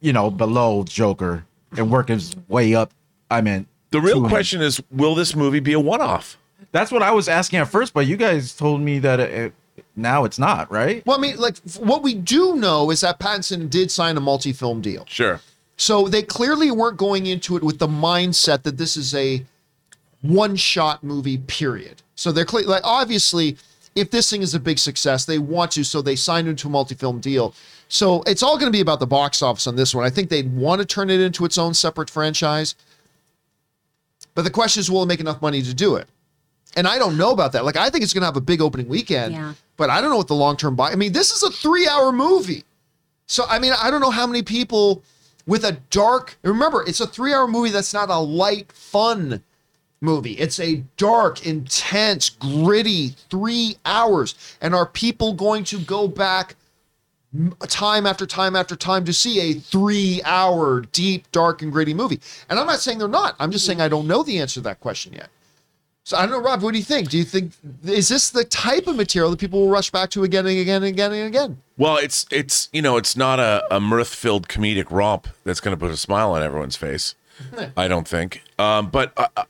[0.00, 1.44] you know, below Joker
[1.76, 2.92] and work his way up.
[3.30, 6.36] I mean, The real question is, will this movie be a one-off?
[6.72, 9.84] That's what I was asking at first, but you guys told me that it, it,
[9.96, 11.04] now it's not, right?
[11.06, 14.80] Well, I mean, like, what we do know is that Pattinson did sign a multi-film
[14.80, 15.04] deal.
[15.08, 15.40] Sure.
[15.76, 19.44] So they clearly weren't going into it with the mindset that this is a
[20.22, 21.38] one-shot movie.
[21.38, 22.02] Period.
[22.14, 23.56] So they're cle- like obviously,
[23.94, 26.70] if this thing is a big success, they want to, so they signed into a
[26.70, 27.54] multi-film deal.
[27.88, 30.04] So it's all going to be about the box office on this one.
[30.04, 32.76] I think they'd want to turn it into its own separate franchise.
[34.34, 36.08] But the question is, will it make enough money to do it?
[36.76, 37.64] And I don't know about that.
[37.64, 39.54] Like, I think it's going to have a big opening weekend, Yeah.
[39.76, 40.92] but I don't know what the long-term buy.
[40.92, 42.64] I mean, this is a three-hour movie.
[43.26, 45.02] So I mean, I don't know how many people
[45.46, 46.36] with a dark.
[46.42, 49.42] Remember, it's a three-hour movie that's not a light, fun
[50.00, 50.32] movie.
[50.32, 54.34] It's a dark, intense, gritty three hours.
[54.60, 56.56] And are people going to go back
[57.68, 62.20] time after time after time to see a three-hour deep, dark, and gritty movie?
[62.48, 63.36] And I'm not saying they're not.
[63.38, 65.28] I'm just saying I don't know the answer to that question yet.
[66.02, 66.62] So I don't know, Rob.
[66.62, 67.10] What do you think?
[67.10, 67.52] Do you think
[67.84, 70.82] is this the type of material that people will rush back to again and again
[70.82, 71.62] and again and again?
[71.76, 75.78] Well, it's it's you know it's not a, a mirth-filled comedic romp that's going to
[75.78, 77.14] put a smile on everyone's face.
[77.76, 78.42] I don't think.
[78.58, 79.44] Um, but uh, uh,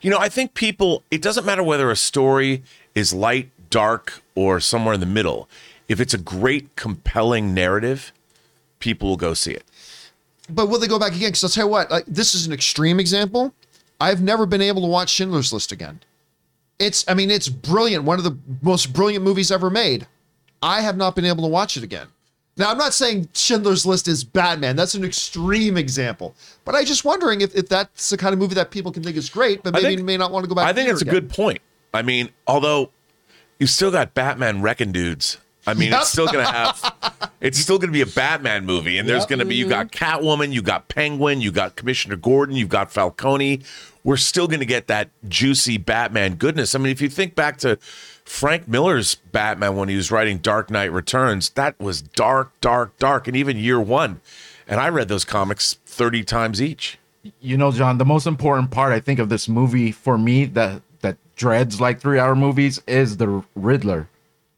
[0.00, 1.02] you know, I think people.
[1.10, 2.62] It doesn't matter whether a story
[2.94, 5.48] is light, dark, or somewhere in the middle.
[5.88, 8.12] If it's a great, compelling narrative,
[8.78, 9.64] people will go see it.
[10.48, 11.28] But will they go back again?
[11.28, 13.54] Because I'll tell you what, like, this is an extreme example.
[14.00, 16.00] I've never been able to watch Schindler's List again.
[16.78, 18.04] It's, I mean, it's brilliant.
[18.04, 20.06] One of the most brilliant movies ever made.
[20.62, 22.08] I have not been able to watch it again.
[22.60, 24.76] Now, I'm not saying Schindler's List is Batman.
[24.76, 26.34] That's an extreme example.
[26.66, 29.16] But I'm just wondering if, if that's the kind of movie that people can think
[29.16, 30.66] is great, but maybe think- may not want to go back.
[30.66, 31.14] I think it's a again.
[31.14, 31.60] good point.
[31.94, 32.90] I mean, although
[33.58, 35.38] you've still got Batman wrecking dudes.
[35.66, 36.00] I mean, Yep.
[36.00, 39.28] it's still gonna have it's still gonna be a Batman movie, and there's Yep.
[39.28, 40.04] gonna be you got mm-hmm.
[40.24, 43.60] Catwoman, you got Penguin, you got Commissioner Gordon, you've got Falcone.
[44.04, 46.74] We're still gonna get that juicy Batman goodness.
[46.74, 47.78] I mean, if you think back to
[48.30, 53.26] Frank Miller's Batman when he was writing Dark Knight Returns, that was dark, dark, dark,
[53.26, 54.22] and even Year One.
[54.66, 56.98] And I read those comics thirty times each.
[57.40, 60.80] you know, John, the most important part I think of this movie for me that
[61.00, 64.08] that dreads like three hour movies is the Riddler.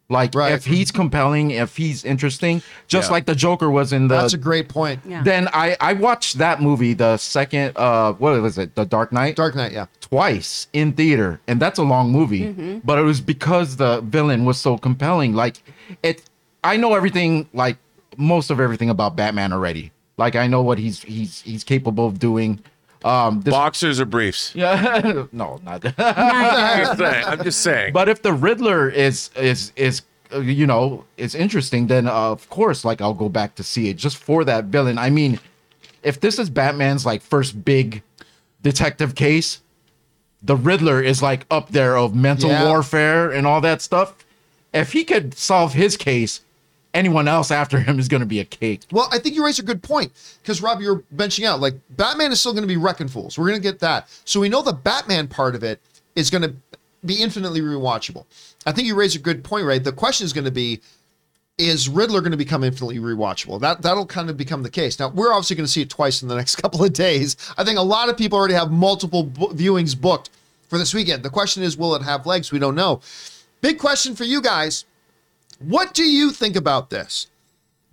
[0.09, 0.51] Like Right.
[0.51, 3.13] if he's compelling, if he's interesting, just Yeah.
[3.13, 4.99] like the Joker was in the That's a great point.
[5.07, 5.23] Yeah.
[5.23, 9.35] then I I watched that movie, the second uh what was it, The Dark Knight?
[9.35, 9.85] Dark Knight, yeah.
[10.01, 14.59] twice in theater and that's a long movie but it was because the villain was
[14.59, 15.55] so compelling like
[16.03, 16.21] it
[16.63, 17.77] i know everything like
[18.17, 22.19] most of everything about batman already like i know what he's he's he's capable of
[22.19, 22.59] doing
[23.05, 24.53] um this Boxers or briefs?
[24.55, 27.25] yeah no not I'm just saying.
[27.25, 27.93] I'm just saying.
[27.93, 30.01] but if the riddler is is is
[30.33, 33.89] uh, you know is interesting then uh, of course like i'll go back to see
[33.89, 35.39] it just for that villain i mean
[36.03, 38.01] if this is batman's like first big
[38.61, 39.61] detective case
[40.41, 42.67] the riddler is like up there of mental Yeah.
[42.67, 44.13] warfare and all that stuff
[44.73, 46.41] if he could solve his case
[46.93, 49.59] anyone else after him is going to be a cake Well, I think you raise
[49.59, 50.11] a good point
[50.41, 53.37] because Rob, you're benching out like Batman is still going to be wrecking fools.
[53.37, 55.79] We're going to get that, so we know the Batman part of it
[56.15, 56.53] is going to
[57.05, 58.25] be infinitely rewatchable.
[58.65, 59.83] I think you raise a good point, right?
[59.83, 60.79] The question is going to be,
[61.57, 63.59] is Riddler going to become infinitely rewatchable?
[63.59, 64.99] That that'll kind of become the case.
[64.99, 67.35] Now we're obviously going to see it twice in the next couple of days.
[67.57, 70.29] I think a lot of people already have multiple bo- viewings booked
[70.69, 71.23] for this weekend.
[71.23, 72.51] The question is, will it have legs?
[72.51, 73.01] We don't know.
[73.61, 74.85] Big question for you guys.
[75.63, 77.27] What do you think about this?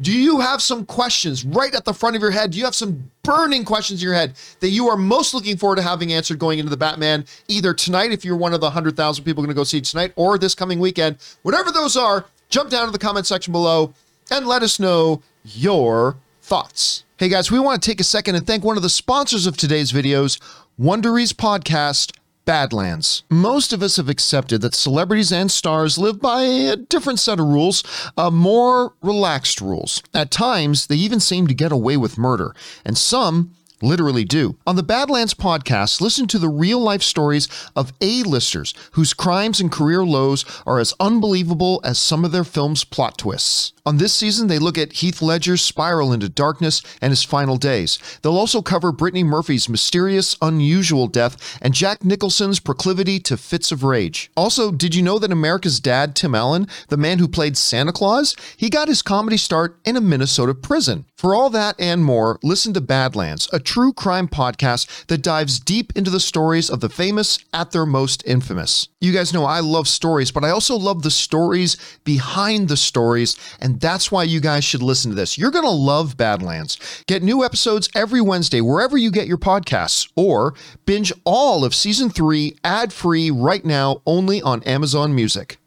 [0.00, 2.50] Do you have some questions right at the front of your head?
[2.50, 5.76] Do you have some burning questions in your head that you are most looking forward
[5.76, 9.24] to having answered going into the Batman either tonight, if you're one of the 100,000
[9.24, 11.18] people going to go see tonight, or this coming weekend?
[11.42, 13.92] Whatever those are, jump down to the comment section below
[14.32, 17.04] and let us know your thoughts.
[17.18, 19.56] Hey guys, we want to take a second and thank one of the sponsors of
[19.56, 20.40] today's videos,
[20.80, 22.16] Wondery's podcast,
[22.50, 23.22] Badlands.
[23.30, 27.46] Most of us have accepted that celebrities and stars live by a different set of
[27.46, 27.84] rules,
[28.16, 30.02] uh, more relaxed rules.
[30.12, 32.52] At times, they even seem to get away with murder,
[32.84, 33.52] and some
[33.82, 34.56] literally do.
[34.66, 39.70] On the Badlands podcast, listen to the real life stories of A-listers whose crimes and
[39.70, 43.72] career lows are as unbelievable as some of their films' plot twists.
[43.86, 47.98] On this season, they look at Heath Ledger's spiral into darkness and his final days.
[48.22, 53.82] They'll also cover Brittany Murphy's mysterious, unusual death and Jack Nicholson's proclivity to fits of
[53.82, 54.30] rage.
[54.36, 58.36] Also, did you know that America's dad, Tim Allen, the man who played Santa Claus,
[58.56, 61.06] he got his comedy start in a Minnesota prison?
[61.16, 65.92] For all that and more, listen to Badlands, a true crime podcast that dives deep
[65.94, 68.88] into the stories of the famous at their most infamous.
[69.02, 73.36] You guys know I love stories, but I also love the stories behind the stories,
[73.60, 75.36] and that's why you guys should listen to this.
[75.36, 77.04] You're going to love Badlands.
[77.06, 80.54] Get new episodes every Wednesday wherever you get your podcasts, or
[80.86, 85.58] binge all of season three ad free right now only on Amazon Music.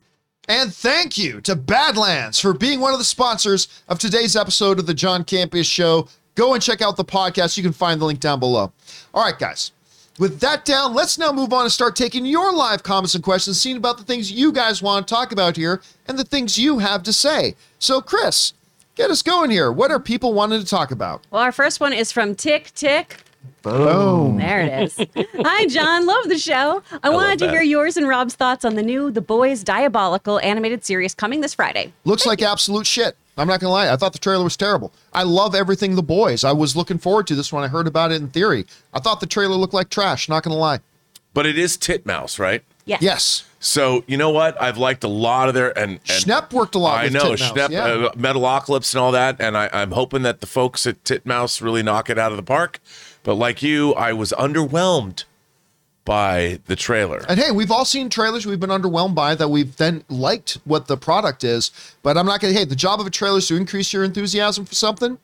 [0.49, 4.87] And thank you to Badlands for being one of the sponsors of today's episode of
[4.87, 6.09] the John Campea Show.
[6.35, 7.55] Go and check out the podcast.
[7.55, 8.73] You can find the link down below.
[9.13, 9.71] All right, guys.
[10.19, 13.59] With that down, let's now move on and start taking your live comments and questions,
[13.59, 16.77] seeing about the things you guys want to talk about here and the things you
[16.77, 17.55] have to say.
[17.83, 18.53] So, Chris,
[18.95, 19.69] get us going here.
[19.69, 21.21] What are people wanting to talk about?
[21.31, 23.17] Well, our first one is from Tick Tick.
[23.61, 24.37] Boom.
[24.37, 24.95] There it is.
[25.35, 26.05] Hi, John.
[26.05, 26.81] Love the show.
[27.03, 27.51] I, wanted to that.
[27.51, 31.55] hear yours and Rob's thoughts on the new The Boys Diabolical animated series coming this
[31.55, 31.91] Friday.
[32.05, 33.17] Looks like absolute shit.
[33.37, 33.91] I'm not gonna lie.
[33.91, 34.93] I thought the trailer was terrible.
[35.11, 36.45] I love everything the boys.
[36.45, 38.65] I was looking forward to this when I heard about it in theory.
[38.93, 40.29] I thought the trailer looked like trash.
[40.29, 40.79] Not gonna lie.
[41.33, 42.63] But it is Titmouse, right?
[42.85, 43.01] Yes.
[43.01, 44.61] Yes, So you know what?
[44.61, 46.99] I've liked a lot of their and, and Schnepp worked a lot.
[46.99, 47.51] I with know Titmouse.
[47.53, 47.85] Schnepp, Yeah.
[47.85, 51.81] uh, Metalocalypse, and all that, and I, I'm hoping that the folks at Titmouse really
[51.81, 52.79] knock it out of the park.
[53.23, 55.23] But like you, I was underwhelmed
[56.05, 57.23] by the trailer.
[57.29, 60.87] And hey, we've all seen trailers we've been underwhelmed by that we've then liked what
[60.87, 61.71] the product is.
[62.01, 62.51] But I'm not gonna.
[62.53, 65.17] Hey, the job of a trailer is to increase your enthusiasm for something.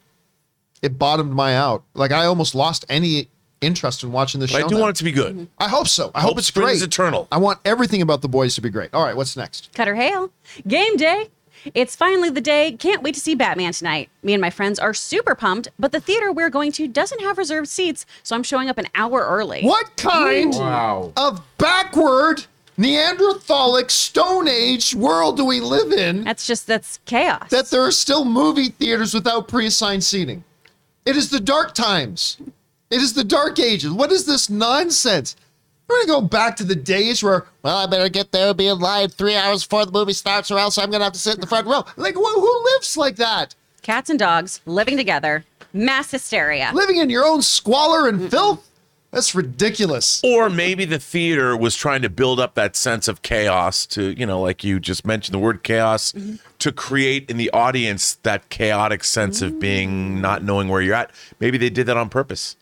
[0.81, 1.83] It bottomed my out.
[1.93, 3.27] Like I almost lost any
[3.61, 4.65] interest in watching this But show.
[4.65, 4.81] I do now.
[4.81, 5.47] want it to be good.
[5.57, 6.11] I hope so.
[6.15, 6.87] I hope, Hope it's springs great.
[6.87, 7.27] eternal.
[7.31, 8.93] I want everything about the boys to be great.
[8.93, 9.69] All right, what's next?
[9.73, 10.31] Cutter Hale.
[10.67, 11.29] Game day.
[11.75, 12.71] It's finally the day.
[12.71, 14.09] Can't wait to see Batman tonight.
[14.23, 17.37] Me and my friends are super pumped, but the theater we're going to doesn't have
[17.37, 19.63] reserved seats, so I'm showing up an hour early.
[19.63, 21.11] What kind Wow.
[21.17, 22.45] of backward
[22.77, 27.49] Neanderthalic Stone Age world do we live in That's just that's chaos.
[27.49, 30.45] that there are still movie theaters without pre-assigned seating?
[31.05, 32.37] It is the dark times.
[32.89, 33.91] It is the dark ages.
[33.91, 35.35] What is this nonsense?
[35.87, 38.67] We're gonna go back to the days where, well, I better get there and be
[38.67, 41.35] in line three hours before the movie starts, or else I'm gonna have to sit
[41.35, 41.85] in the front row.
[41.97, 43.53] Like, wh- who lives like that?
[43.83, 45.45] Cats and dogs living together.
[45.71, 46.71] Mass hysteria.
[46.73, 48.67] Living in your own squalor and filth?
[49.11, 50.21] That's ridiculous.
[50.23, 54.25] Or maybe the theater was trying to build up that sense of chaos to, you
[54.25, 56.35] know, like you just mentioned the word chaos, mm-hmm.
[56.59, 59.59] to create in the audience that chaotic sense of mm.
[59.59, 61.11] being not knowing where you're at.
[61.39, 62.55] Maybe they did that on purpose.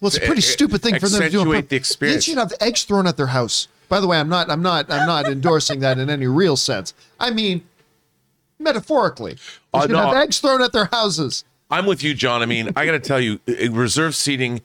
[0.00, 1.38] Well, it's a pretty e- stupid thing for them to do.
[1.40, 2.26] accentuate the experience.
[2.26, 3.68] They should have eggs thrown at their house.
[3.88, 6.92] By the way, I'm not, I'm not, I'm not endorsing that in any real sense.
[7.20, 7.62] I mean,
[8.58, 9.40] metaphorically, they
[9.74, 11.44] Uh, should no, have eggs thrown at their houses.
[11.70, 12.42] I'm with you, John.
[12.42, 14.60] I mean, I got to tell you, uh, reserve seating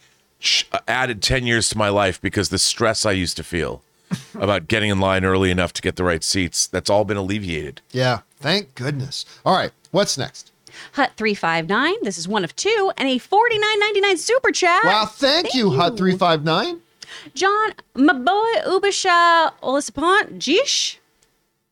[0.88, 3.82] added 10 years to my life because the stress I used to feel
[4.36, 7.82] about getting in line early enough to get the right seats, that's all been alleviated.
[7.92, 9.26] Yeah, thank goodness.
[9.46, 10.51] All right, what's next?
[10.94, 11.96] Hut three five nine.
[12.04, 14.84] This is one of two, and a forty nine ninety nine super chat.
[14.84, 16.82] Wow, thank, you, Hut three five nine.
[17.34, 21.00] John, my boy Ubisha Olisapont Jish.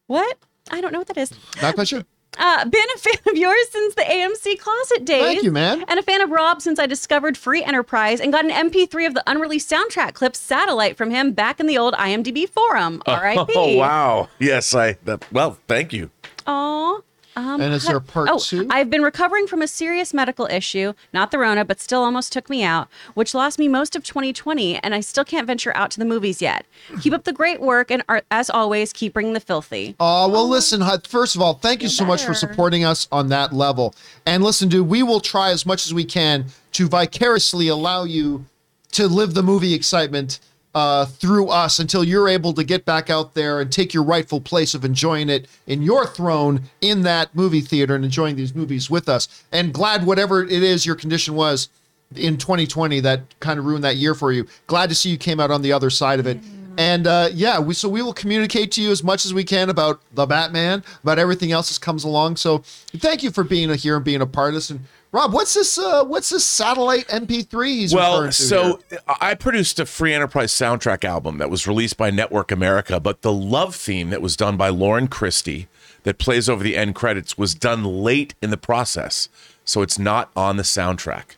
[0.07, 0.37] What?
[0.71, 1.31] I don't know what that is.
[1.61, 2.03] Not quite sure.
[2.37, 5.23] Uh, been a fan of yours since the AMC closet days.
[5.23, 5.83] Thank you, man.
[5.87, 9.13] And a fan of Rob since I discovered Free Enterprise and got an MP3 of
[9.13, 13.01] the unreleased soundtrack clip satellite from him back in the old IMDb forum.
[13.05, 13.53] R.I.P.
[13.55, 14.29] Oh, wow.
[14.39, 16.11] Yes, I, that, well, thank you.
[16.47, 16.99] Aw.
[17.39, 18.67] Um, and is there part oh, two?
[18.69, 22.49] I've been recovering from a serious medical issue, not the Rona, but still almost took
[22.49, 25.99] me out, which lost me most of 2020, and I still can't venture out to
[25.99, 26.65] the movies yet.
[27.01, 29.95] Keep up the great work, and are, as always, keep bringing the filthy.
[29.99, 33.29] Oh, well, listen, Hut, first of all, thank you so much for supporting us on
[33.29, 33.95] that level.
[34.25, 38.45] And listen, dude, we will try as much as we can to vicariously allow you
[38.91, 40.39] to live the movie excitement
[40.75, 44.39] uh, through us until you're able to get back out there and take your rightful
[44.39, 48.89] place of enjoying it in your throne in that movie theater and enjoying these movies
[48.89, 49.43] with us.
[49.51, 51.69] And glad whatever it is your condition was
[52.15, 54.47] in 2020 that kind of ruined that year for you.
[54.67, 56.39] Glad to see you came out on the other side of it.
[56.79, 59.69] And uh, yeah, we, so we will communicate to you as much as we can
[59.69, 62.37] about the Batman, about everything else that comes along.
[62.37, 62.59] So
[62.95, 64.69] thank you for being here and being a part of this.
[64.69, 65.77] And Rob, what's this?
[65.77, 68.99] Uh, what's this satellite MP3 he's Well, referring to so here?
[69.19, 73.33] I produced a free enterprise soundtrack album that was released by Network America, but the
[73.33, 75.67] love theme that was done by Lauren Christie
[76.03, 79.27] that plays over the end credits was done late in the process.
[79.65, 81.35] So it's not on the soundtrack.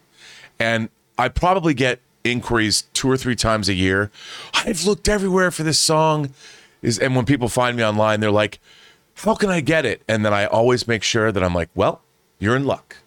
[0.60, 4.12] And I probably get inquiries two or three times a year.
[4.54, 6.34] I've looked everywhere for this song.
[6.82, 8.60] Is and when people find me online, they're like,
[9.16, 10.02] How can I get it?
[10.08, 12.02] And then I always make sure that I'm like, Well,
[12.40, 12.98] you're in luck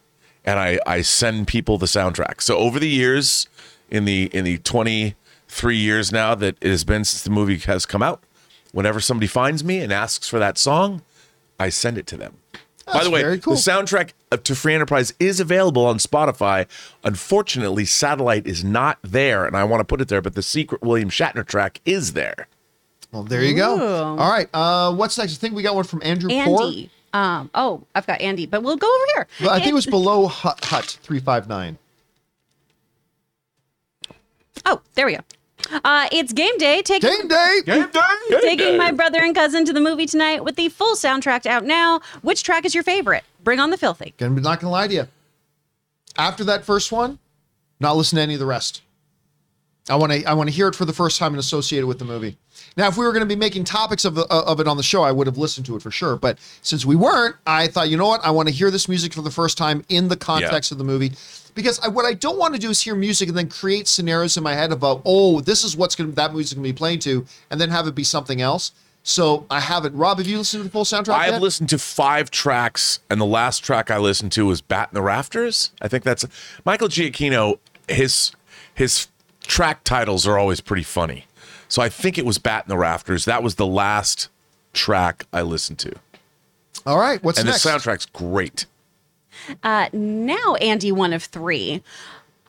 [0.45, 2.41] and I, I send people the soundtrack.
[2.43, 3.49] So over the years,
[3.91, 7.87] in the in the 23 years now that it has been since the movie has
[7.87, 8.23] come out,
[8.73, 11.03] whenever somebody finds me and asks for that song,
[11.59, 12.37] I send it to them.
[12.93, 13.55] By the way, cool.
[13.55, 14.13] the soundtrack
[14.43, 16.67] to Free Enterprise is available on Spotify.
[17.03, 20.83] Unfortunately, Satellite is not there, and I want to put it there, but the secret
[20.83, 22.49] William Shatner track is there.
[23.13, 24.17] Well, there you go.
[24.19, 24.49] All right.
[24.53, 25.35] Uh, what's next?
[25.35, 26.65] I think we got one from Andrew Poor.
[26.65, 26.91] Andy.
[27.13, 29.29] Um, oh, I've got Andy, but we'll go over here.
[29.43, 31.79] Well, I think it was below Hut, Hut 359.
[34.67, 35.21] Oh, there we go.
[35.85, 36.83] Uh, it's game day.
[36.83, 37.61] Taking Game day.
[37.65, 38.41] Game day.
[38.41, 42.01] taking my brother and cousin to the movie tonight with the full soundtrack out now.
[42.23, 43.25] Which track is your favorite?
[43.43, 44.15] Bring on the filthy.
[44.19, 45.09] Gonna be not gonna lie to you.
[46.17, 47.19] After that first one,
[47.81, 48.83] not listen to any of the rest.
[49.89, 51.87] I want to I want to hear it for the first time and associate it
[51.87, 52.37] with the movie.
[52.77, 54.77] Now, if we were going to be making topics of the, uh, of it on
[54.77, 56.17] the show, I would have listened to it for sure.
[56.17, 58.25] But since we weren't, I thought, you know what?
[58.25, 60.85] I want to hear this music for the first time in the context of the
[60.85, 61.13] movie,
[61.55, 64.37] because I, what I don't want to do is hear music and then create scenarios
[64.37, 66.77] in my head about, oh, this is what's going to that music's going to be
[66.77, 68.73] playing to, and then have it be something else.
[69.07, 69.95] So I haven't.
[69.95, 71.15] Rob, have you listened to the full soundtrack?
[71.15, 71.43] I have yet?
[71.43, 75.03] listened to five tracks, and the last track I listened to was "Bat in the
[75.03, 76.25] Rafters." I think that's
[76.65, 77.59] Michael Giacchino.
[77.87, 78.33] His
[78.75, 79.09] his
[79.43, 81.27] track titles are always pretty funny,
[81.75, 84.29] so I think it was "Bat in the Rafters." That was the last
[84.73, 85.93] track I listened to,
[86.87, 87.21] All right.
[87.23, 87.65] What's next?
[87.65, 87.85] and next?
[87.85, 88.67] the soundtrack's great.
[89.65, 91.83] Uh, now, Andy, one of three.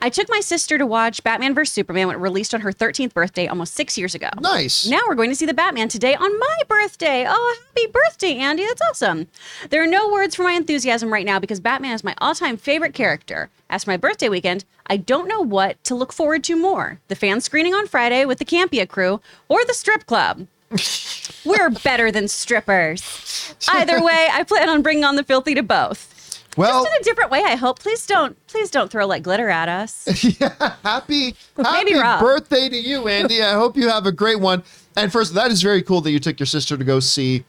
[0.06, 1.73] I took my sister to watch Batman vs.
[1.73, 4.30] Superman when it released on her 13th birthday almost six years ago.
[4.40, 4.86] Nice.
[4.86, 7.26] Now we're going to see the Batman today on my birthday.
[7.27, 8.68] Oh, happy birthday, Andy.
[8.68, 9.26] That's awesome.
[9.72, 12.56] There are no words for my enthusiasm right now because Batman is my all time
[12.56, 13.49] favorite character.
[13.68, 17.15] As for my birthday weekend, I don't know what to look forward to more the
[17.15, 20.45] fan screening on Friday with the Campea crew or the strip club.
[21.45, 23.56] We're better than strippers.
[23.68, 26.15] Either way, I plan on bringing on the filthy to both.
[26.56, 27.80] Well, Just in a different way, I hope.
[27.80, 30.06] Please don't, please don't throw like glitter at us.
[30.84, 33.41] happy happy birthday to you, Andy.
[33.41, 34.64] I hope you have a great one.
[34.95, 37.44] And first, that is very cool that you took your sister to go see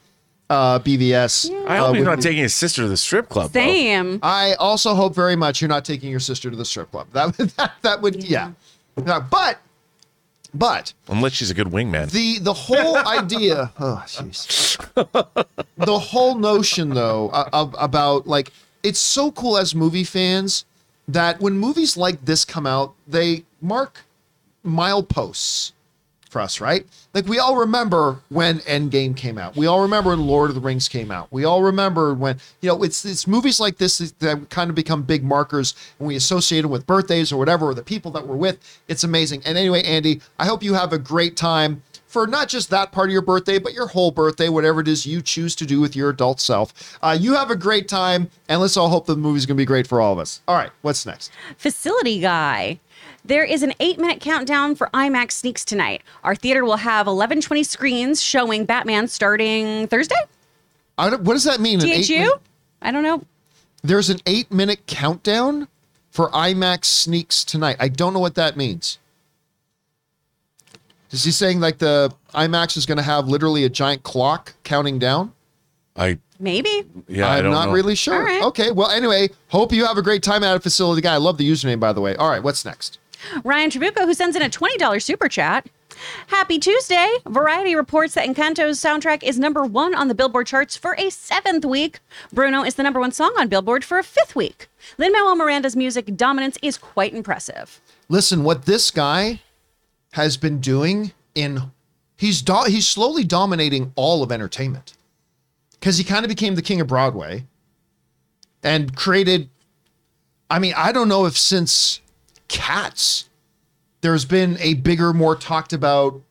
[0.51, 1.51] uh, BVS.
[1.69, 2.23] I uh, hope he's with not me.
[2.23, 3.53] taking his sister to the strip club.
[3.53, 4.19] though.
[4.23, 7.09] I also hope very much you're not taking your sister to the strip club.
[7.13, 8.53] That would- that, that would yeah.
[9.05, 9.59] Yeah, but
[10.55, 12.11] but unless she's a good wingman.
[12.11, 14.79] the the whole idea oh jeez
[15.77, 18.53] the whole notion though uh, of, about like
[18.87, 20.65] it's so cool as movie fans
[21.09, 24.05] that when movies like this come out they mark
[24.65, 25.73] mileposts
[26.31, 26.85] for us right?
[27.15, 29.57] Like we all remember when endgame came out.
[29.57, 31.29] We all remember when lord of the rings came out.
[31.31, 35.03] We all remember when you know it's it's movies like this that kind of become
[35.03, 38.37] big markers and we associate them with birthdays or whatever or the people that we're
[38.37, 38.59] with.
[38.89, 39.43] It's amazing.
[39.45, 43.09] And anyway andy i hope you have a great time for not just that part
[43.09, 45.95] of your birthday, but your whole birthday, whatever it is you choose to do with
[45.97, 46.99] your adult self.
[47.03, 49.65] Uh, you have a great time, and let's all hope the movie's going to be
[49.67, 50.41] great for all of us.
[50.49, 51.31] All right, what's next?
[51.59, 52.79] Facility guy.
[53.25, 56.03] There is an eight minute countdown for IMAX sneaks tonight.
[56.23, 60.15] Our theater will have 1120 screens showing Batman starting Thursday.
[60.97, 61.81] I don't, what does that mean?
[61.81, 62.33] THU?
[62.81, 63.23] I don't know.
[63.83, 65.67] there's an eight minute countdown
[66.11, 67.77] for IMAX sneaks tonight.
[67.81, 68.99] I don't know what that means.
[71.11, 74.99] Is he saying like the IMAX is going to have literally a giant clock counting
[74.99, 75.33] down?
[75.97, 76.85] I Maybe.
[77.09, 77.73] yeah, I I'm don't not know.
[77.73, 78.15] really sure.
[78.15, 78.43] All right.
[78.43, 81.15] Okay, well, anyway, hope you have a great time at a facility guy.
[81.15, 82.15] I love the username, by the way.
[82.17, 82.99] All right, what's next?
[83.45, 85.67] Ryan Trabuco, who sends in a $20 super chat.
[86.27, 87.09] Happy Tuesday!
[87.27, 91.65] Variety reports that Encanto's soundtrack is number one on the Billboard charts for a seventh
[91.65, 92.01] week.
[92.35, 94.69] Bruno is the number one song on Billboard for a fifth week.
[94.99, 97.81] Lin Manuel Miranda's music dominance is quite impressive.
[98.11, 99.41] Listen, what this guy
[100.17, 101.71] has been doing in
[102.17, 104.95] he's do, he's slowly dominating all of entertainment
[105.73, 107.45] because he kind of became the king of Broadway
[108.63, 109.51] and created.
[110.49, 112.01] I mean, I don't know if since
[112.49, 113.29] Cats
[114.01, 116.23] there's been a bigger, more talked about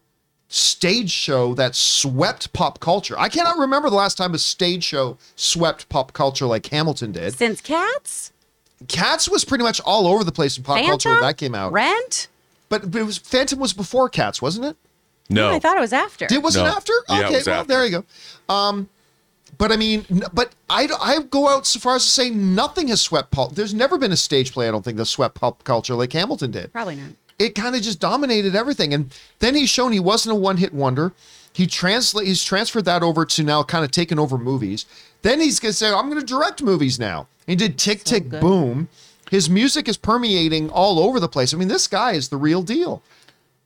[0.48, 3.16] stage show that swept pop culture.
[3.20, 7.36] I cannot remember the last time a stage show swept pop culture like Hamilton did.
[7.36, 8.32] Since Cats,
[8.88, 11.72] Cats was pretty much all over the place in pop culture when that came out.
[11.72, 12.30] Rent.
[12.70, 14.78] But it was Phantom was before Cats, wasn't it?
[15.30, 15.50] No.
[15.52, 16.28] I thought it was after.
[16.32, 16.72] It wasn't No.
[16.72, 16.94] after?
[17.10, 17.68] Yeah, it okay, was well after.
[17.74, 17.92] there you
[18.48, 18.54] go.
[18.54, 18.90] Um,
[19.58, 23.02] but I mean, but I I go out so far as to say nothing has
[23.02, 23.56] swept pop.
[23.56, 26.52] There's never been a stage play I don't think that swept pop culture like Hamilton
[26.52, 26.72] did.
[26.74, 27.12] Probably not.
[27.40, 30.74] It kind of just dominated everything, and then he's shown he wasn't a one hit
[30.74, 31.14] wonder.
[31.54, 34.86] He translate he's transferred that over to now kind of taking over movies.
[35.22, 37.28] Then he's gonna say I'm gonna direct movies now.
[37.48, 38.42] He did Tick Tick good.
[38.42, 38.90] Boom.
[39.36, 41.54] His music is permeating all over the place.
[41.54, 43.04] I mean, this guy is the real deal.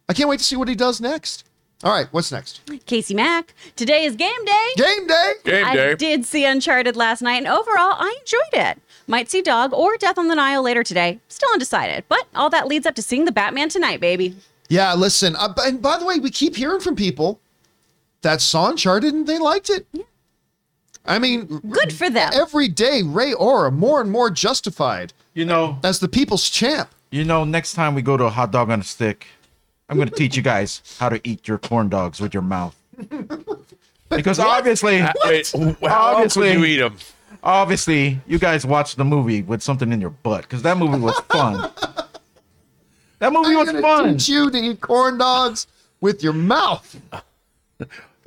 [0.09, 1.43] I can't wait to see what he does next.
[1.83, 2.61] All right, what's next?
[2.87, 3.53] Casey Mack.
[3.75, 4.67] Today is game day.
[4.75, 5.33] Game day.
[5.45, 5.61] Game day.
[5.61, 5.95] I day.
[5.95, 8.81] did see Uncharted last night, and overall, I enjoyed it.
[9.05, 11.19] Might see Dog or Death on the Nile later today.
[11.27, 14.35] Still undecided, but all that leads up to seeing the Batman tonight, baby.
[14.69, 15.35] Yeah, listen.
[15.35, 17.41] Uh, and by the way, we keep hearing from people
[18.23, 19.85] that saw Uncharted and they liked it.
[19.91, 20.01] Yeah.
[21.05, 22.31] I mean, Good for them.
[22.33, 26.89] every day, Ray Aura more and more justified You know, as the people's champ.
[27.11, 29.27] you know, next time we go to a hot dog on a stick,
[29.87, 32.75] I'm gonna teach you guys how to eat your corn dogs with your mouth.
[34.09, 35.53] Because obviously, Uh, Wait,
[35.83, 36.51] how Obviously.
[36.53, 36.97] you eat them?
[37.43, 41.15] obviously, you guys watched the movie with something in your butt because that movie was
[41.29, 41.69] fun.
[43.19, 44.13] That movie I'm was gonna fun.
[44.17, 45.67] teach you to eat corn dogs
[46.01, 46.99] with your mouth.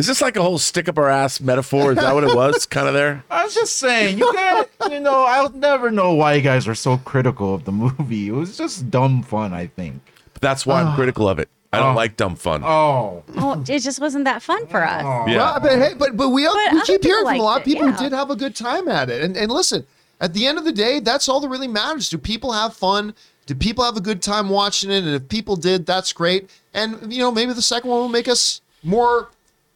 [0.02, 1.92] Is this like a whole stick up our ass metaphor?
[1.92, 2.66] Is that what it was?
[2.66, 3.22] kind of there?
[3.30, 4.68] I was just saying, you can't.
[4.90, 8.26] you know, I'll never know why you guys are so critical of the movie.
[8.26, 10.02] It was just dumb fun, I think.
[10.32, 10.96] But That's why I'm oh.
[10.96, 11.48] critical of it.
[11.72, 11.96] I don't Oh.
[11.96, 12.64] like dumb fun.
[12.64, 15.04] Oh, Oh, it just wasn't that fun for us.
[15.06, 15.24] Oh.
[15.28, 15.36] yeah.
[15.36, 17.50] Well, but hey, but but we, But we other keep people hearing from a lot
[17.50, 17.92] of liked it, people yeah.
[17.92, 19.22] who did have a good time at it.
[19.22, 19.86] And and listen,
[20.20, 22.08] at the end of the day, that's all that really matters.
[22.08, 23.14] Do people have fun?
[23.46, 25.04] Do people have a good time watching it?
[25.04, 26.50] And if people did, that's great.
[26.74, 29.28] And you know, maybe the second one will make us more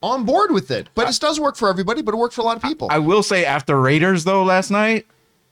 [0.06, 0.88] on board with it.
[0.94, 2.88] But it does work for everybody, but it worked for a lot of people.
[2.90, 5.06] I will say after Raiders though last night,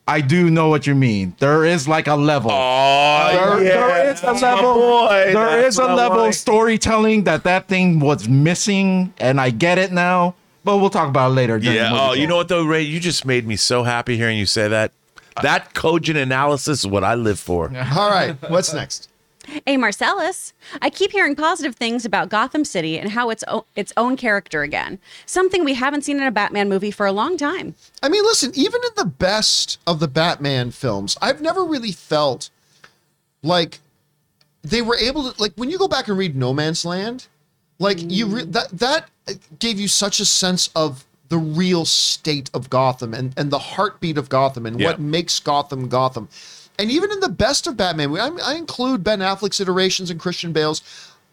[0.07, 1.35] I do know what you mean.
[1.39, 2.51] There is like a level.
[2.53, 4.75] Oh, there, there is a level.
[4.75, 5.09] boy.
[5.09, 6.29] there That's is a level boy.
[6.29, 10.35] of storytelling that that thing was missing, and I get it now.
[10.63, 11.57] But we'll talk about it later.
[11.59, 11.91] Yeah.
[11.93, 12.83] Oh, you know what though, Ray?
[12.83, 14.93] You just made me so happy hearing you say that.
[15.43, 17.73] That cogent analysis is what I live for.
[17.97, 19.09] All right, what's next?
[19.67, 23.93] Hey, Marcellus, I keep hearing positive things about Gotham City and how it's o- its
[23.97, 24.99] own character again.
[25.27, 27.75] Something we haven't seen in a Batman movie for a long time.
[28.03, 32.51] I mean, listen, even in the best of the Batman films, I've never really felt
[33.43, 33.81] like
[34.63, 37.27] they were able to like when you go back and read No Man's Land,
[37.79, 38.53] like you re- mm.
[38.53, 39.11] that that
[39.59, 44.17] gave you such a sense of the real state of Gotham and and the heartbeat
[44.17, 44.87] of Gotham and Yeah.
[44.89, 46.29] what makes Gotham Gotham.
[46.79, 50.53] And even in the best of Batman, I, I include Ben Affleck's iterations and Christian
[50.53, 50.83] Bale's.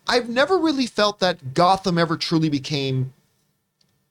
[0.08, 3.14] I've never really felt that Gotham ever truly became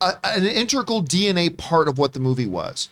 [0.00, 2.88] a, an integral DNA part of what the movie was.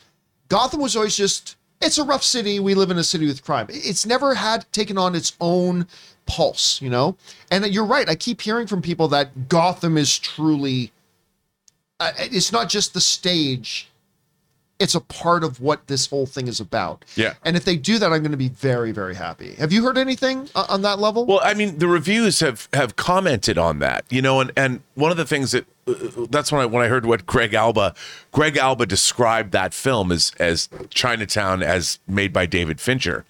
[0.48, 2.58] Gotham was always just it's a rough city.
[2.58, 3.66] We live in a city with crime.
[3.68, 5.86] It's never had taken on its own
[6.26, 7.16] pulse, you know.
[7.50, 8.08] And you're right.
[8.08, 10.92] I keep hearing from people that Gotham is truly.
[12.00, 13.87] Uh, it's not just the stage.
[14.78, 17.04] It's a part of what this whole thing is about.
[17.16, 17.34] Yeah.
[17.44, 19.54] And if they do that, I'm going to be very, very happy.
[19.56, 21.26] Have you heard anything uh, on that level?
[21.26, 25.10] Well, I mean, the reviews have have commented on that, you know, and and one
[25.10, 27.94] of the things that uh, that's when I when I heard what Greg Alba
[28.30, 33.24] Greg Alba described that film as as Chinatown as made by David Fincher,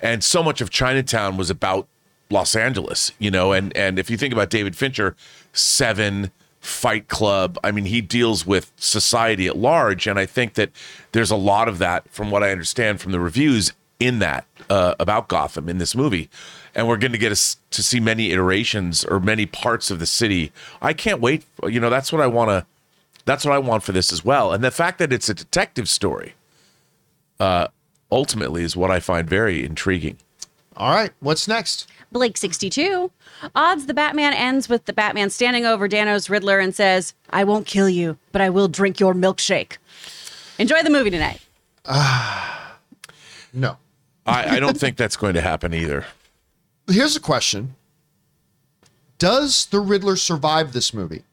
[0.00, 1.88] and so much of Chinatown was about
[2.28, 5.16] Los Angeles, you know, and and if you think about David Fincher,
[5.54, 6.30] Seven.
[6.62, 7.58] Fight Club.
[7.64, 10.70] I mean, he deals with society at large, and I think that
[11.10, 14.94] there's a lot of that, from what I understand from the reviews, in that uh,
[14.98, 16.30] about Gotham in this movie,
[16.74, 20.06] and we're going to get us to see many iterations or many parts of the
[20.06, 20.52] city.
[20.80, 21.44] I can't wait.
[21.68, 22.66] You know, that's what I want to.
[23.24, 25.88] That's what I want for this as well, and the fact that it's a detective
[25.88, 26.34] story,
[27.40, 27.68] uh,
[28.10, 30.16] ultimately, is what I find very intriguing.
[30.76, 31.12] All right.
[31.20, 31.88] What's next?
[32.10, 33.10] Blake 62.
[33.54, 37.66] Odds the Batman ends with the Batman standing over Dano's Riddler and says, I won't
[37.66, 39.78] kill you, but I will drink your milkshake.
[40.58, 41.40] Enjoy the movie tonight.
[43.54, 43.76] No.
[44.24, 46.06] I, I don't think that's going to happen either.
[46.88, 47.74] Here's a question
[49.18, 51.24] Does the Riddler survive this movie?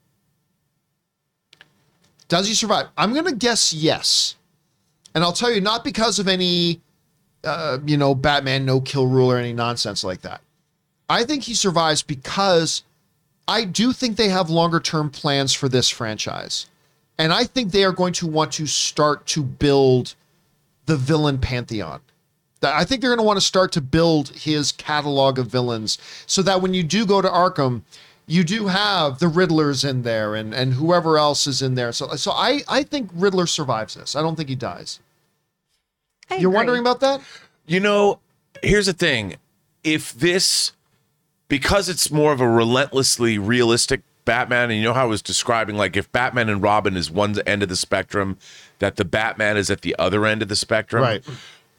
[2.28, 2.88] Does he survive?
[2.98, 4.36] I'm going to guess yes.
[5.16, 6.82] And I'll tell you, not because of any,
[7.44, 10.42] uh, you know, Batman no kill rule or any nonsense like that.
[11.10, 12.84] I think he survives because
[13.48, 16.68] I do think they have longer term plans for this franchise.
[17.18, 20.16] And I think they are going to want to start to build
[20.86, 22.02] the villain pantheon.
[22.62, 25.98] That- I think they're going to want to start to build his catalog of villains
[26.28, 27.82] so that when you do go to Arkham,
[28.28, 31.92] you do have the Riddlers in there and, and whoever else is in there.
[31.92, 34.16] So so I, I think Riddler survives this.
[34.16, 35.00] I don't think he dies.
[36.30, 36.56] I You're agree.
[36.58, 37.22] wondering about that?
[37.66, 38.20] You know,
[38.62, 39.38] here's the thing.
[39.84, 40.74] If this,
[41.50, 45.76] because it's more of a relentlessly realistic Batman, and you know how I was describing,
[45.76, 48.38] like if Batman and Robin is one end of the spectrum,
[48.78, 51.02] that the Batman is at the other end of the spectrum.
[51.02, 51.26] Right.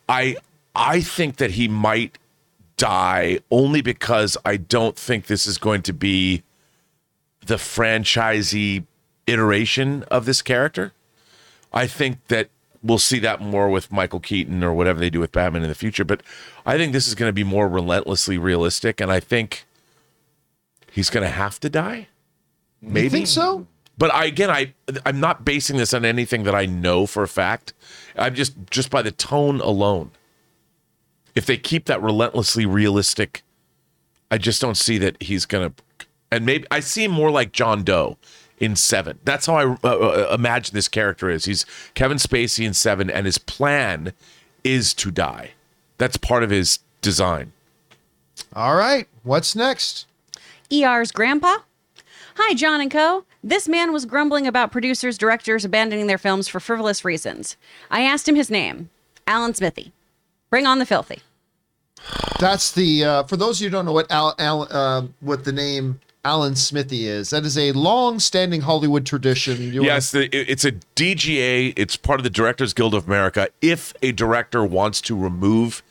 [0.08, 0.36] I
[0.74, 2.18] I think that he might
[2.76, 6.42] die only because I don't think this is going to be
[7.46, 8.84] the franchisee
[9.26, 10.92] iteration of this character.
[11.72, 12.48] I think that
[12.82, 15.74] we'll see that more with Michael Keaton or whatever they do with Batman in the
[15.74, 16.04] future.
[16.04, 16.22] But
[16.64, 19.66] I think this is going to be more relentlessly realistic, and I think
[20.90, 22.08] he's going to have to die.
[22.82, 23.66] Maybe You think so?
[23.98, 24.72] But I again, I
[25.04, 27.74] I'm not basing this on anything that I know for a fact.
[28.16, 30.12] I'm just just by the tone alone.
[31.34, 33.42] If they keep that relentlessly realistic,
[34.30, 35.74] I just don't see that he's gonna.
[36.32, 38.16] And maybe I see him more like John Doe
[38.60, 39.18] in Seven.
[39.24, 41.46] That's how I uh, uh, imagine this character is.
[41.46, 44.12] He's Kevin Spacey in Seven, and his plan
[44.62, 45.52] is to die.
[45.98, 47.52] That's part of his design.
[48.54, 49.08] All right.
[49.22, 50.06] What's next?
[50.72, 51.58] ER's grandpa.
[52.36, 53.24] Hi, John and Co.
[53.42, 57.56] This man was grumbling about producers, directors abandoning their films for frivolous reasons.
[57.90, 58.90] I asked him his name,
[59.26, 59.92] Alan Smithee.
[60.50, 61.20] Bring on the filthy.
[62.38, 65.44] That's the uh, for those of you who don't know what Al, Al uh, what
[65.44, 67.30] the name Alan Smithee is.
[67.30, 69.72] That is a long-standing Hollywood tradition.
[69.72, 71.72] You Yes, it's a DGA.
[71.76, 73.48] It's part of the Directors Guild of America.
[73.62, 75.82] If a director wants to remove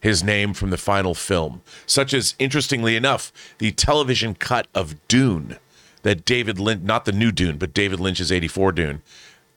[0.00, 5.56] his name from the final film, such as, interestingly enough, the television cut of Dune
[6.02, 9.02] that David Lynch, not the new Dune, but David Lynch's 84 Dune,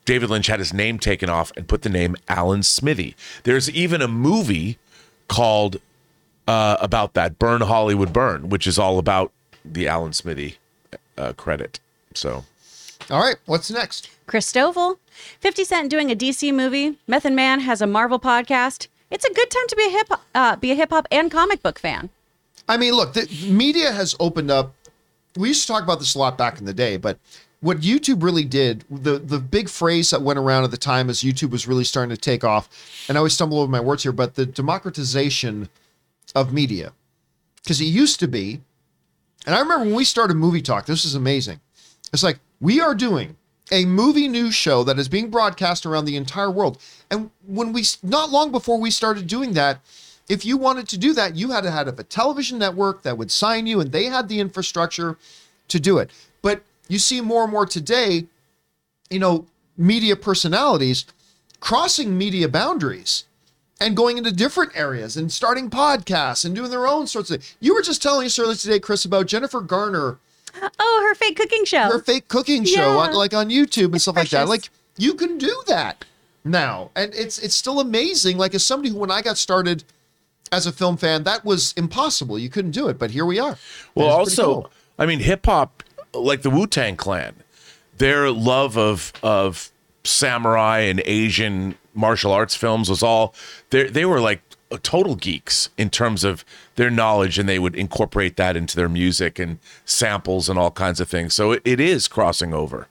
[0.06, 3.16] David Lynch had his name taken off and put the name Alan Smithee.
[3.44, 4.80] There's even a movie
[5.28, 5.78] called
[6.48, 9.32] uh, about that, Burn Hollywood Burn, which is all about
[9.74, 10.58] the Alan Smithee
[11.18, 11.80] uh, credit.
[12.14, 12.46] So.
[13.10, 13.38] All right.
[13.46, 14.10] What's next?
[14.28, 14.98] Chris Stovall.
[15.40, 16.98] 50 Cent doing a DC movie.
[17.08, 18.88] Method Man has a Marvel podcast.
[19.12, 21.64] It's a good time to be a hip uh, be a hip hop and comic
[21.64, 22.10] book fan.
[22.68, 24.76] I mean, look, the media has opened up.
[25.36, 27.18] We used to talk about this a lot back in the day, but
[27.62, 31.22] what YouTube really did, the the big phrase that went around at the time as
[31.22, 32.70] YouTube was really starting to take off,
[33.10, 35.70] and I always stumble over my words here, but the democratization
[36.36, 36.94] of media.
[37.64, 38.62] Because it used to be,
[39.46, 41.60] and I remember when we started Movie Talk, this is amazing.
[42.14, 43.36] It's like we are doing
[43.72, 46.80] a movie news show that is being broadcast around the entire world.
[47.12, 49.80] And when we, not long before we started doing that,
[50.28, 53.32] if you wanted to do that, you had to have a television network that would
[53.32, 55.18] sign you, and they had the infrastructure
[55.68, 56.12] to do it.
[56.42, 58.26] But you see more and more today,
[59.10, 59.46] you know,
[59.78, 61.06] media personalities
[61.60, 63.26] crossing media boundaries
[63.82, 67.44] and going into different areas and starting podcasts and doing their own sorts of.
[67.60, 70.18] You were just telling us earlier today, Chris, about Jennifer Garner
[70.80, 71.84] Oh, her fake cooking show.
[71.84, 72.98] her fake cooking show Yeah.
[72.98, 74.50] on like on YouTube and stuff like that.
[74.50, 76.04] Like you can do that
[76.44, 78.38] now, and it's it's still amazing.
[78.38, 79.84] Like as somebody who, when I got started
[80.52, 82.40] as a film fan, that was impossible.
[82.40, 83.58] You couldn't do it, but here we are.
[83.94, 84.72] Well, And it's pretty also, cool.
[84.98, 85.84] I mean, hip hop,
[86.14, 87.36] like the Wu Tang Clan,
[87.98, 89.70] their love of of
[90.10, 93.34] samurai and Asian martial arts films was all
[93.70, 94.42] they they were like
[94.84, 96.46] total geeks in terms of
[96.76, 101.00] their knowledge, and they would incorporate that into their music and samples and all kinds
[101.00, 101.34] of things.
[101.34, 102.88] So it, it is crossing over.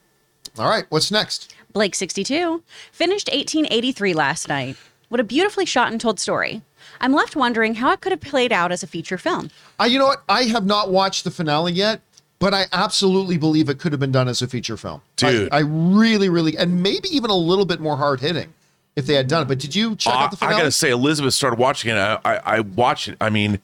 [0.59, 0.87] all right.
[0.89, 1.55] What's next?
[1.73, 4.77] Blake 62 finished 1883 last night.
[5.09, 6.63] What a beautifully shot and told story.
[7.01, 9.51] I'm left wondering how it could have played out as a feature film.
[9.79, 10.23] I, you know what?
[10.29, 12.01] I have not watched the finale yet,
[12.39, 15.03] but I absolutely believe it could have been done as a feature film.
[15.23, 15.49] I- Dude.
[15.53, 18.55] I, really, really, and maybe even a little bit more hard hitting
[18.97, 19.49] if they had done it.
[19.49, 21.99] But did you check I, out the I gotta say, Elizabeth started watching it.
[21.99, 23.17] I, I, I watched it.
[23.21, 23.61] I mean,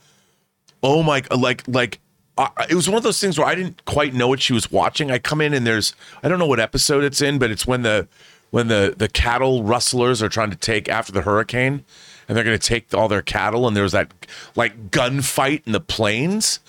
[0.83, 2.01] oh my, like, like
[2.37, 4.71] I, it was one of those things where I didn't quite know what she was
[4.71, 5.11] watching.
[5.11, 7.83] I come in and there's, I don't know what episode it's in, but it's when
[7.83, 8.09] the
[8.51, 11.85] when the the cattle rustlers are trying to take after the hurricane,
[12.29, 14.13] and they're going to take all their cattle, and there's that
[14.55, 16.61] like gunfight in the plains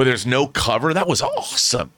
[0.00, 0.94] where there's no cover.
[0.94, 1.90] That was awesome.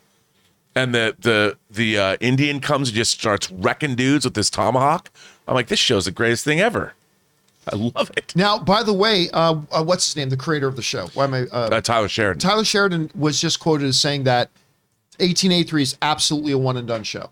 [0.75, 5.09] And the the the uh, Indian comes and just starts wrecking dudes with this tomahawk.
[5.47, 6.95] I'm like, this show's the greatest thing ever.
[7.73, 8.35] I love it.
[8.35, 10.31] Now, by the way, uh, uh, what's his name?
[10.31, 11.11] The creator of the show.
[11.15, 11.43] Why am I?
[11.43, 12.41] Uh, Uh, Tyler Sheridan.
[12.41, 14.51] Tyler Sheridan was just quoted as saying that
[15.21, 17.31] 1883 is absolutely a one and done show.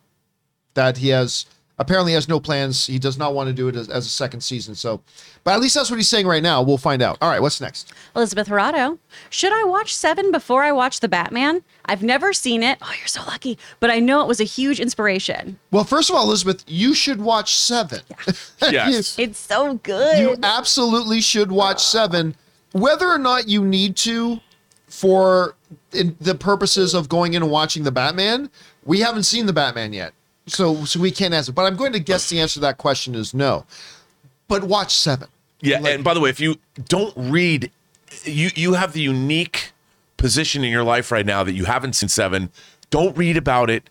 [0.74, 1.46] That he has
[1.80, 2.86] apparently has no plans.
[2.86, 4.74] He does not want to do it as, as a second season.
[4.74, 5.00] So,
[5.42, 6.62] but at least that's what he's saying right now.
[6.62, 7.18] We'll find out.
[7.20, 7.92] All right, what's next?
[8.14, 8.98] Elizabeth Harado.
[9.30, 11.62] Should I watch Seven before I watch The Batman?
[11.86, 12.78] I've never seen it.
[12.82, 13.58] Oh, you're so lucky.
[13.80, 15.58] But I know it was a huge inspiration.
[15.70, 18.00] Well, first of all, Elizabeth, you should watch Seven.
[18.70, 19.18] Yes.
[19.18, 20.18] It's so good.
[20.18, 22.36] you absolutely should watch Seven,
[22.72, 24.38] whether or not you need to
[24.86, 25.54] for
[25.92, 28.50] in the purposes of going in and watching the Batman.
[28.84, 30.12] We haven't seen the Batman yet,
[30.46, 31.52] so so we can't answer.
[31.52, 33.64] But I'm going to guess the answer to that question is no.
[34.48, 35.28] But watch Seven.
[35.60, 36.56] Yeah, and by the way, if you
[36.88, 37.70] don't read,
[38.24, 39.72] you you have the unique
[40.16, 42.50] position in your life right now that you haven't seen Seven.
[42.90, 43.88] Don't read about it.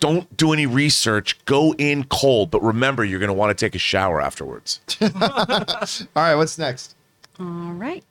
[0.00, 1.42] Don't do any research.
[1.44, 4.80] Go in cold, but remember, you're going to want to take a shower afterwards.
[5.00, 5.08] All
[6.16, 6.96] right, what's next?
[7.38, 8.02] All right.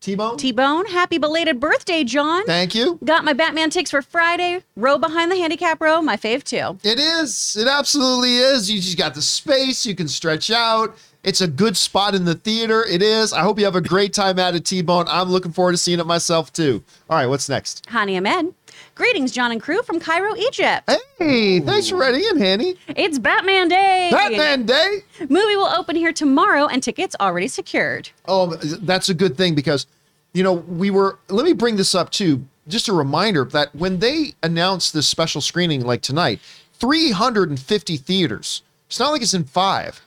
[0.00, 0.36] T-Bone.
[0.36, 2.44] T Bone, happy belated birthday, John.
[2.46, 2.98] Thank you.
[3.04, 4.62] Got my Batman ticks for Friday.
[4.76, 6.78] Row behind the handicap row, my fave too.
[6.88, 7.56] It is.
[7.58, 8.70] It absolutely is.
[8.70, 9.84] You just got the space.
[9.84, 10.96] You can stretch out.
[11.24, 12.84] It's a good spot in the theater.
[12.84, 13.32] It is.
[13.32, 15.06] I hope you have a great time at it, T-Bone.
[15.08, 16.84] I'm looking forward to seeing it myself too.
[17.10, 17.84] All right, what's next?
[17.88, 18.54] Hani Ahmed.
[18.98, 20.90] Greetings, John and crew from Cairo, Egypt.
[21.20, 22.74] Hey, thanks for writing in, Hanny.
[22.88, 24.08] It's Batman Day.
[24.10, 25.04] Batman Day.
[25.20, 28.10] Movie will open here tomorrow and tickets already secured.
[28.26, 29.86] Oh, that's a good thing because,
[30.34, 31.20] you know, we were.
[31.28, 32.44] Let me bring this up too.
[32.66, 36.40] Just a reminder that when they announced this special screening like tonight,
[36.72, 38.62] 350 theaters.
[38.88, 40.02] It's not like it's in five.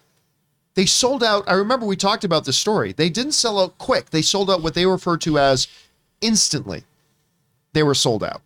[0.73, 1.45] They sold out.
[1.47, 2.91] I remember we talked about this story.
[2.91, 4.09] They didn't sell out quick.
[4.09, 5.69] They sold out what they refer to as
[6.19, 6.83] instantly.
[7.71, 8.41] They were sold out.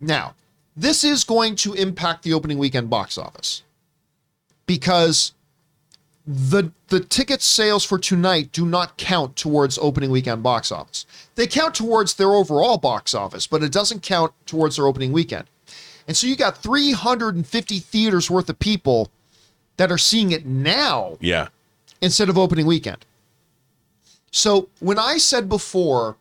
[0.00, 0.34] Now,
[0.76, 3.62] this is going to impact the opening weekend box office
[4.66, 5.32] because
[6.26, 11.06] the the ticket sales for tonight do not count towards opening weekend box office.
[11.34, 15.44] They count towards their overall box office, but it doesn't count towards their opening weekend.
[16.06, 19.10] And so you got 350 theaters worth of people
[19.78, 21.48] that are seeing it now Yeah.
[22.00, 23.04] instead of opening weekend.
[24.30, 26.16] So when I said before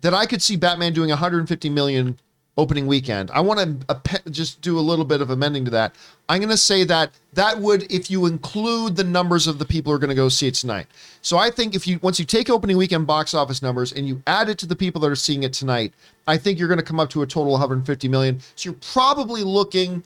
[0.00, 2.18] that I could see Batman doing 150 million
[2.58, 5.94] opening weekend, I want to just do a little bit of amending to that.
[6.28, 9.90] I'm going to say that that would, if you include the numbers of the people
[9.90, 10.86] who are going to go see it tonight.
[11.22, 14.22] So I think if you once you take opening weekend box office numbers and you
[14.26, 15.92] add it to the people that are seeing it tonight,
[16.26, 18.40] I think you're going to come up to a total of 150 million.
[18.56, 20.04] So you're probably looking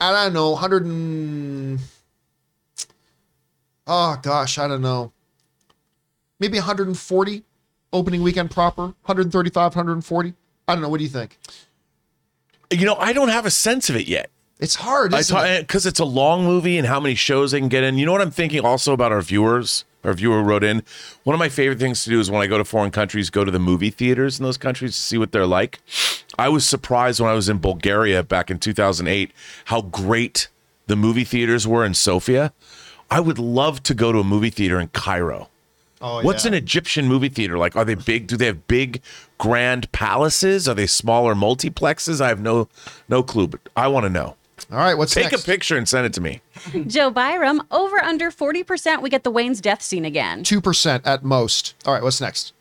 [0.00, 1.78] at I don't know 100 and
[3.86, 5.12] oh gosh, I don't know.
[6.40, 7.44] Maybe 140
[7.92, 10.34] opening weekend proper, 135, 140.
[10.68, 10.88] I don't know.
[10.88, 11.38] What do you think?
[12.70, 14.30] You know, I don't have a sense of it yet.
[14.58, 15.40] It's hard, isn't it?
[15.40, 17.98] Eh, because it's a long movie and how many shows they can get in.
[17.98, 19.84] You know what I'm thinking also about our viewers?
[20.04, 20.82] Our viewer wrote in.
[21.24, 23.44] One of my favorite things to do is when I go to foreign countries, go
[23.44, 25.80] to the movie theaters in those countries to see what they're like.
[26.38, 29.32] I was surprised when I was in Bulgaria back in 2008
[29.66, 30.48] how great
[30.86, 32.52] the movie theaters were in Sofia.
[33.10, 35.48] I would love to go to a movie theater in Cairo.
[36.02, 36.48] Oh, What's yeah.
[36.48, 37.76] an Egyptian movie theater like?
[37.76, 38.26] Are they big?
[38.26, 39.00] Do they have big,
[39.38, 40.68] grand palaces?
[40.68, 42.20] Are they smaller multiplexes?
[42.20, 42.68] I have no
[43.08, 44.36] no clue, but I want to know.
[44.70, 45.24] All right, what's next?
[45.24, 45.42] Take next?
[45.42, 46.40] a picture and send it to me.
[46.86, 50.44] Joe Byram, over under 40%, we get the Wayne's death scene again.
[50.44, 51.74] 2% at most.
[51.84, 52.52] All right, what's next?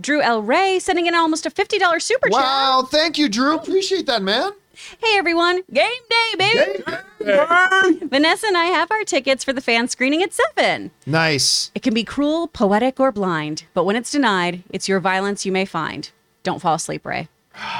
[0.00, 0.42] Drew L.
[0.42, 2.40] Ray sending in almost a $50 super chat.
[2.40, 3.56] Wow, thank you, Drew.
[3.56, 4.52] Appreciate that, man.
[4.74, 6.84] Hey everyone, game day, baby.
[8.06, 10.90] Vanessa and I have our tickets for the fan screening at 7.
[11.04, 11.70] Nice.
[11.74, 15.52] It can be cruel, poetic, or blind, but when it's denied, it's your violence you
[15.52, 16.10] may find.
[16.42, 17.28] Don't fall asleep, Ray.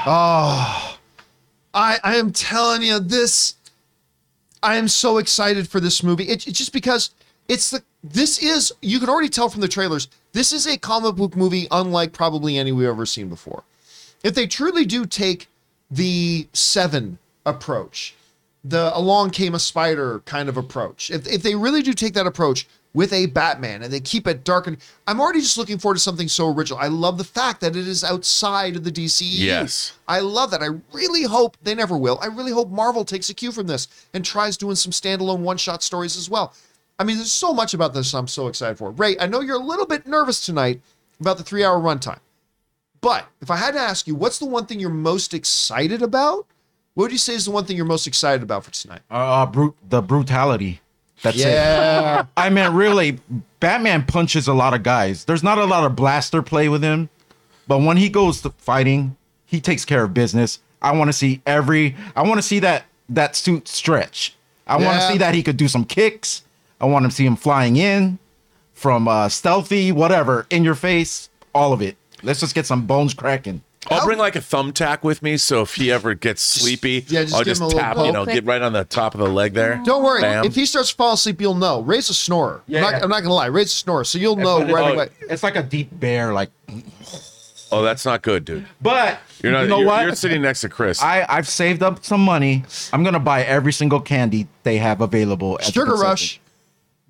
[0.05, 0.97] Oh,
[1.73, 3.55] I, I am telling you this.
[4.61, 6.25] I am so excited for this movie.
[6.25, 7.09] It, it's just because
[7.47, 10.09] it's the this is you can already tell from the trailers.
[10.33, 13.63] This is a comic book movie unlike probably any we've ever seen before.
[14.23, 15.47] If they truly do take
[15.93, 18.15] the seven approach,
[18.63, 21.11] the along came a spider kind of approach.
[21.11, 24.43] If if they really do take that approach with a Batman and they keep it
[24.43, 26.79] dark and I'm already just looking forward to something so original.
[26.79, 29.39] I love the fact that it is outside of the DCEU.
[29.39, 29.93] Yes.
[30.07, 30.61] I love that.
[30.61, 32.19] I really hope they never will.
[32.21, 35.81] I really hope Marvel takes a cue from this and tries doing some standalone one-shot
[35.81, 36.53] stories as well.
[36.99, 38.91] I mean, there's so much about this I'm so excited for.
[38.91, 40.79] Ray, I know you're a little bit nervous tonight
[41.19, 42.19] about the three-hour runtime.
[43.03, 46.47] But if I had to ask you, what's the one thing you're most excited about?
[46.93, 49.01] What would you say is the one thing you're most excited about for tonight?
[49.11, 50.79] Uh, brute, the brutality.
[51.21, 51.49] That's it.
[51.49, 52.25] Yeah.
[52.37, 53.19] I mean, really,
[53.59, 55.25] Batman punches a lot of guys.
[55.25, 57.09] There's not a lot of blaster play with him,
[57.67, 60.59] but when he goes to fighting, he takes care of business.
[60.81, 61.95] I want to see every.
[62.15, 64.35] I want to see that that suit stretch.
[64.65, 66.43] I want to see that he could do some kicks.
[66.79, 68.19] I want to see him flying in.
[68.73, 71.95] from uh, stealthy, whatever, in your face, all of it.
[72.23, 73.61] Let's just get some bones cracking.
[73.91, 77.35] I'll bring like a thumbtack with me, so if he ever gets sleepy, yeah, just
[77.35, 79.27] I'll just him a little tap, you know, get right on the top of the
[79.27, 79.81] leg there.
[79.83, 80.21] Don't worry.
[80.21, 80.45] Bam.
[80.45, 81.81] If he starts to fall asleep, you'll know.
[81.81, 82.61] Ray's a snorer.
[82.69, 83.03] I'm, not, Yeah.
[83.03, 83.47] I'm not gonna lie.
[83.47, 85.09] Ray's a snorer, so you'll know But it's, right oh, away.
[85.29, 86.49] it's like a deep bear, like.
[87.73, 88.65] oh, that's not good, dude.
[88.81, 89.63] But You're not.
[89.63, 90.05] you know you're, what?
[90.05, 91.01] you're sitting next to Chris.
[91.01, 92.63] I I've saved up some money.
[92.93, 95.57] I'm gonna buy every single candy they have available.
[95.59, 96.07] At the Sugar concession.
[96.09, 96.39] rush.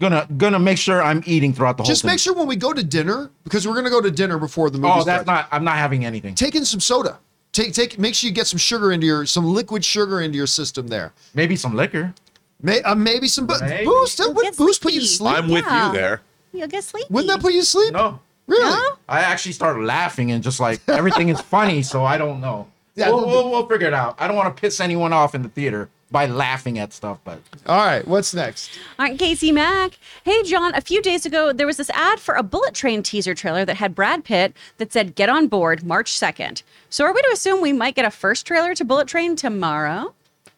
[0.04, 1.88] Gonna gonna make sure I'm eating throughout the whole.
[1.88, 2.10] Just thing.
[2.12, 4.78] make sure when we go to dinner, because we're gonna go to dinner before the
[4.78, 5.06] movie Oh, starts.
[5.06, 5.48] that's not.
[5.50, 6.36] I'm not having anything.
[6.36, 7.20] Take in some soda.
[7.54, 7.98] Take take.
[7.98, 11.14] Make sure you get some sugar into your some liquid sugar into your system there.
[11.34, 12.14] Maybe some liquor.
[12.62, 13.86] May, uh, maybe some bo- Maybe.
[13.86, 14.20] boost.
[14.20, 15.36] You'll Wouldn't get boost put you to sleep?
[15.38, 15.88] I'm with Yeah.
[15.88, 16.22] you there.
[16.52, 17.08] You'll get sleepy.
[17.10, 17.94] Wouldn't that put you to sleep?
[17.94, 18.20] No.
[18.48, 18.64] Really?
[18.64, 18.82] No?
[19.08, 22.68] I actually started laughing and just like everything is funny, so I don't know.
[22.96, 24.18] Yeah, we'll, we'll, we'll figure it out.
[24.20, 27.42] I don't want to piss anyone off in the theater by laughing at stuff, but
[27.66, 28.08] All right.
[28.08, 28.70] What's next?
[29.00, 29.98] All right, Casey Mack.
[30.24, 33.34] Hey, John, a few days ago, there was this ad for a Bullet Train teaser
[33.34, 36.62] trailer that had Brad Pitt that said, Get on board March 2nd.
[36.90, 40.14] So are we to assume we might get a first trailer to Bullet Train tomorrow?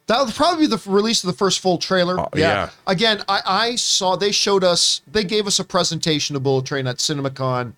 [0.07, 2.19] That'll probably be the release of the first full trailer.
[2.19, 2.69] Oh, yeah.
[2.85, 6.85] Again, I, I saw they showed us they gave us a presentation of Bullet Train
[6.85, 7.73] at CinemaCon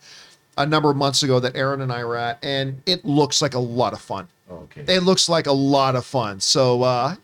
[0.58, 3.54] a number of months ago that Aaron and I were at, and it looks like
[3.54, 4.28] a lot of fun.
[4.52, 4.84] okay.
[4.88, 6.40] It looks like a lot of fun.
[6.40, 7.16] So uh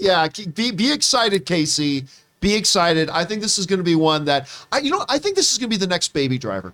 [0.00, 2.04] yeah, be be excited, Casey.
[2.40, 3.10] Be excited.
[3.10, 5.52] I think this is going to be one that I you know, I think this
[5.52, 6.72] is going to be the next baby driver.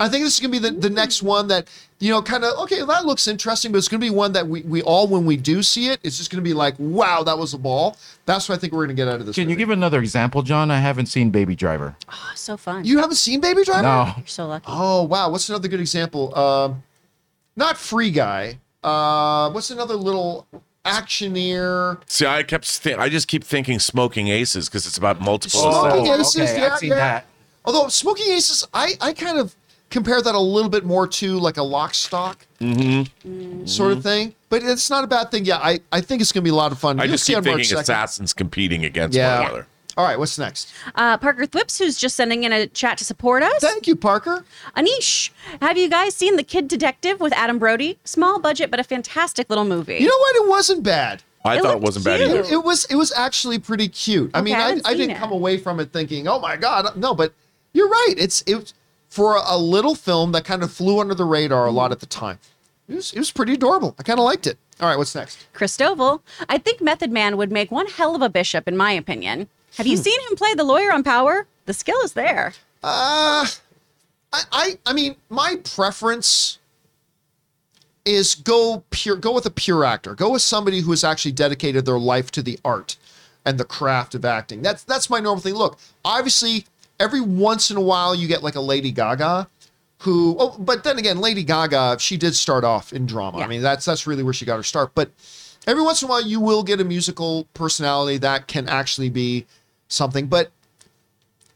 [0.00, 1.68] I think this is going to be the, the next one that,
[2.00, 4.48] you know, kind of, okay, that looks interesting, but it's going to be one that
[4.48, 7.22] we, we all, when we do see it, it's just going to be like, wow,
[7.22, 7.98] that was a ball.
[8.24, 9.36] That's what I think we're going to get out of this.
[9.36, 10.70] Can you give another example, John?
[10.70, 11.94] I haven't seen Baby Driver.
[12.08, 12.86] Oh, so fun.
[12.86, 13.82] You haven't seen Baby Driver?
[13.82, 14.14] No.
[14.16, 14.64] You're so lucky.
[14.66, 15.30] Oh, wow.
[15.30, 16.36] What's another good example?
[16.36, 16.82] Um,
[17.54, 18.58] not Free Guy.
[18.82, 20.46] Uh, what's another little
[20.84, 22.00] actioneer?
[22.06, 22.82] See, I kept.
[22.82, 25.60] Th- I just keep thinking Smoking Aces because it's about multiple.
[25.62, 26.20] Oh, Smoking assault.
[26.20, 26.96] Aces, okay, yeah, I've seen yeah.
[26.96, 27.26] that.
[27.64, 29.54] Although Smoking Aces, I, I kind of
[29.92, 33.64] compare that a little bit more to like a lock stock mm-hmm.
[33.66, 34.08] sort of mm-hmm.
[34.08, 34.34] thing.
[34.48, 35.44] But it's not a bad thing.
[35.44, 36.98] Yeah, I, I think it's going to be a lot of fun.
[36.98, 37.80] I You'll just see keep on thinking 2nd.
[37.80, 39.38] assassins competing against Yeah.
[39.38, 39.66] one another.
[39.96, 40.72] All right, what's next?
[40.94, 43.60] Uh, Parker Thwips, who's just sending in a chat to support us.
[43.60, 44.44] Thank you, Parker.
[44.76, 47.98] Anish, have you guys seen The Kid Detective with Adam Brody?
[48.04, 49.96] Small budget, but a fantastic little movie.
[49.98, 50.36] You know what?
[50.36, 51.22] It wasn't bad.
[51.44, 52.40] I It thought it looked wasn't bad either.
[52.40, 54.30] It, it was it was actually pretty cute.
[54.32, 55.18] I mean, I I, haven't I seen didn't it.
[55.18, 57.34] come away from it thinking, "Oh my god." No, but
[57.72, 58.14] you're right.
[58.16, 58.72] It's it
[59.10, 62.06] for a little film that kind of flew under the radar a lot at the
[62.06, 62.38] time.
[62.88, 63.94] It was it was pretty adorable.
[63.98, 64.56] I kind of liked it.
[64.80, 65.46] All right, what's next?
[65.52, 68.92] Chris Stovall, I think Method Man would make one hell of a bishop, in my
[68.92, 69.48] opinion.
[69.76, 71.46] Have you seen him play the lawyer on Power?
[71.66, 72.52] The skill is there.
[72.82, 73.46] Uh
[74.32, 76.58] I, I I mean, my preference
[78.04, 80.14] is go pure go with a pure actor.
[80.14, 82.96] Go with somebody who has actually dedicated their life to the art
[83.44, 84.62] and the craft of acting.
[84.62, 85.54] That's that's my normal thing.
[85.54, 86.66] Look, obviously
[86.98, 89.48] every once in a while you get like a Lady Gaga
[90.02, 93.38] who oh, but then again, Lady Gaga, she did start off in drama.
[93.38, 93.44] Yeah.
[93.44, 94.92] I mean, that's that's really where she got her start.
[94.94, 95.10] But
[95.66, 99.46] every once in a while you will get a musical personality that can actually be
[99.92, 100.26] something.
[100.26, 100.50] But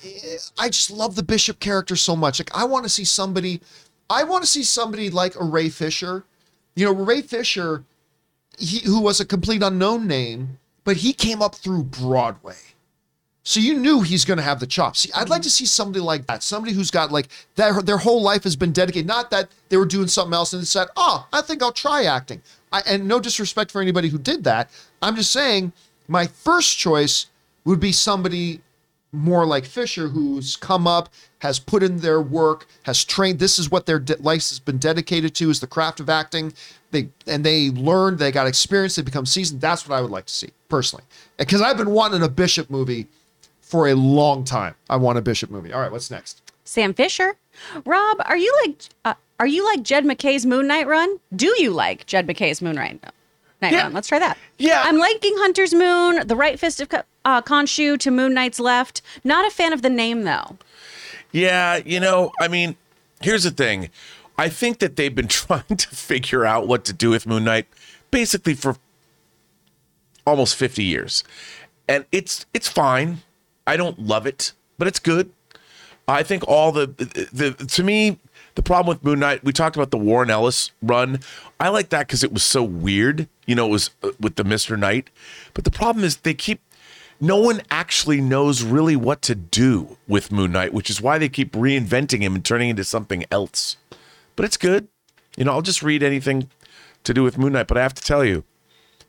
[0.05, 2.39] eh, I just love the Bishop character so much.
[2.39, 3.61] Like I want to see somebody,
[4.11, 6.25] I want to see somebody like a Ray Fisher.
[6.75, 7.85] You know, Ray Fisher,
[8.59, 12.57] he, who was a complete unknown name, but he came up through Broadway.
[13.43, 14.99] So you knew he's going to have the chops.
[14.99, 18.21] See, I'd like to see somebody like that, somebody who's got like their their whole
[18.21, 19.07] life has been dedicated.
[19.07, 22.43] Not that they were doing something else and said, "Oh, I think I'll try acting."
[22.73, 24.69] I, and no disrespect for anybody who did that.
[25.01, 25.73] I'm just saying
[26.09, 27.27] my first choice
[27.67, 28.63] would be somebody
[29.13, 33.39] more like Fisher, who's come up, has put in their work, has trained.
[33.39, 36.53] This is what their de- life has been dedicated to: is the craft of acting.
[36.91, 39.61] They and they learned, they got experience, they become seasoned.
[39.61, 41.05] That's what I would like to see personally,
[41.39, 43.07] because I've been wanting a Bishop movie
[43.61, 44.75] for a long time.
[44.91, 45.73] I want a Bishop movie.
[45.73, 46.43] All right, what's next?
[46.65, 47.35] Sam Fisher.
[47.85, 51.19] Rob, are you like uh, are you like Jed MacKay's Moon Knight Run?
[51.35, 53.03] Do you like Jed MacKay's Moon Knight,
[53.63, 53.83] Night Yeah.
[53.85, 53.93] Run?
[53.95, 54.37] Let's try that.
[54.59, 54.83] Yeah.
[54.85, 59.03] I'm liking Hunter's Moon, the right fist of Ka- uh, Khonshu to Moon Knight's left.
[59.25, 60.57] Not a fan of the name though.
[61.33, 62.77] Yeah, you know, I mean,
[63.21, 63.91] here's the thing.
[64.39, 67.67] I think that they've been trying to figure out what to do with Moon Knight
[68.13, 68.77] basically for
[70.25, 71.25] almost 50 years.
[71.89, 73.19] And it's it's fine.
[73.67, 75.31] I don't love it, but it's good.
[76.09, 76.87] I think all the
[77.33, 78.19] the to me
[78.57, 81.21] the problem with Moon Knight, we talked about the Warren Ellis run.
[81.61, 83.29] I like that because it was so weird.
[83.47, 85.11] You know, it was uh, with the Mister Knight.
[85.55, 86.61] But the problem is they keep
[87.21, 91.29] no one actually knows really what to do with Moon Knight, which is why they
[91.29, 93.77] keep reinventing him and turning into something else.
[94.35, 94.89] But it's good.
[95.37, 96.51] You know, I'll just read anything
[97.05, 97.69] to do with Moon Knight.
[97.69, 98.45] But I have to tell you,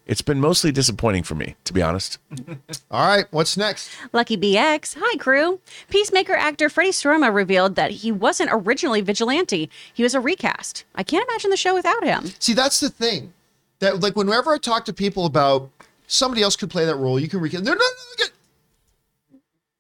[0.06, 2.18] it's been mostly disappointing for me, to be honest.
[2.92, 3.90] All right, what's next?
[4.14, 5.60] Lucky BX, hi crew.
[5.90, 9.70] Peacemaker actor Freddie Stroma revealed that he wasn't originally Vigilante.
[9.94, 10.86] He was a recast.
[10.96, 12.28] I can't imagine the show without him.
[12.40, 13.34] See, that's the thing.
[13.80, 15.70] That like whenever I talk to people about
[16.08, 17.64] somebody else could play that role, you can recast.
[17.64, 18.32] They're not.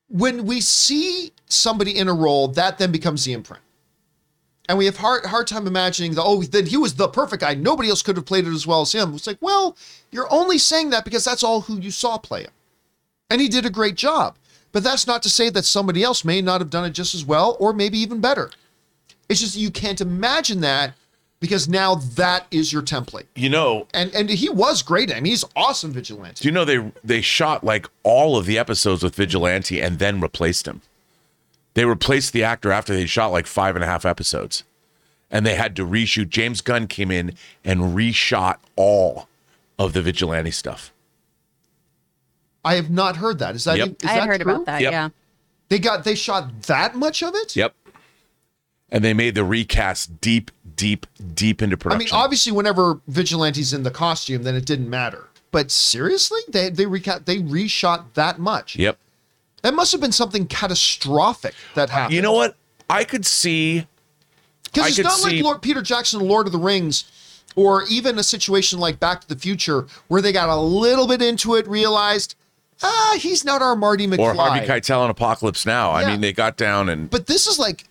[0.09, 3.63] When we see somebody in a role, that then becomes the imprint.
[4.69, 7.55] And we have hard hard time imagining that oh then he was the perfect guy.
[7.55, 9.13] Nobody else could have played it as well as him.
[9.15, 9.77] It's like, well,
[10.11, 12.51] you're only saying that because that's all who you saw play him.
[13.29, 14.37] And he did a great job.
[14.73, 17.25] But that's not to say that somebody else may not have done it just as
[17.25, 18.51] well or maybe even better.
[19.29, 20.93] It's just you can't imagine that
[21.39, 23.25] because now that is your template.
[23.35, 25.11] You know, And and he was great.
[25.11, 26.41] I mean, he's awesome vigilante.
[26.41, 30.19] do you know they they shot like all of the episodes with Vigilante and then
[30.19, 30.81] replaced him?
[31.73, 34.63] They replaced the actor after they shot like five and a half episodes.
[35.29, 36.29] And they had to reshoot.
[36.29, 37.33] James Gunn came in
[37.65, 39.27] and reshot all
[39.77, 40.91] of the Vigilante stuff.
[42.63, 43.55] I have not heard that.
[43.55, 43.89] Is that Yep.
[44.03, 44.53] is I that heard true?
[44.55, 44.81] about that.
[44.81, 44.91] Yep.
[44.91, 45.09] Yeah.
[45.69, 47.55] They got they shot that much of it?
[47.55, 47.73] Yep.
[48.89, 52.07] And they made the recast deep, deep, deep into production.
[52.13, 55.27] I mean, obviously, whenever Vigilante's in the costume, then it didn't matter.
[55.51, 58.77] But seriously, they they reca- they reshot that much.
[58.77, 58.97] Yep.
[59.63, 62.15] That must have been something catastrophic that happened.
[62.15, 62.55] You know what?
[62.89, 63.87] I could see
[64.63, 67.05] Because it's not see- like Lord Peter Jackson, Lord of the Rings,
[67.55, 71.21] or even a situation like Back to the Future, where they got a little bit
[71.21, 72.35] into it, realized,
[72.83, 74.19] ah, he's not our Marty McFly.
[74.19, 75.91] or Harvey Keitel in Apocalypse Now.
[75.91, 77.85] I mean, they got down and But this is like,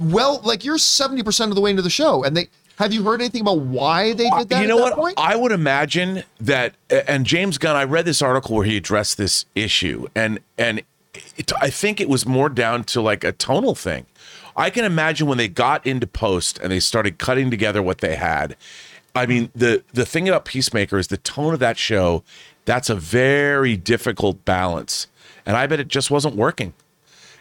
[0.00, 2.48] well, like you're seventy percent of the way into the show, and they
[2.78, 4.60] have you heard anything about why they did that?
[4.60, 4.94] you know at what?
[4.94, 5.14] Point?
[5.16, 7.74] I would imagine that, and James Gunn.
[7.74, 10.82] I read this article where he addressed this issue, and and
[11.36, 14.06] it, I think it was more down to like a tonal thing.
[14.56, 18.16] I can imagine when they got into post and they started cutting together what they
[18.16, 18.56] had.
[19.14, 22.22] I mean, the the thing about Peacemaker is the tone of that show.
[22.66, 25.06] That's a very difficult balance,
[25.46, 26.74] and I bet it just wasn't working.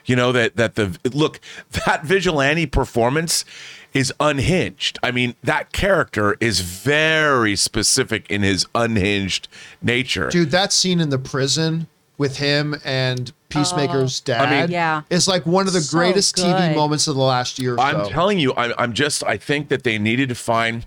[0.05, 1.39] You know that that the look
[1.85, 3.45] that vigilante performance
[3.93, 4.99] is unhinged.
[5.01, 9.47] I mean, that character is very specific in his unhinged
[9.81, 10.29] nature.
[10.29, 11.87] Dude, that scene in the prison
[12.17, 14.25] with him and Peacemaker's oh.
[14.25, 15.01] dad, I mean- Yeah.
[15.09, 17.75] is like one of the So greatest TV moments of the last year.
[17.75, 18.09] Or I'm so.
[18.11, 20.85] telling you, I'm, I'm just, I think that they needed to find,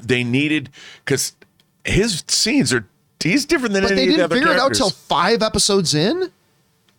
[0.00, 0.70] they needed,
[1.04, 1.34] because
[1.84, 2.86] his scenes are,
[3.20, 5.42] he's different than but any they of the didn't other figure it out till five
[5.42, 6.30] episodes in.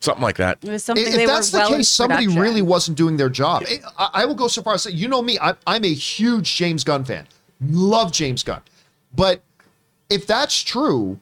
[0.02, 0.60] Something like that.
[0.62, 3.18] It was something if they that's were well the in case, somebody really wasn't doing
[3.18, 3.64] their job.
[3.98, 5.94] I, I will go so far as to say, you know me, I, I'm a
[5.94, 7.28] huge James Gunn fan.
[7.62, 8.62] Love James Gunn.
[9.16, 9.42] But
[10.10, 11.20] if that's true,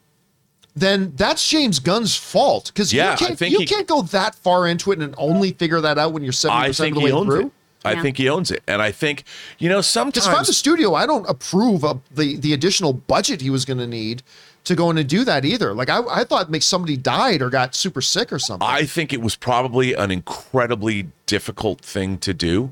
[0.75, 4.35] then that's James Gunn's fault because Yeah, you can't think you he- can't go that
[4.35, 7.05] far into it and only figure that out when you're seventy percent of the he
[7.05, 7.45] way owns through.
[7.47, 7.51] it.
[7.85, 8.01] I Yeah.
[8.01, 8.63] think he owns it.
[8.67, 9.23] And I think,
[9.59, 13.41] you know, Because if I'm the studio, I don't approve of the the additional budget
[13.41, 14.23] he was going to need
[14.63, 15.73] to go in and do that either.
[15.73, 18.67] Like I, I thought maybe somebody died or got super sick or something.
[18.67, 22.71] I think it was probably an incredibly difficult thing to do,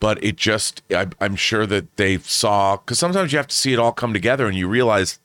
[0.00, 3.72] but it just, I, I'm sure that they saw, because sometimes you have to see
[3.72, 5.18] it all come together and you realize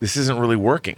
[0.00, 0.96] this isn't really working.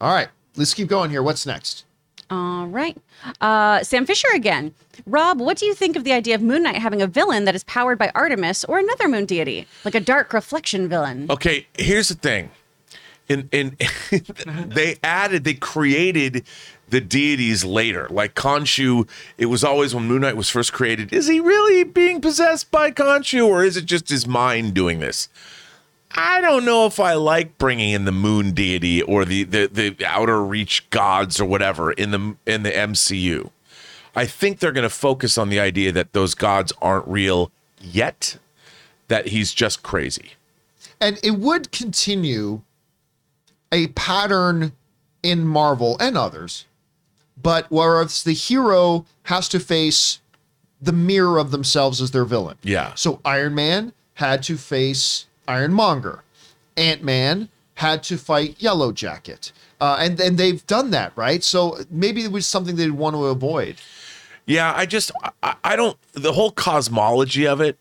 [0.00, 1.22] All right, let's keep going here.
[1.22, 1.84] What's next?
[2.30, 2.96] All right.
[3.40, 4.74] Uh, Sam Fisher again.
[5.06, 7.54] Rob, what do you think of the idea of Moon Knight having a villain that
[7.54, 11.26] is powered by Artemis or another moon deity, like a dark reflection villain?
[11.30, 12.50] Okay, here's the thing.
[13.28, 13.76] In in
[14.68, 16.44] they added, they created
[16.88, 18.06] the deities later.
[18.10, 22.20] Like Khonshu, it was always when Moon Knight was first created, is he really being
[22.20, 25.28] possessed by Khonshu or is it just his mind doing this?
[26.12, 30.06] I don't know if I like bringing in the moon deity or the the, the
[30.06, 33.50] outer reach gods or whatever in the in the MCU.
[34.16, 38.38] I think they're going to focus on the idea that those gods aren't real yet,
[39.08, 40.32] that he's just crazy.
[41.00, 42.62] and it would continue
[43.72, 44.72] a pattern
[45.22, 46.64] in Marvel and others,
[47.40, 50.20] but whereas the hero has to face
[50.80, 52.56] the mirror of themselves as their villain.
[52.62, 52.94] Yeah.
[52.94, 56.22] So Iron Man had to face Ironmonger.
[56.76, 59.52] Ant Man had to fight Yellow Jacket.
[59.80, 61.44] Uh, and and they've done that, right?
[61.44, 63.76] So maybe it was something they'd want to avoid.
[64.46, 65.12] Yeah, I just
[65.42, 67.78] I, I don't the whole cosmology of it.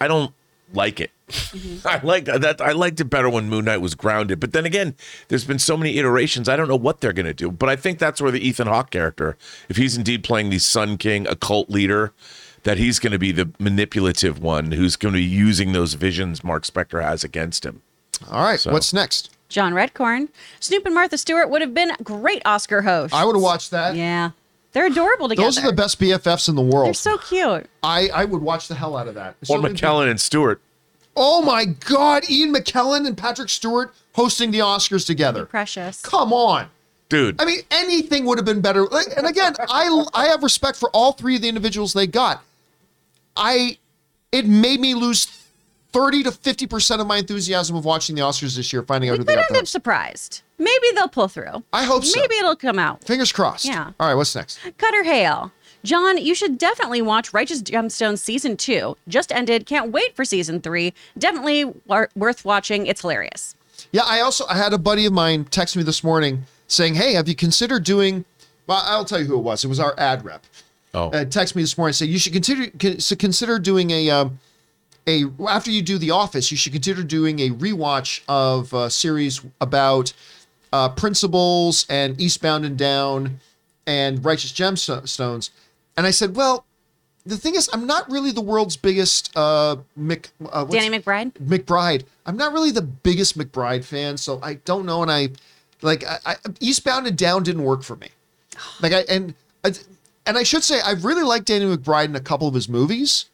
[0.00, 0.32] I don't
[0.72, 1.10] like it.
[1.32, 1.86] Mm-hmm.
[1.88, 2.60] I like that.
[2.60, 4.38] I liked it better when Moon Knight was grounded.
[4.40, 4.94] But then again,
[5.28, 6.48] there's been so many iterations.
[6.48, 7.50] I don't know what they're going to do.
[7.50, 9.36] But I think that's where the Ethan Hawke character,
[9.68, 12.12] if he's indeed playing the Sun King, a cult leader,
[12.64, 16.44] that he's going to be the manipulative one who's going to be using those visions
[16.44, 17.82] Mark Spector has against him.
[18.30, 19.30] All right, So- what's next?
[19.48, 20.28] John Redcorn.
[20.60, 23.14] Snoop and Martha Stewart would have been great Oscar hosts.
[23.14, 23.94] I would have watched that.
[23.96, 24.30] Yeah.
[24.72, 25.44] They're adorable together.
[25.46, 26.86] Those are the best BFFs in the world.
[26.86, 27.66] They're so cute.
[27.82, 29.34] I, I would watch the hell out of that.
[29.50, 30.62] Or So be- McKellen and Stewart.
[31.16, 35.44] Oh my God, Ian McKellen and Patrick Stewart hosting the Oscars together.
[35.44, 36.00] Precious.
[36.00, 36.68] Come on.
[37.08, 37.40] Dude.
[37.40, 38.86] I mean, anything would have been better.
[39.16, 42.42] And again, I I have respect for all three of the individuals they got.
[43.36, 43.78] I
[44.32, 45.26] it made me lose
[45.92, 49.18] 30 to 50% of my enthusiasm of watching the Oscars this year, finding out We
[49.18, 50.40] who they got end to up surprised.
[50.58, 51.62] Maybe they'll pull through.
[51.72, 52.18] I hope so.
[52.18, 53.04] Maybe it'll come out.
[53.04, 53.66] Fingers crossed.
[53.66, 53.92] Yeah.
[54.00, 54.58] All right, what's next?
[54.78, 55.52] Cutter Hale.
[55.84, 58.96] John, you should definitely watch Righteous Gemstones season two.
[59.08, 59.66] Just ended.
[59.66, 60.94] Can't wait for season three.
[61.18, 62.86] Definitely wor- worth watching.
[62.86, 63.56] It's hilarious.
[63.90, 67.14] Yeah, I also I had a buddy of mine text me this morning saying, "Hey,
[67.14, 68.24] have you considered doing?"
[68.66, 69.64] Well, I'll tell you who it was.
[69.64, 70.44] It was our ad rep.
[70.94, 71.10] Oh.
[71.10, 74.38] Uh, text me this morning saying you should consider con- so consider doing a um,
[75.06, 79.40] a after you do The Office, you should consider doing a rewatch of a series
[79.60, 80.12] about
[80.72, 83.40] uh, principals and Eastbound and Down
[83.86, 85.50] and Righteous Gemstones.
[85.96, 86.64] And I said, well,
[87.24, 90.30] the thing is, I'm not really the world's biggest uh, Mc.
[90.50, 91.32] Uh, Danny McBride.
[91.32, 92.04] McBride.
[92.26, 95.02] I'm not really the biggest McBride fan, so I don't know.
[95.02, 95.28] And I
[95.82, 98.08] like I, I, Eastbound and Down didn't work for me.
[98.80, 102.48] Like I and and I should say I really like Danny McBride in a couple
[102.48, 103.26] of his movies,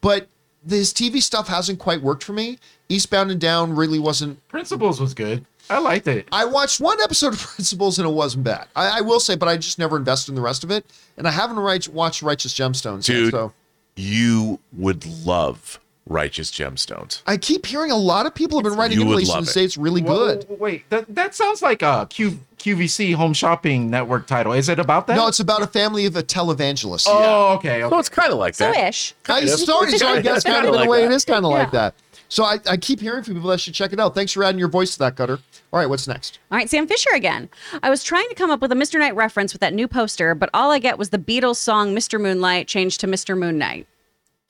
[0.00, 0.28] but
[0.68, 2.58] his TV stuff hasn't quite worked for me.
[2.88, 4.46] Eastbound and Down really wasn't.
[4.48, 5.44] Principals was good.
[5.70, 6.26] I liked it.
[6.32, 8.66] I watched one episode of Principals and it wasn't bad.
[8.76, 10.84] I, I will say, but I just never invested in the rest of it,
[11.16, 13.08] and I haven't right, watched Righteous Gemstones.
[13.08, 13.52] yet, Dude, so
[13.96, 17.22] you would love Righteous Gemstones.
[17.26, 19.46] I keep hearing a lot of people have been writing You in would places and
[19.46, 20.44] say it's really good.
[20.48, 24.52] Wait, that that sounds like a Q, QVC home shopping network title.
[24.52, 25.14] Is it about that?
[25.16, 27.06] No, it's about a family of a televangelists.
[27.08, 27.84] Oh, okay.
[27.84, 27.90] okay.
[27.94, 28.88] So it's kind of like So that.
[28.88, 29.14] ish.
[29.28, 31.68] I sorry, so I guess kind of in a way it is kind of like
[31.72, 31.90] Yeah.
[31.90, 31.94] that.
[32.30, 34.14] So I, I keep hearing from people that should check it out.
[34.14, 35.40] Thanks for adding your voice to that, Cutter.
[35.72, 36.38] All right, what's next?
[36.50, 37.50] All right, Sam Fisher again.
[37.82, 38.98] I was trying to come up with a Mr.
[39.00, 42.20] Knight reference with that new poster, but all I get was the Beatles song Mr.
[42.20, 43.36] Moonlight changed to Mr.
[43.36, 43.88] Moon Knight.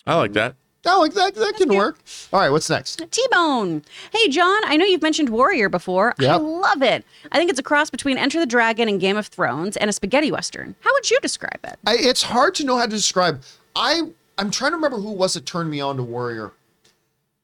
[0.06, 0.56] I like that.
[0.86, 1.98] Oh, like that, that can work.
[2.32, 3.02] All right, what's next?
[3.10, 3.82] T Bone.
[4.12, 6.14] Hey, John, I know you've mentioned Warrior before.
[6.20, 7.04] I love it.
[7.32, 9.92] I think it's a cross between Enter the Dragon and Game of Thrones and a
[9.92, 10.74] spaghetti western.
[10.80, 11.78] How would you describe it?
[11.86, 13.42] I, it's hard to know how to describe.
[13.76, 14.02] I
[14.38, 16.52] I'm trying to remember who was that turned me on to Warrior,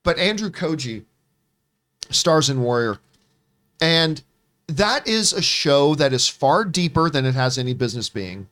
[0.07, 1.03] but Andrew Koji
[2.11, 2.99] stars in Warrior,
[3.81, 4.23] and
[4.69, 8.47] that is a show that is far deeper than it has any business being,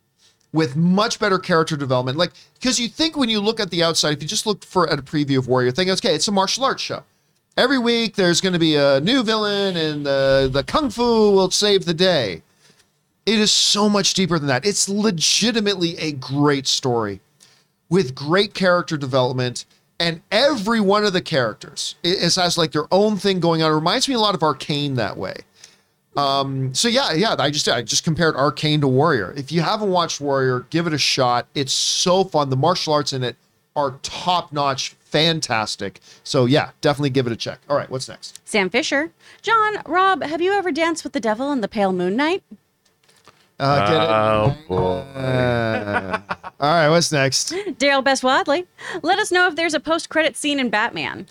[0.53, 2.19] with much better character development.
[2.19, 4.91] Like because you think when you look at the outside, if you just look for
[4.91, 7.05] at a preview of Warrior, think okay, it's a martial arts show.
[7.57, 11.53] Every week there's going to be a new villain, and the the kung fu will
[11.53, 12.43] save the day.
[13.27, 14.67] It is so much deeper than that.
[14.67, 17.21] It's legitimately a great story
[17.89, 19.67] with great character development.
[20.05, 23.73] And every one of the characters is, has like their own thing going on.
[23.73, 25.37] It reminds me a lot of Arcane that way.
[26.15, 29.33] Um, so yeah, yeah, I just I just compared Arcane to Warrior.
[29.35, 31.47] If you haven't watched Warrior, give it a shot.
[31.55, 32.51] It's so fun.
[32.51, 33.37] The martial arts in it
[33.75, 36.01] are top notch, fantastic.
[36.23, 37.61] So yeah, definitely give it a check.
[37.71, 38.41] All right, what's next?
[38.45, 39.11] Sam Fisher.
[39.41, 42.43] John, Rob, have you ever danced with the devil in the Pale Moon Night?
[43.61, 44.09] Uh, get it?
[44.09, 45.21] Oh, boy.
[45.21, 46.21] Uh,
[46.61, 47.53] all right, what's next?
[47.53, 48.67] Daryl Best Wadley.
[49.03, 51.27] Let us know if there's a post credit scene in Batman.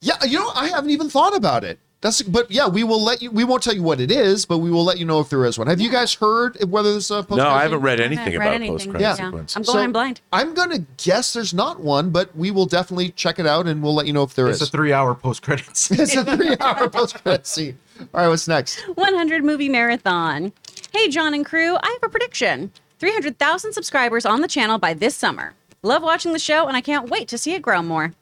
[0.00, 1.78] Yeah, you know, I haven't even thought about it.
[2.02, 3.30] That's but yeah, we will let you.
[3.30, 5.44] We won't tell you what it is, but we will let you know if there
[5.46, 5.66] is one.
[5.66, 7.38] Have you guys heard whether there's a post?
[7.38, 8.74] No, I haven't read anything haven't read about anything.
[8.76, 9.14] post credit Yeah.
[9.14, 9.56] sequence.
[9.56, 10.20] I'm going in blind.
[10.30, 13.94] I'm gonna guess there's not one, but we will definitely check it out and we'll
[13.94, 14.68] let you know if there It's is.
[14.68, 15.90] a three-hour post credits.
[15.98, 17.78] it's a three-hour post-credit scene.
[17.98, 18.78] All right, what's next?
[18.94, 20.52] 100 movie marathon.
[20.92, 25.14] Hey, John and crew, I have a prediction 300,000 subscribers on the channel by this
[25.14, 25.54] summer.
[25.82, 28.14] Love watching the show, and I can't wait to see it grow more.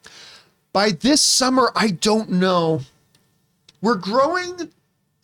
[0.73, 2.81] By this summer, I don't know.
[3.81, 4.71] We're growing.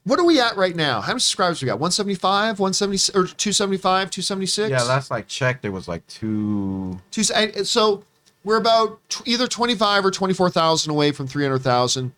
[0.05, 1.01] What are we at right now?
[1.01, 1.79] How many subscribers we got?
[1.79, 4.71] 175, 170, or 275, 276?
[4.71, 6.99] yeah, last like checked, there was like two.
[7.11, 8.03] Two, and- so
[8.45, 12.13] we're about either 25 or 24,000 away from 300,000.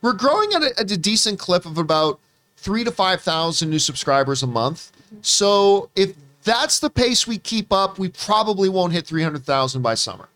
[0.00, 2.20] We're growing at a, at a decent clip of about
[2.60, 4.90] three to 5,000 new subscribers a month.
[5.22, 6.14] So if
[6.44, 10.28] that's the pace we keep up, we probably won't hit 300,000 by summer,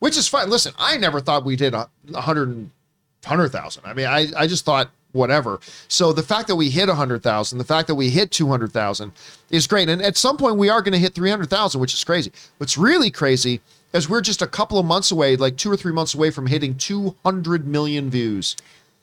[0.00, 0.50] which is fine.
[0.50, 3.82] Listen, I never thought we'd hit a 100, 100,000.
[3.84, 5.60] I mean, I, I just thought whatever.
[5.88, 9.12] So the fact that we hit 100,000, the fact that we hit 200,000
[9.50, 9.88] is great.
[9.88, 12.32] And at some point we are going to hit 300,000, which is crazy.
[12.58, 13.60] What's really crazy
[13.92, 16.46] is we're just a couple of months away, like two or three months away from
[16.46, 18.56] hitting 200 million views.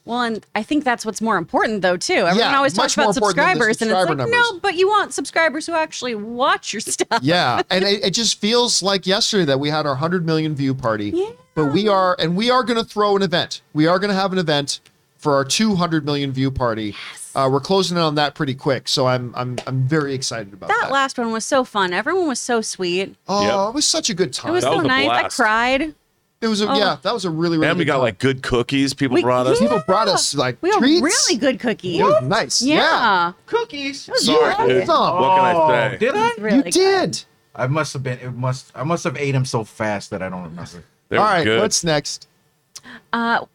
[0.08, 2.14] Well, and I think that's what's more important, though, too.
[2.14, 4.30] Everyone Yeah, always talks about important than subscribers, and it's like, numbers.
[4.54, 7.20] no, but you want subscribers who actually watch your stuff.
[7.22, 10.74] Yeah, and it, it just feels like yesterday that we had our 100 million view
[10.74, 11.14] party.
[11.56, 13.62] But we are, and we are going to throw an event.
[13.74, 14.80] We are going to have an event
[15.18, 16.96] for our 200 million view party.
[17.36, 20.70] Uh, we're closing in on that pretty quick, so I'm I'm I'm very excited about
[20.70, 20.80] that.
[20.84, 21.94] That last one was so fun.
[21.94, 23.16] Everyone was so sweet.
[23.28, 23.70] oh, Yep.
[23.70, 24.50] it was such a good time.
[24.50, 25.10] It was That so was a nice.
[25.10, 25.94] I cried.
[26.40, 27.70] It was a yeah, that was a really really.
[27.70, 28.02] and we got time.
[28.04, 28.94] like good cookies.
[28.94, 29.60] People We- brought us.
[29.60, 29.68] yeah.
[29.70, 31.02] people brought us like We have treats.
[31.02, 32.00] really good cookies.
[32.00, 32.62] It nice.
[32.62, 32.76] Yeah.
[32.78, 34.02] Yeah, Cookies.
[34.24, 34.86] Sorry, Yeah, dude.
[34.86, 35.20] Tom.
[35.20, 35.98] What can I Oh, say?
[35.98, 36.32] Did I?
[36.38, 36.72] Really you good.
[37.12, 37.24] did.
[37.56, 38.20] I must have been.
[38.20, 38.72] It must.
[38.76, 40.84] I must have ate them so fast that I don't remember.
[41.10, 41.60] They All good.
[41.60, 42.28] what's next?
[43.12, 43.46] Uh,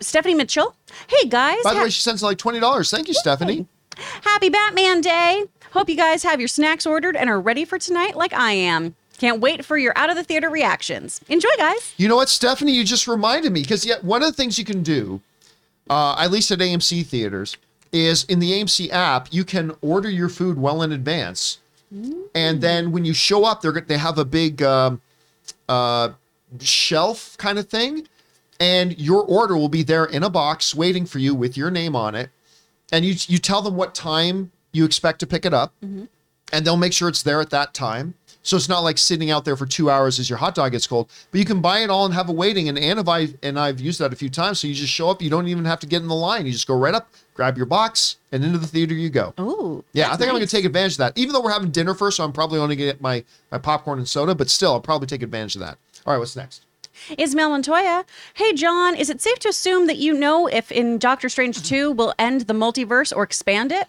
[0.00, 0.74] Stephanie Mitchell.
[1.06, 2.90] Hey guys, By the ha- way, she sends like twenty dollars.
[2.90, 3.66] Thank you, Stephanie.
[4.22, 5.44] happy Batman Day.
[5.72, 8.96] Hope you guys have your snacks ordered and are ready for tonight like I am.
[9.18, 11.20] Can't wait for your out of the theater reactions.
[11.28, 11.94] Enjoy, guys.
[11.96, 12.72] You know what, Stephanie?
[12.72, 15.20] You just reminded me because yet one of the things you can do,
[15.88, 17.56] uh, at least at AMC theaters,
[17.92, 21.58] is in the AMC app you can order your food well in advance,
[22.34, 25.00] and then when you show up, they're they have a big um,
[25.68, 26.08] uh,
[26.60, 28.08] shelf kind of thing,
[28.58, 31.94] and your order will be there in a box waiting for you with your name
[31.94, 32.30] on it,
[32.90, 35.72] and you you tell them what time you expect to pick it up,
[36.52, 38.14] and they'll make sure it's there at that time.
[38.44, 40.86] So it's not like sitting out there for two hours as your hot dog gets
[40.86, 41.10] cold.
[41.30, 42.68] But you can buy it all and have a waiting.
[42.68, 44.60] And Anna and I and I've used that a few times.
[44.60, 45.22] So you just show up.
[45.22, 46.44] You don't even have to get in the line.
[46.44, 49.32] You just go right up, grab your box, and into the theater you go.
[49.40, 49.82] Ooh.
[49.94, 51.16] Yeah, I think I'm going to take advantage of that.
[51.16, 53.58] Even though we're having dinner first, so I'm probably only going to get my my
[53.58, 54.34] popcorn and soda.
[54.34, 55.78] But still, I'll probably take advantage of that.
[56.06, 56.66] All right, what's next?
[57.16, 58.04] Ismail Montoya.
[58.34, 61.90] Hey, John, is it safe to assume that you know if in Doctor Strange 2
[61.90, 63.88] will end the multiverse or expand it?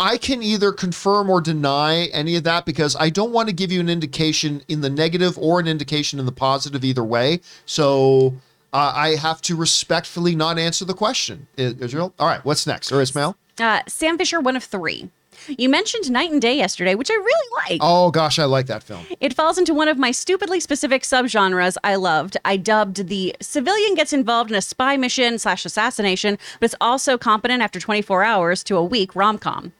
[0.00, 3.70] I can either confirm or deny any of that because I don't want to give
[3.70, 7.40] you an indication in the negative or an indication in the positive either way.
[7.64, 8.34] So
[8.72, 11.46] uh, I have to respectfully not answer the question.
[11.56, 12.12] Israel?
[12.18, 12.90] All right, what's next?
[12.90, 13.36] Or Ismail?
[13.58, 15.10] Uh, Sam Fisher, one of three.
[15.48, 17.80] You mentioned Knight and Day yesterday, which I really like.
[17.82, 19.06] Oh, gosh, I like that film.
[19.20, 22.36] It falls into one of my stupidly specific subgenres I loved.
[22.44, 27.18] I dubbed the civilian gets involved in a spy mission slash assassination, but it's also
[27.18, 29.72] competent after 24 hours to a week rom com.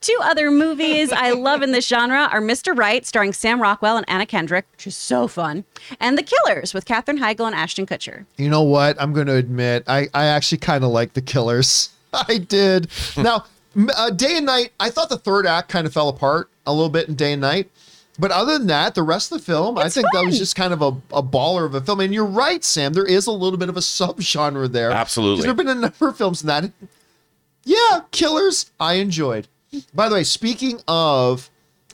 [0.00, 2.76] Two other movies I love in this genre are Mr.
[2.76, 5.64] Right, starring Sam Rockwell and Anna Kendrick, which is so fun,
[5.98, 8.26] and The Killers with Katherine Heigl and Ashton Kutcher.
[8.36, 9.00] You know what?
[9.00, 11.90] I'm going to admit, I, I actually kind of like The Killers.
[12.12, 12.88] I did.
[13.16, 13.44] now,
[13.96, 16.90] uh, Day and Night, I thought the third act kind of fell apart a little
[16.90, 17.70] bit in Day and Night.
[18.18, 20.54] But other than that, the rest of the film, I It's think that was just
[20.54, 22.00] kind of a, a baller of a film.
[22.00, 22.92] And you're right, Sam.
[22.92, 24.90] There is a little bit of a subgenre there.
[24.90, 25.42] Absolutely.
[25.42, 26.70] There have been a number of films in that.
[27.64, 29.48] Yeah, Killers, I enjoyed.
[29.94, 31.48] By the way, speaking of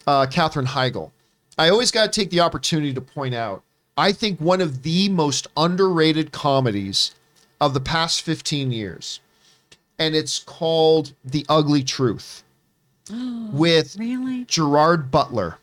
[0.07, 1.13] uh, Katherine Heigl,
[1.57, 3.63] I always got to take the opportunity to point out,
[3.97, 7.15] I think one of the most underrated comedies
[7.61, 9.21] of the past 15 years.
[9.99, 12.45] And it's called The Ugly Truth
[13.53, 14.45] with Really?
[14.45, 15.59] Gerard Butler.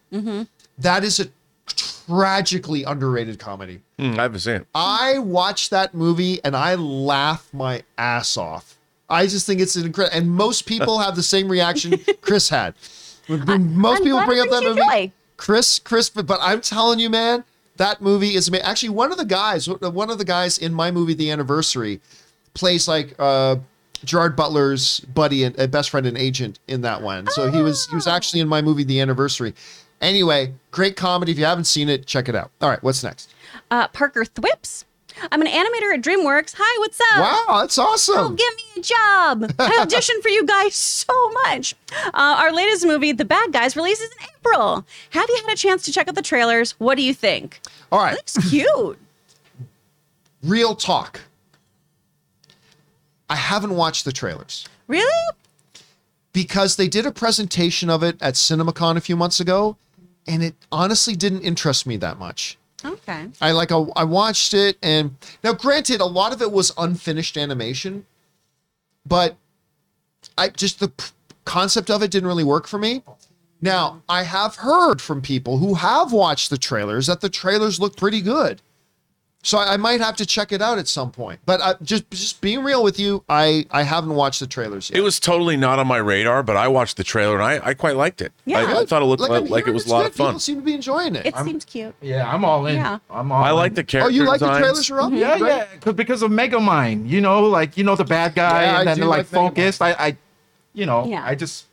[0.78, 1.28] That is a
[1.68, 3.82] tragically underrated comedy.
[3.98, 4.68] Hmm, I haven't seen it.
[4.76, 8.78] I watched that movie and I laugh my ass off.
[9.10, 12.74] I just think it's an incredible, and most people have the same reaction Chris had.
[13.28, 14.82] When most I'm people bring up that movie.
[14.82, 15.12] joy.
[15.38, 17.44] Chris, Chris, but, but I'm telling you, man,
[17.78, 18.66] that movie is amazing.
[18.66, 22.02] Actually, one of the guys, one of the guys in my movie, The Anniversary,
[22.54, 23.58] plays like uh,
[24.04, 27.28] Gerard Butler's buddy and uh, best friend and agent in that one.
[27.32, 29.54] So he was he was actually in my movie, The Anniversary.
[30.02, 31.32] Anyway, great comedy.
[31.32, 32.52] If you haven't seen it, check it out.
[32.62, 33.34] All right, what's next?
[33.72, 34.84] Uh, Parker Thwips.
[35.32, 36.56] I'm an animator at DreamWorks.
[36.58, 37.48] Hi, what's up?
[37.48, 38.16] Wow, that's awesome.
[38.18, 39.52] Oh, give me a job.
[39.60, 41.14] I auditioned for you guys so
[41.46, 41.74] much.
[42.08, 44.86] Uh, our latest movie, The Bad Guys, releases in April.
[45.12, 46.72] Have you had a chance to check out the trailers?
[46.80, 47.62] What do you think?
[47.94, 49.00] All right, Looks cute.
[50.44, 51.22] real talk.
[53.30, 55.32] I haven't watched the trailers really?
[56.34, 59.78] because they did a presentation of it at CinemaCon a few months ago,
[60.28, 62.58] and it honestly didn't interest me that much.
[62.84, 63.28] Okay.
[63.42, 67.38] I like I, I watched it, and now granted, a lot of it was unfinished
[67.38, 68.06] animation,
[69.06, 69.38] but
[70.38, 71.06] I just the p-
[71.46, 73.04] concept of it didn't really work for me.
[73.62, 77.96] Now I have heard from people who have watched the trailers that the trailers look
[77.98, 78.62] pretty good,
[79.46, 81.40] so I, I might have to check it out at some point.
[81.46, 84.98] But I, just just being real with you, I I haven't watched the trailers yet.
[84.98, 87.74] It was totally not on my radar, but I watched the trailer and I, I
[87.76, 88.34] quite liked it.
[88.46, 88.58] Yeah.
[88.60, 90.08] I, I thought it looked like, I'm like it was a lot good.
[90.12, 90.28] of fun.
[90.30, 91.28] People seem to be enjoying it.
[91.28, 91.94] It seems cute.
[92.02, 92.78] Yeah, I'm all in.
[92.78, 92.98] Yeah.
[93.10, 93.44] I'm all.
[93.44, 93.56] I in.
[93.56, 94.08] like the character.
[94.08, 94.62] oh, you like the designs.
[94.64, 95.12] trailers, Rob?
[95.12, 95.18] Mm-hmm.
[95.22, 95.50] Yeah, Great.
[95.50, 98.80] yeah, 'cause- because of Mega Megamind, you know, like you know the bad guy, Yeah,
[98.80, 99.82] and then they're like like focused.
[99.82, 100.18] I, I,
[100.74, 101.24] you know, Yeah.
[101.24, 101.66] I just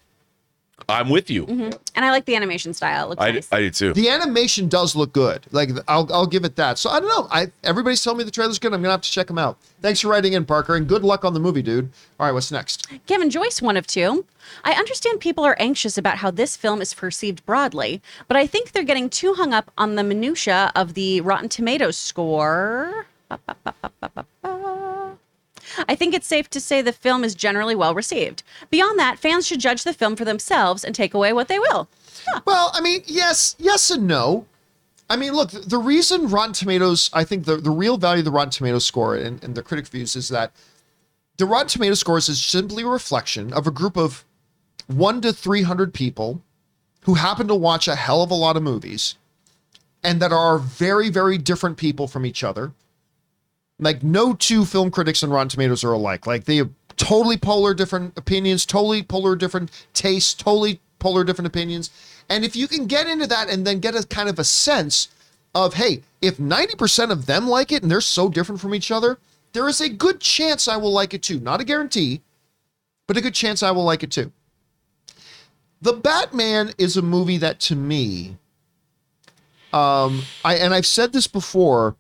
[0.89, 1.47] I'm with you.
[1.47, 1.71] Mm-hmm.
[1.95, 3.07] And I like the animation style.
[3.07, 3.49] It looks I, nice.
[3.53, 3.93] I did too.
[3.93, 5.47] The animation does look good.
[5.51, 6.79] Like I'll I'll give it that.
[6.79, 7.29] So I don't know.
[7.31, 8.73] I everybody's telling me the trailer's good.
[8.73, 9.59] I'm gonna have to check them out.
[9.81, 11.91] Thanks for writing in, Parker, and good luck on the movie, dude.
[12.19, 12.89] All right, what's next?
[13.07, 14.25] Kevin Joyce, one of two.
[14.65, 18.73] I understand people are anxious about how this film is perceived broadly, but I think
[18.73, 23.07] they're getting too hung up on the minutia of the Rotten Tomatoes score.
[25.89, 28.43] I think it's safe to say the film is generally well received.
[28.71, 31.89] Beyond that, fans should judge the film for themselves and take away what they will.
[32.45, 34.47] Well, I mean, yes, yes and no.
[35.11, 38.31] I mean, look, the reason Rotten Tomatoes, I think the, the real value of the
[38.31, 40.53] Rotten Tomatoes score and, and the critic views is that
[41.37, 44.25] the Rotten Tomatoes scores is simply a reflection of a group of
[44.87, 46.43] one to 300 people
[47.03, 49.17] who happen to watch a hell of a lot of movies
[50.03, 52.73] and that are very, very different people from each other.
[53.83, 56.27] Like, no two film critics and Rotten Tomatoes are alike.
[56.27, 61.91] Like, they have totally polar different opinions, totally polar different tastes, totally polar different opinions.
[62.29, 65.09] And if you can get into that and then get a kind of a sense
[65.55, 69.19] of, hey, if 90% of them like it and they're so different from each other,
[69.53, 71.41] there is a good chance I will like it too.
[71.41, 72.23] Not a guarantee,
[73.07, 74.33] but a good chance I will like it too.
[75.83, 78.37] The Batman is a movie that to me,
[79.73, 81.97] um, I and I've said this before,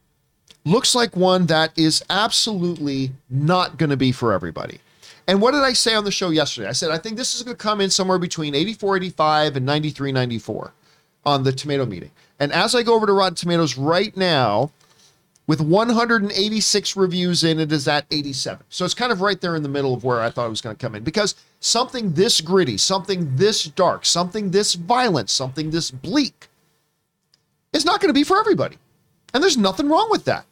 [0.64, 4.80] looks like one that is absolutely not going to be for everybody.
[5.26, 6.68] And what did I say on the show yesterday?
[6.68, 9.66] I said I think this is going to come in somewhere between 84, 85 and
[9.66, 10.72] 93, 94
[11.24, 12.10] on the Tomatometer.
[12.40, 14.72] And as I go over to Rotten Tomatoes right now,
[15.47, 18.64] with 186 reviews in, it is at 87.
[18.68, 20.60] So it's kind of right there in the middle of where I thought it was
[20.60, 25.70] going to come in because something this gritty, something this dark, something this violent, something
[25.70, 26.48] this bleak
[27.72, 28.78] is not going to be for everybody.
[29.34, 30.47] And there's nothing wrong with that.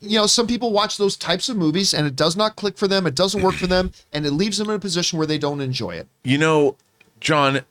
[0.00, 2.88] You know, some people watch those types of movies and it does not click for
[2.88, 5.38] them, it doesn't work for them, and it leaves them in a position where they
[5.38, 6.08] don't enjoy it.
[6.22, 6.76] You know,
[7.20, 7.62] John,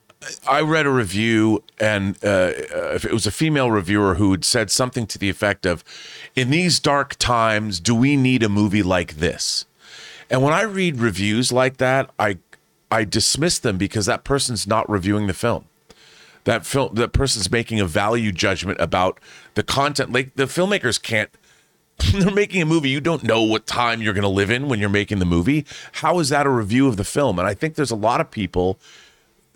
[0.48, 4.70] I read a review, and uh, uh, it was a female reviewer who had said
[4.70, 5.84] something to the effect of,
[6.34, 9.66] "In these dark times, do we need a movie like this?"
[10.30, 12.38] And when I read reviews like that, I
[12.90, 15.66] I dismiss them because that person's not reviewing the film.
[16.44, 19.18] That film, that person's making a value judgment about
[19.54, 20.12] the content.
[20.12, 21.30] Like the filmmakers can't.
[22.12, 22.90] They're making a movie.
[22.90, 25.64] You don't know what time you're going to live in when you're making the movie.
[25.92, 27.38] How is that a review of the film?
[27.38, 28.78] And I think there's a lot of people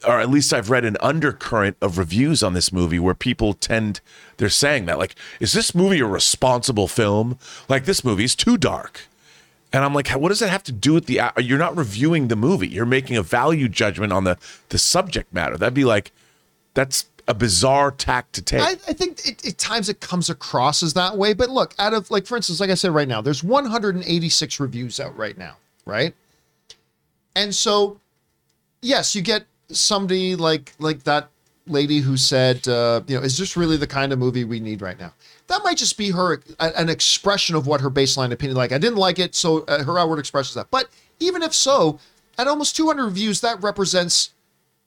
[0.07, 4.01] or at least I've read an undercurrent of reviews on this movie where people tend
[4.37, 7.39] they're saying that like is this movie a responsible film
[7.69, 9.07] like this movie's too dark
[9.73, 12.29] and I'm like what does that have to do with the uh, you're not reviewing
[12.29, 14.39] the movie you're making a value judgment on the
[14.69, 16.13] the subject matter that'd be like
[16.75, 20.83] that's a bizarre tack to take I, I think it, at times it comes across
[20.83, 21.35] as that way.
[21.35, 24.99] But look, out of like, for instance, like I said right now, there's 186 reviews
[24.99, 26.15] out right now, right?
[27.37, 28.01] And so,
[28.81, 31.29] yes, you get somebody like like that
[31.67, 34.81] lady who said, uh, you know, is this really the kind of movie we need
[34.81, 35.13] right now?
[35.49, 38.57] That might just be her an expression of what her baseline opinion.
[38.57, 40.71] Like, I didn't like it, so uh, her outward expression is that.
[40.71, 40.89] But
[41.21, 41.99] even if so,
[42.39, 44.31] at almost 200 reviews, that represents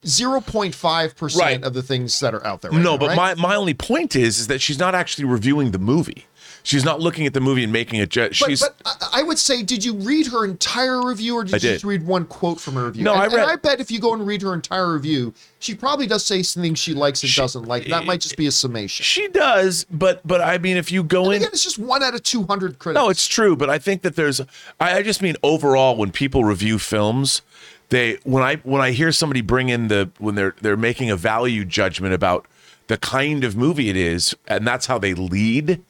[0.05, 1.63] 0.5% Right.
[1.63, 2.71] of the things that are out there.
[2.71, 3.15] Right no now, but right?
[3.15, 6.25] my my only point is is that she's not actually reviewing the movie
[6.63, 8.75] she's not looking at the movie and making a ju- But, she's but
[9.13, 11.73] I- would say, did you read her entire review, or did I you did.
[11.73, 13.03] just read one quote from her review?
[13.03, 15.33] No, and, I and read- I bet if you go and read her entire review,
[15.57, 17.87] she probably does say some things she likes and doesn't like.
[17.87, 19.03] That might just be a summation.
[19.03, 22.03] she does but but I mean if you go And in again, it's just one
[22.03, 23.01] out of two hundred critics.
[23.01, 24.39] No, it's true, but I think that there's
[24.79, 27.41] I, I just mean overall when people review films,
[27.91, 31.15] they when I when I hear somebody bring in the when they're they're making a
[31.15, 32.47] value judgment about
[32.87, 35.81] the kind of movie it is, and that's how they lead,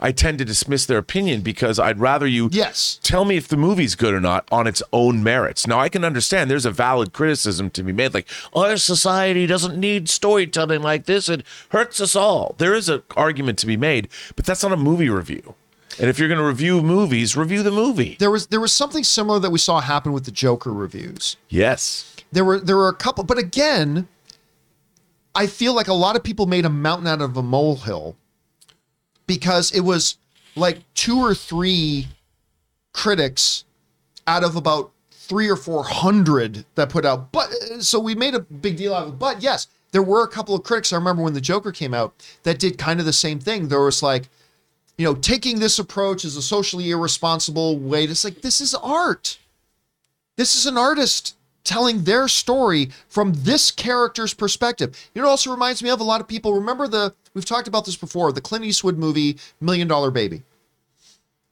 [0.00, 2.98] I tend to dismiss their opinion because I'd rather you Yes.
[3.02, 5.66] tell me if the movie's good or not on its own merits.
[5.66, 9.46] Now I can understand there's a valid criticism to be made, like oh, our society
[9.46, 12.54] doesn't need storytelling like this; it hurts us all.
[12.58, 15.54] There is an argument to be made, but that's not a movie review.
[16.00, 18.16] And if you're going to review movies, review the movie.
[18.18, 21.36] There was there was something similar that we saw happen with the Joker reviews.
[21.48, 22.14] Yes.
[22.30, 24.06] There were there were a couple, but again,
[25.34, 28.16] I feel like a lot of people made a mountain out of a molehill
[29.26, 30.18] because it was
[30.56, 32.08] like two or three
[32.92, 33.64] critics
[34.26, 37.32] out of about three or four hundred that put out.
[37.32, 39.18] But so we made a big deal out of it.
[39.18, 40.92] But yes, there were a couple of critics.
[40.92, 43.68] I remember when the Joker came out that did kind of the same thing.
[43.68, 44.28] There was like,
[44.98, 48.04] you know, taking this approach is a socially irresponsible way.
[48.04, 49.38] to- It's like this is art.
[50.36, 54.96] This is an artist telling their story from this character's perspective.
[55.14, 56.52] It also reminds me of a lot of people.
[56.54, 60.42] Remember the we've talked about this before, the Clint Eastwood movie Million Dollar Baby.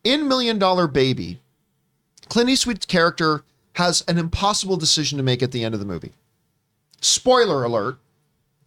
[0.04, 1.40] In Million Dollar Baby,
[2.28, 3.44] Clint Eastwood's character
[3.74, 6.12] has an impossible decision to make at the end of the movie.
[7.00, 7.98] Spoiler alert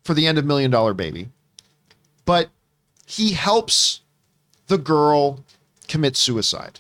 [0.03, 1.29] for the end of Million Dollar Baby.
[2.25, 2.49] But
[3.05, 4.01] he helps
[4.69, 5.43] the girl
[5.87, 6.79] commits suicide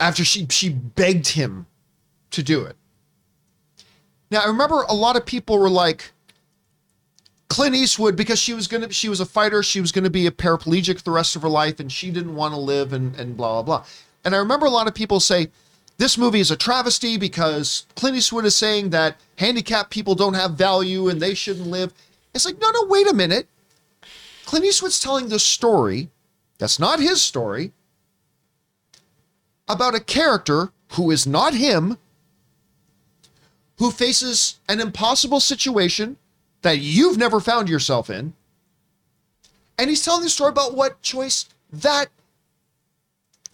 [0.00, 1.66] after she she begged him
[2.30, 2.76] to do it.
[4.30, 6.12] Now I remember a lot of people were like
[7.48, 10.30] Clint Eastwood because she was gonna she was a fighter, she was gonna be a
[10.30, 13.36] paraplegic for the rest of her life, and she didn't want to live and and
[13.36, 13.86] blah blah blah.
[14.24, 15.48] And I remember a lot of people say
[15.98, 20.52] this movie is a travesty because Clint Eastwood is saying that handicapped people don't have
[20.52, 21.92] value and they shouldn't live.
[22.34, 23.48] It's like, no, no, wait a minute.
[24.46, 26.08] Clint Eastwood's telling the story
[26.58, 27.72] that's not his story
[29.68, 31.98] about a character who is not him,
[33.78, 36.16] who faces an impossible situation
[36.62, 38.32] that you've never found yourself in.
[39.76, 42.06] And he's telling the story about what choice that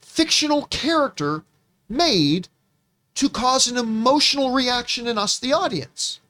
[0.02, 1.42] fictional character
[1.88, 2.48] made
[3.14, 6.20] to cause an emotional reaction in us, the audience.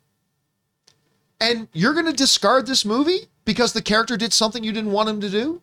[1.40, 5.08] And you're going to discard this movie because the character did something you didn't want
[5.08, 5.62] him to do?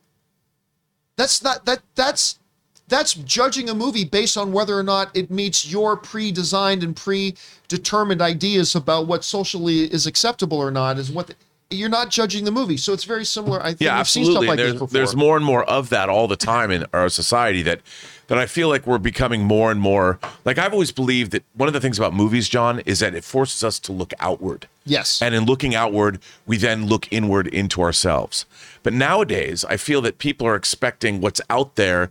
[1.16, 2.40] That's not that that's
[2.88, 8.22] that's judging a movie based on whether or not it meets your pre-designed and predetermined
[8.22, 11.36] ideas about what socially is acceptable or not is what the,
[11.70, 14.38] you're not judging the movie so it's very similar i think Yeah, we've seen stuff
[14.38, 14.48] absolutely.
[14.48, 17.10] like there's, this before there's more and more of that all the time in our
[17.10, 17.82] society that
[18.30, 21.68] that I feel like we're becoming more and more like I've always believed that one
[21.68, 24.68] of the things about movies, John, is that it forces us to look outward.
[24.86, 25.22] Yes.
[25.22, 28.46] And in looking outward, we then look inward into ourselves.
[28.84, 32.10] But nowadays, I feel that people are expecting what's out there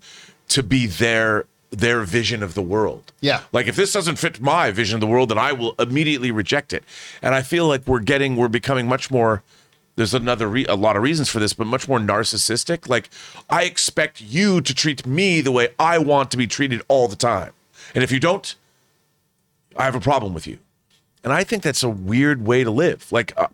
[0.48, 3.12] to be their their vision of the world.
[3.20, 3.42] Yeah.
[3.52, 6.72] Like if this doesn't fit my vision of the world, then I will immediately reject
[6.72, 6.82] it.
[7.22, 9.42] And I feel like we're getting we're becoming much more
[9.98, 12.88] there's another re- a lot of reasons for this, but much more narcissistic.
[12.88, 13.10] Like
[13.50, 17.16] I expect you to treat me the way I want to be treated all the
[17.16, 17.52] time.
[17.94, 18.54] And if you don't,
[19.76, 20.58] I have a problem with you.
[21.24, 23.10] And I think that's a weird way to live.
[23.10, 23.48] Like uh,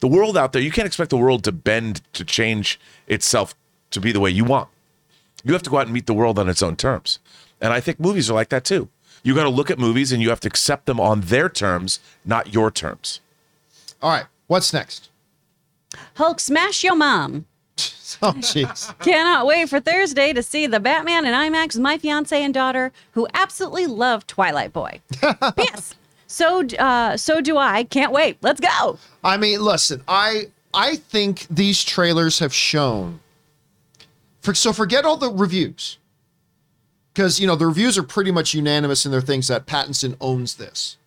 [0.00, 3.54] the world out there, you can't expect the world to bend to change itself
[3.90, 4.68] to be the way you want.
[5.44, 7.20] You have to go out and meet the world on its own terms.
[7.58, 8.90] And I think movies are like that too.
[9.22, 12.00] You got to look at movies and you have to accept them on their terms,
[12.24, 13.20] not your terms.
[14.02, 15.08] all right what's next
[16.14, 17.46] Hulk smash your mom.
[18.22, 22.42] oh jeez Cannot wait for Thursday to see the Batman in IMAX with my fiance
[22.42, 25.00] and daughter, who absolutely love Twilight Boy.
[25.58, 25.94] yes.
[26.26, 27.84] So, uh, so do I.
[27.84, 28.38] Can't wait.
[28.42, 28.98] Let's go.
[29.22, 33.20] I mean, listen, I I think these trailers have shown.
[34.40, 35.98] For, so forget all the reviews,
[37.12, 40.56] because you know the reviews are pretty much unanimous in their things that Pattinson owns
[40.56, 40.98] this.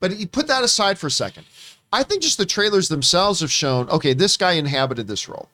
[0.00, 1.44] But you put that aside for a second.
[1.92, 5.48] I think just the trailers themselves have shown, okay, this guy inhabited this role.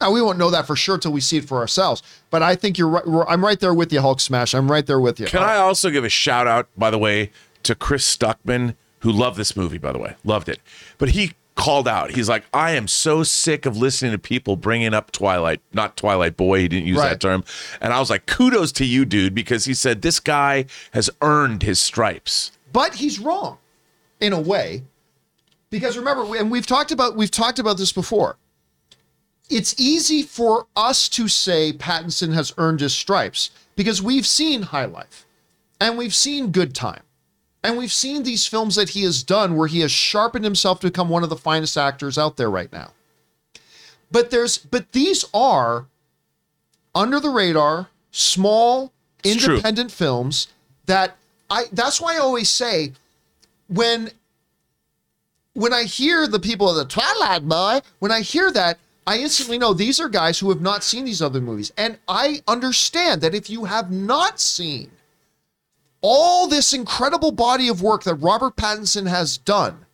[0.00, 2.02] Now we won't know that for sure till we see it for ourselves.
[2.30, 3.24] But I think you're right.
[3.28, 4.54] I'm right there with you, Hulk Smash.
[4.54, 5.26] I'm right there with you.
[5.26, 7.30] Can I also give a shout out, by the way,
[7.62, 10.60] to Chris Stuckman, who loved this movie, by the way, loved it.
[10.98, 14.92] But he called out, he's like, I am so sick of listening to people bringing
[14.92, 16.60] up Twilight, not Twilight Boy.
[16.60, 17.08] He didn't use Right.
[17.10, 17.44] that term.
[17.80, 21.62] And I was like, kudos to you, dude, because he said this guy has earned
[21.62, 22.52] his stripes.
[22.72, 23.56] but he's wrong
[24.20, 24.82] in a way
[25.70, 28.36] because remember and we've talked about we've talked about this before
[29.48, 34.84] it's easy for us to say pattinson has earned his stripes because we've seen high
[34.84, 35.24] life
[35.80, 37.02] and we've seen good time
[37.62, 40.86] and we've seen these films that he has done where he has sharpened himself to
[40.86, 42.92] become one of the finest actors out there right now
[44.10, 45.86] but there's but these are
[46.94, 48.92] under the radar small
[49.24, 49.54] It's true.
[49.54, 50.48] independent films
[50.86, 51.16] that
[51.50, 52.92] I that's why I always say
[53.68, 54.10] when
[55.56, 59.56] when I hear the people of the Twilight Boy, when I hear that, I instantly
[59.56, 61.72] know these are guys who have not seen these other movies.
[61.78, 64.90] And I understand that if you have not seen
[66.02, 69.86] all this incredible body of work that Robert Pattinson has done,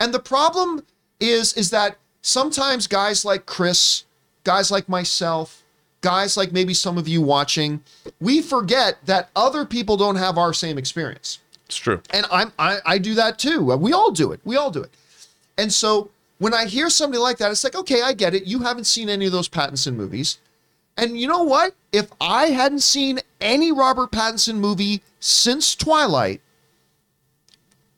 [0.00, 0.84] and the problem
[1.20, 4.04] is is that sometimes guys like Chris,
[4.44, 5.64] guys like myself,
[6.00, 7.82] guys like maybe some of you watching,
[8.20, 11.40] we forget that other people don't have our same experience.
[11.68, 12.00] It's true.
[12.10, 13.72] And I'm I, I do that too.
[13.72, 14.40] Uh, we all do it.
[14.44, 14.90] We all do it.
[15.58, 18.46] And so when I hear somebody like that, it's like, okay, I get it.
[18.46, 20.38] You haven't seen any of those Pattinson movies.
[20.96, 21.74] And you know what?
[21.92, 26.40] If I hadn't seen any Robert Pattinson movie since Twilight,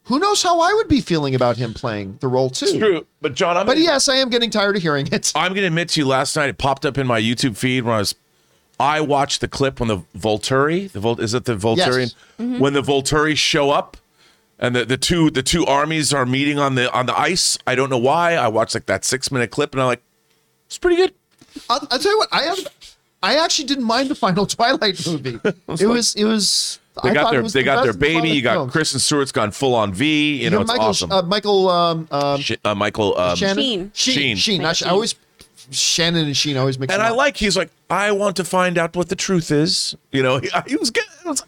[0.05, 2.67] who knows how I would be feeling about him playing the role too.
[2.67, 3.07] It's true.
[3.21, 5.33] But John, I'm But yes, I am getting tired of hearing it.
[5.37, 7.95] I'm gonna admit to you, last night it popped up in my YouTube feed when
[7.95, 8.15] I was.
[8.81, 12.15] I watched the clip when the Volturi, the Vol, is it the Volturian,
[12.59, 13.97] when the Volturi show up,
[14.59, 17.59] and the, the two the two armies are meeting on the on the ice.
[17.67, 18.35] I don't know why.
[18.35, 20.03] I watched like that six minute clip, and I'm like,
[20.67, 21.15] it's pretty good.
[21.69, 22.59] I'll, I'll tell you what, I have
[23.23, 25.39] I actually didn't mind the final Twilight movie.
[25.45, 28.31] it was it was They I got their they the got their of the baby.
[28.31, 28.73] You got films.
[28.73, 30.43] Kristen Stewart's gone full on V.
[30.43, 31.13] You know, got it's Michael, awesome.
[31.13, 33.63] uh, Michael um, um, Sh- uh, Michael um, Shannon?
[33.63, 33.91] Sheen.
[33.95, 34.15] Sheen.
[34.15, 34.37] Sheen.
[34.37, 34.63] Sheen.
[34.63, 35.15] Not Sh- I always
[35.71, 36.91] Shannon and Sheen always make.
[36.91, 37.17] and I up.
[37.17, 39.95] like he's like I want to find out what the truth is.
[40.13, 41.05] You know, he, he was good.
[41.25, 41.43] It was-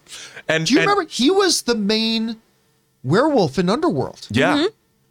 [0.49, 2.41] And Do you and- remember he was the main
[3.05, 4.26] werewolf in Underworld?
[4.31, 4.57] Yeah.
[4.57, 4.67] Mm-hmm.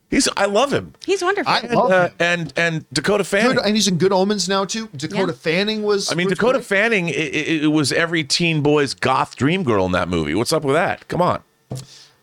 [0.10, 0.94] He's I love him.
[1.06, 1.52] He's wonderful.
[1.54, 2.14] I And, love uh, him.
[2.20, 3.56] and and Dakota Fanning.
[3.56, 4.88] Good, and he's in Good Omens now too.
[4.96, 5.38] Dakota Yeah.
[5.38, 6.12] Fanning was.
[6.12, 6.66] I mean, was Dakota great.
[6.66, 7.08] Fanning.
[7.08, 10.36] It, it, it was every teen boy's goth dream girl in that movie.
[10.36, 11.08] What's up with that?
[11.08, 11.42] Come on.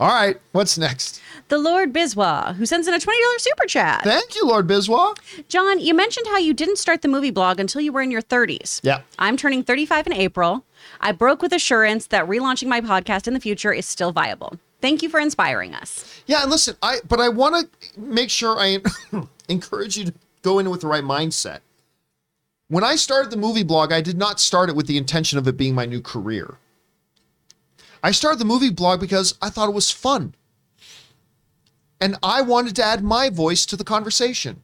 [0.01, 1.21] All right, what's next?
[1.49, 4.03] The Lord Biswa, who sends in a $20 super chat.
[4.05, 5.17] Thank you, Lord Biswa.
[5.49, 8.23] John, you mentioned how you didn't start the movie blog until you were in your
[8.23, 8.81] 30s.
[8.83, 9.01] Yeah.
[9.19, 10.65] I'm turning 35 in April.
[11.01, 14.59] I broke with assurance that relaunching my podcast in the future is still viable.
[14.81, 16.23] Thank you for inspiring us.
[16.27, 18.79] Yeah, and listen, I but I want to make sure I
[19.49, 21.61] encourage you to go in with the right mindset.
[22.69, 25.49] When I started the movie blog, I did not start it with the intention of
[25.49, 26.59] it being my new career.
[28.03, 30.35] I started the movie blog because I thought it was fun.
[32.01, 34.63] And I wanted to add my voice to the conversation.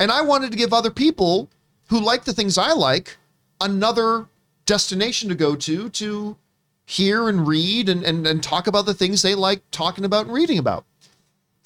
[0.00, 1.50] And I wanted to give other people
[1.88, 3.16] who like the things I like
[3.60, 4.26] another
[4.66, 6.36] destination to go to to
[6.86, 10.34] hear and read and, and, and talk about the things they like talking about and
[10.34, 10.84] reading about.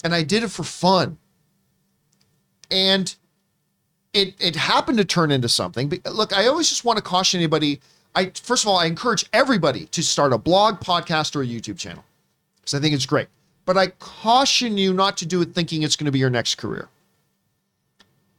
[0.03, 1.17] And I did it for fun.
[2.71, 3.15] And
[4.13, 5.89] it it happened to turn into something.
[5.89, 7.81] But look, I always just want to caution anybody.
[8.15, 11.77] I first of all, I encourage everybody to start a blog, podcast, or a YouTube
[11.77, 12.03] channel.
[12.57, 13.27] Because I think it's great.
[13.69, 16.55] But I caution you not to do it thinking it's going to be your next
[16.55, 16.89] career.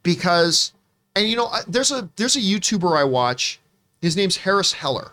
[0.03, 0.73] Because
[1.15, 3.61] and you know, there's a there's a YouTuber I watch.
[4.03, 5.13] His name's Harris Heller.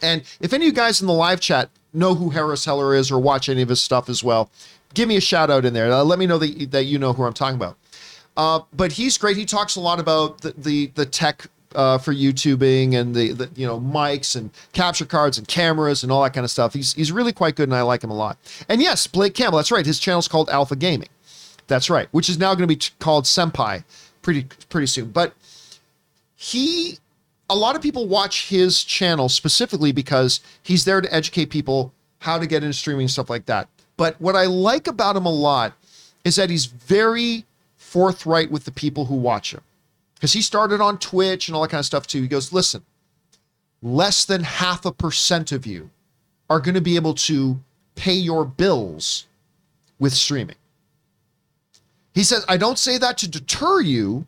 [0.00, 3.12] And if any of you guys in the live chat know who Harris Heller is
[3.12, 4.50] or watch any of his stuff as well,
[4.94, 5.92] give me a shout out in there.
[5.92, 7.76] Uh, let me know that, that you know who I'm talking about.
[8.38, 9.36] Uh, but he's great.
[9.36, 13.50] He talks a lot about the the, the tech uh, for YouTubing and the, the
[13.54, 16.74] you know mics and capture cards and cameras and all that kind of stuff.
[16.74, 18.38] He's he's really quite good, and I like him a lot.
[18.68, 19.58] And yes, Blake Campbell.
[19.58, 19.84] That's right.
[19.84, 21.08] His channel's called Alpha Gaming.
[21.66, 23.82] That's right, which is now going to be t- called Senpai
[24.22, 25.10] pretty pretty soon.
[25.10, 25.34] But
[26.36, 26.98] he
[27.48, 32.38] a lot of people watch his channel specifically because he's there to educate people how
[32.38, 33.68] to get into streaming and stuff like that.
[33.96, 35.72] But what I like about him a lot
[36.24, 37.44] is that he's very
[37.76, 39.60] forthright with the people who watch him.
[40.16, 42.22] Because he started on Twitch and all that kind of stuff too.
[42.22, 42.84] He goes, listen,
[43.82, 45.90] less than half a percent of you
[46.50, 47.60] are going to be able to
[47.94, 49.26] pay your bills
[49.98, 50.56] with streaming.
[52.14, 54.26] He says, I don't say that to deter you,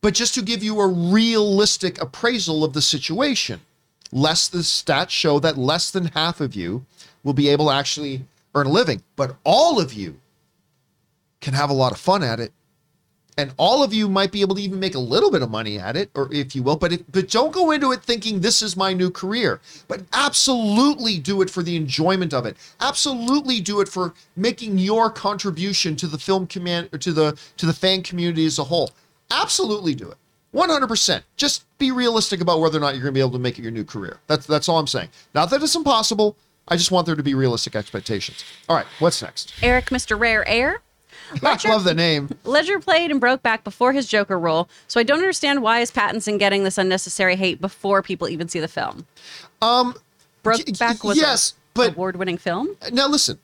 [0.00, 3.60] but just to give you a realistic appraisal of the situation.
[4.12, 6.84] Less the stats show that less than half of you
[7.24, 8.24] will be able to actually
[8.54, 10.20] earn a living, but all of you
[11.40, 12.52] can have a lot of fun at it.
[13.38, 15.78] And all of you might be able to even make a little bit of money
[15.78, 18.60] at it, or if you will, but if, but don't go into it thinking this
[18.60, 19.60] is my new career.
[19.88, 22.56] But absolutely do it for the enjoyment of it.
[22.80, 27.64] Absolutely do it for making your contribution to the film command or to the to
[27.64, 28.90] the fan community as a whole.
[29.30, 30.18] Absolutely do it.
[30.54, 31.22] 100%.
[31.36, 33.62] Just be realistic about whether or not you're going to be able to make it
[33.62, 34.18] your new career.
[34.26, 35.08] That's that's all I'm saying.
[35.34, 36.36] Not that it's impossible.
[36.68, 38.44] I just want there to be realistic expectations.
[38.68, 39.52] All right, what's next?
[39.62, 40.18] Eric, Mr.
[40.18, 40.80] Rare Air.
[41.42, 42.30] I love the name.
[42.44, 46.38] Ledger played and Brokeback before his Joker role, so I don't understand why is Pattinson
[46.38, 49.06] getting this unnecessary hate before people even see the film.
[49.60, 49.94] Um,
[50.42, 52.76] broke y- back was yes, a but- award-winning film.
[52.92, 53.38] now listen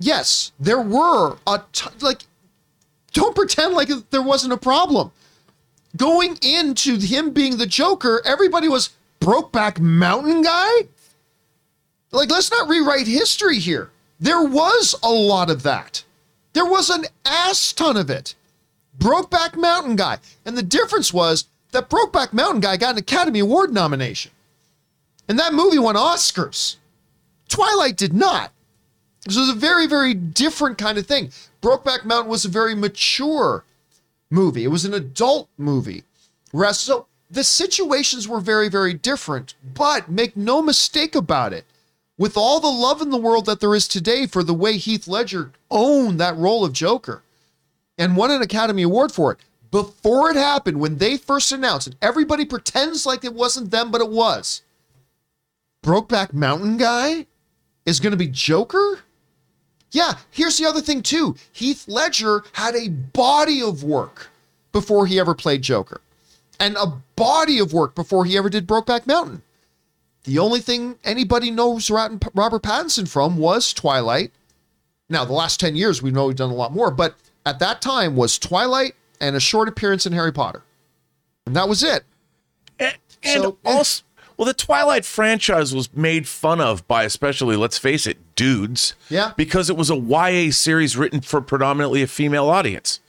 [0.00, 2.22] yes there were a t- like
[3.12, 5.10] don't pretend like there wasn't a problem
[5.96, 10.70] going into him being the joker everybody was brokeback mountain guy
[12.12, 16.04] like let's not rewrite history here there was a lot of that
[16.52, 18.34] there was an ass ton of it
[18.98, 23.72] brokeback mountain guy and the difference was that brokeback mountain guy got an academy award
[23.72, 24.32] nomination
[25.28, 26.76] and that movie won oscars
[27.48, 28.52] twilight did not
[29.28, 31.30] this was a very, very different kind of thing.
[31.60, 33.64] Brokeback Mountain was a very mature
[34.30, 34.64] movie.
[34.64, 36.04] It was an adult movie.
[36.72, 39.54] So the situations were very, very different.
[39.74, 41.66] But make no mistake about it.
[42.18, 45.06] With all the love in the world that there is today for the way Heath
[45.06, 47.22] Ledger owned that role of Joker
[47.96, 49.38] and won an Academy Award for it,
[49.70, 54.00] before it happened, when they first announced it, everybody pretends like it wasn't them, but
[54.00, 54.62] it was.
[55.84, 57.26] Brokeback Mountain guy
[57.86, 59.00] is going to be Joker?
[59.92, 61.36] Yeah, here's the other thing too.
[61.52, 64.28] Heath Ledger had a body of work
[64.72, 66.00] before he ever played Joker,
[66.58, 69.42] and a body of work before he ever did Brokeback Mountain.
[70.24, 72.20] The only thing anybody knows Robert
[72.62, 74.32] Pattinson from was Twilight.
[75.08, 77.14] Now, the last 10 years, we know we've done a lot more, but
[77.46, 80.62] at that time was Twilight and a short appearance in Harry Potter.
[81.46, 82.04] And that was it.
[82.78, 83.70] And, and So- eh.
[83.76, 84.02] also,
[84.36, 88.94] well, the Twilight franchise was made fun of by especially, let's face it, dudes.
[89.08, 89.32] Yeah.
[89.36, 93.00] Because it was a YA series written for predominantly a female audience.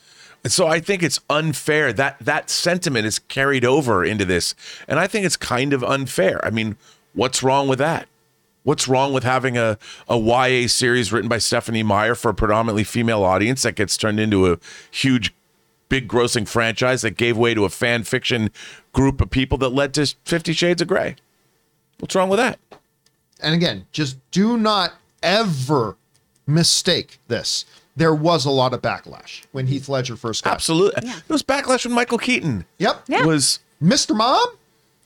[0.43, 4.55] And so I think it's unfair that that sentiment is carried over into this.
[4.87, 6.43] And I think it's kind of unfair.
[6.45, 6.77] I mean,
[7.19, 8.07] what's wrong with that?
[8.63, 12.83] What's wrong with having a, a YA series written by Stephanie Meyer for a predominantly
[12.83, 14.57] female audience that gets turned into a
[14.89, 15.33] huge,
[15.89, 18.51] big grossing franchise that gave way to a fan fiction
[18.93, 21.15] group of people that led to Fifty Shades of Grey?
[21.99, 22.57] What's wrong with that?
[23.41, 25.97] And again, just do not ever
[26.47, 27.65] mistake this.
[27.95, 30.53] There was a lot of backlash when Heath Ledger first got.
[30.53, 31.09] Absolutely.
[31.09, 32.65] It was backlash when Michael Keaton.
[32.77, 33.03] Yep.
[33.07, 33.25] Yeah.
[33.25, 34.15] Was Mr.
[34.15, 34.47] Mom?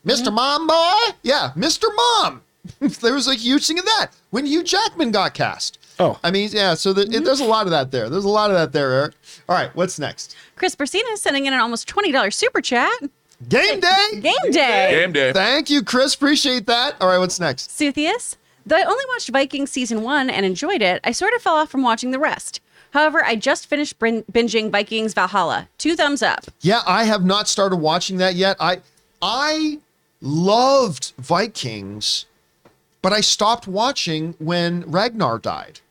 [0.03, 0.35] Mister mm-hmm.
[0.35, 1.15] Mom boy?
[1.23, 1.85] Yeah, Mr.
[1.95, 2.41] Mom.
[3.01, 5.79] there was a huge thing of that when Hugh Jackman got cast.
[5.99, 6.19] Oh.
[6.23, 8.09] I mean, yeah, so the, it, there's a lot of that there.
[8.09, 9.13] There's a lot of that there, Eric.
[9.47, 10.35] All right, what's next?
[10.55, 12.91] Chris Persina sending in an almost $20 super chat.
[13.47, 14.07] Game day.
[14.13, 14.87] Game day.
[14.91, 15.33] game day.
[15.33, 16.15] Thank you, Chris.
[16.15, 16.95] Appreciate that.
[17.01, 17.69] All right, what's next?
[17.69, 21.55] Suthius, though I only watched Vikings season one and enjoyed it, I sort of fell
[21.55, 22.61] off from watching the rest.
[22.91, 25.67] However, I just finished brin- binging Vikings Valhalla.
[25.77, 26.45] Two thumbs up.
[26.61, 28.55] Yeah, I have not started watching that yet.
[28.59, 28.81] I
[29.21, 29.79] I
[30.23, 32.25] loved Vikings,
[33.01, 35.81] but I stopped watching when Ragnar died.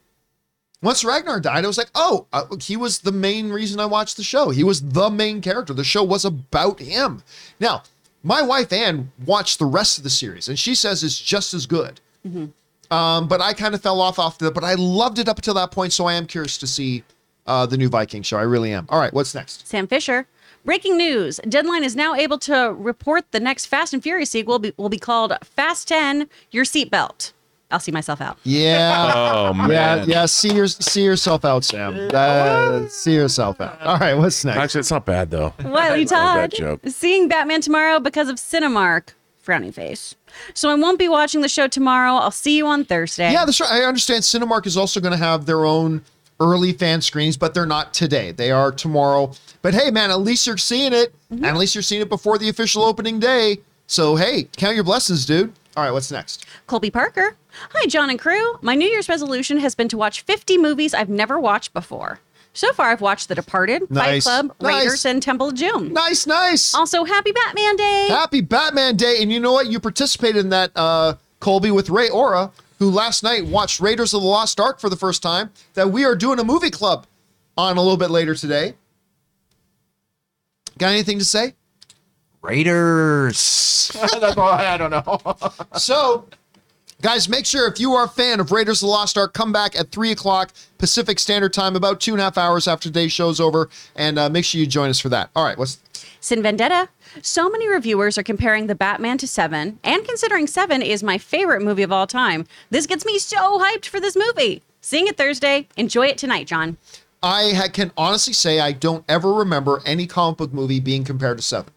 [0.82, 4.16] Once Ragnar died, I was like, oh, uh, he was the main reason I watched
[4.16, 4.50] the show.
[4.50, 5.72] He was the main character.
[5.72, 7.22] The show was about him.
[7.60, 7.84] Now,
[8.24, 11.66] my wife Ann watched the rest of the series, and she says it's just as
[11.66, 12.00] good.
[12.90, 14.50] Um, but I kind of fell off off the.
[14.50, 17.04] But I loved it up until that point, so I am curious to see
[17.46, 18.36] uh, the new Viking show.
[18.36, 18.86] I really am.
[18.88, 19.66] All right, what's next?
[19.68, 20.26] Sam Fisher.
[20.64, 21.40] Breaking news.
[21.48, 24.98] Deadline is now able to report the next Fast and Furious sequel be, will be
[24.98, 27.32] called Fast 10 Your Seatbelt.
[27.72, 28.38] I'll see myself out.
[28.44, 29.12] Yeah.
[29.34, 29.70] Oh man.
[29.70, 30.26] Yeah, yeah.
[30.26, 32.10] See your see yourself out, Sam.
[32.14, 33.80] Uh, see yourself out.
[33.80, 34.58] All right, what's next?
[34.58, 35.52] Actually, it's not bad though.
[35.64, 36.92] Wiley love that Todd.
[36.92, 39.14] Seeing Batman tomorrow because of Cinemark.
[39.38, 40.14] Frowning face.
[40.54, 42.12] So I won't be watching the show tomorrow.
[42.14, 43.32] I'll see you on Thursday.
[43.32, 43.72] Yeah, that's right.
[43.72, 44.22] I understand.
[44.22, 46.02] Cinemark is also going to have their own
[46.42, 48.32] early fan screenings, but they're not today.
[48.32, 49.32] They are tomorrow.
[49.62, 52.38] But hey, man, at least you're seeing it, and at least you're seeing it before
[52.38, 53.58] the official opening day.
[53.86, 55.52] So hey, count your blessings, dude.
[55.76, 56.44] All right, what's next?
[56.66, 57.36] Colby Parker.
[57.74, 58.58] Hi, John and crew.
[58.62, 62.20] My New Year's resolution has been to watch 50 movies I've never watched before.
[62.54, 64.24] So far, I've watched The Departed, Nice.
[64.24, 64.74] Fight Club, Nice.
[64.84, 65.92] Raiders, and Temple of Doom.
[65.92, 66.74] Nice, nice.
[66.74, 68.06] Also, happy Batman Day.
[68.10, 69.22] Happy Batman Day.
[69.22, 69.68] And you know what?
[69.68, 72.50] You participated in that, uh, Colby, with Ray Ora,
[72.82, 76.04] who last night watched Raiders of the Lost Ark for the first time, that we
[76.04, 77.06] are doing a movie club
[77.56, 78.74] on a little bit later today.
[80.78, 81.54] Got anything to say?
[82.40, 83.92] Raiders.
[84.20, 85.20] That's all I, I don't know.
[85.78, 86.26] So,
[87.02, 89.52] guys, make sure if you are a fan of Raiders of the Lost Ark, come
[89.52, 93.12] back at 3 o'clock Pacific Standard Time, about two and a half hours after today's
[93.12, 95.30] show's over, and uh, make sure you join us for that.
[95.36, 95.80] All right, what's
[96.20, 96.88] Sin Vendetta.
[97.20, 101.62] So many reviewers are comparing the Batman to Seven, and considering Seven is my favorite
[101.62, 104.62] movie of all time, this gets me so hyped for this movie.
[104.80, 105.68] Seeing it Thursday.
[105.76, 106.76] Enjoy it tonight, John.
[107.22, 111.38] I ha- can honestly say I don't ever remember any comic book movie being compared
[111.38, 111.72] to Seven.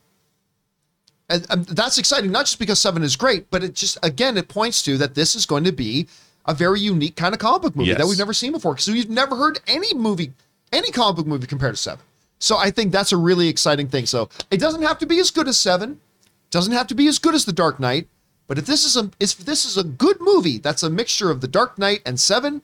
[1.29, 4.47] And, and that's exciting, not just because Seven is great, but it just, again, it
[4.47, 6.07] points to that this is going to be
[6.45, 8.73] a very unique kind of comic book movie that we've never seen before.
[8.73, 10.33] Because we've never heard any movie,
[10.71, 12.05] any comic book movie compared to Seven.
[12.37, 14.05] So I think that's a really exciting thing.
[14.05, 15.99] So it doesn't have to be as good as Seven,
[16.51, 18.07] doesn't have to be as good as The Dark Knight,
[18.47, 21.41] but if this is a if this is a good movie that's a mixture of
[21.41, 22.61] The Dark Knight and Seven,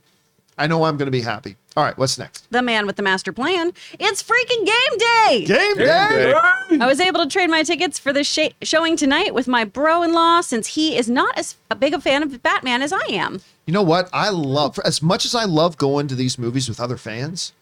[0.58, 1.58] I know I'm going to be happy.
[1.78, 2.46] All right, what's next?
[2.52, 3.72] The man with the master plan.
[4.00, 5.46] It's freaking game day.
[5.46, 6.34] Game Game day.
[6.70, 6.78] day.
[6.80, 10.42] I was able to trade my tickets for the sh- showing tonight with my bro-in-law
[10.42, 13.42] since he is not as a big a fan of Batman as I am.
[13.66, 14.10] You know what?
[14.12, 17.54] I love as much as I love going to these movies with other fans.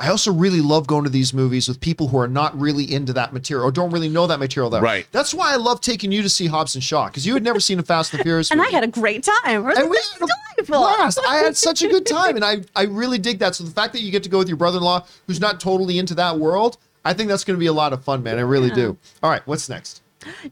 [0.00, 3.12] I also really love going to these movies with people who are not really into
[3.12, 4.90] that material or don't really know that material that well.
[4.90, 5.06] Right.
[5.12, 7.60] That's why I love taking you to see Hobbs and Shaw because you had never
[7.60, 9.60] seen a Fast and Furious And I had a great time.
[9.60, 11.20] It was and we this had a blast.
[11.28, 13.54] I had such a good time, and I I really dig that.
[13.54, 16.14] So the fact that you get to go with your brother-in-law who's not totally into
[16.14, 18.38] that world, I think that's going to be a lot of fun, man.
[18.38, 18.96] I really do.
[19.22, 20.00] All right, what's next?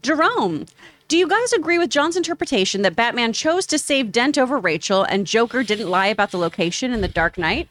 [0.03, 0.67] Jerome,
[1.07, 5.03] do you guys agree with John's interpretation that Batman chose to save Dent over Rachel
[5.03, 7.67] and Joker didn't lie about the location in The Dark Knight?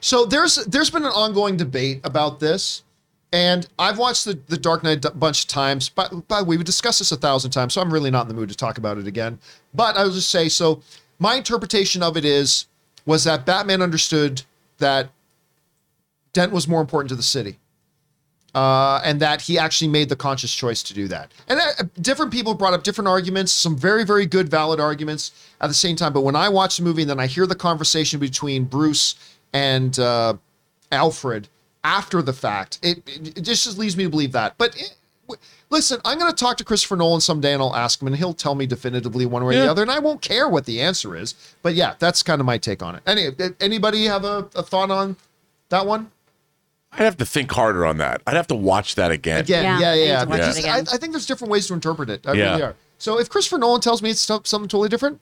[0.00, 2.82] So there's there's been an ongoing debate about this,
[3.32, 5.88] and I've watched the, the Dark Knight a bunch of times.
[5.88, 8.28] But by the way, we discussed this a thousand times, so I'm really not in
[8.28, 9.38] the mood to talk about it again.
[9.74, 10.82] But I will just say, so
[11.18, 12.66] my interpretation of it is
[13.06, 14.42] was that Batman understood
[14.78, 15.10] that
[16.32, 17.58] Dent was more important to the city.
[18.54, 21.32] Uh, and that he actually made the conscious choice to do that.
[21.48, 25.68] And uh, different people brought up different arguments, some very, very good, valid arguments at
[25.68, 26.12] the same time.
[26.12, 29.14] But when I watch the movie and then I hear the conversation between Bruce
[29.52, 30.34] and uh,
[30.90, 31.48] Alfred
[31.84, 34.56] after the fact, it, it, it just just leads me to believe that.
[34.56, 34.94] But it,
[35.26, 38.16] w- listen, I'm going to talk to Christopher Nolan someday and I'll ask him, and
[38.16, 40.80] he'll tell me definitively one way or the other, and I won't care what the
[40.80, 41.34] answer is.
[41.62, 43.02] But yeah, that's kind of my take on it.
[43.06, 43.28] Any,
[43.60, 45.16] anybody have a, a thought on
[45.70, 46.10] that one?
[46.92, 48.20] I'd have to think harder on that.
[48.26, 49.40] I'd have to watch that again.
[49.40, 50.24] Again, Yeah, yeah, I need yeah.
[50.24, 50.78] to watch Because it I.
[50.78, 52.26] I think there's different ways to interpret it.
[52.26, 52.50] I Yeah.
[52.50, 52.76] really are.
[52.98, 55.18] So if Christopher Nolan tells me it's something totally different,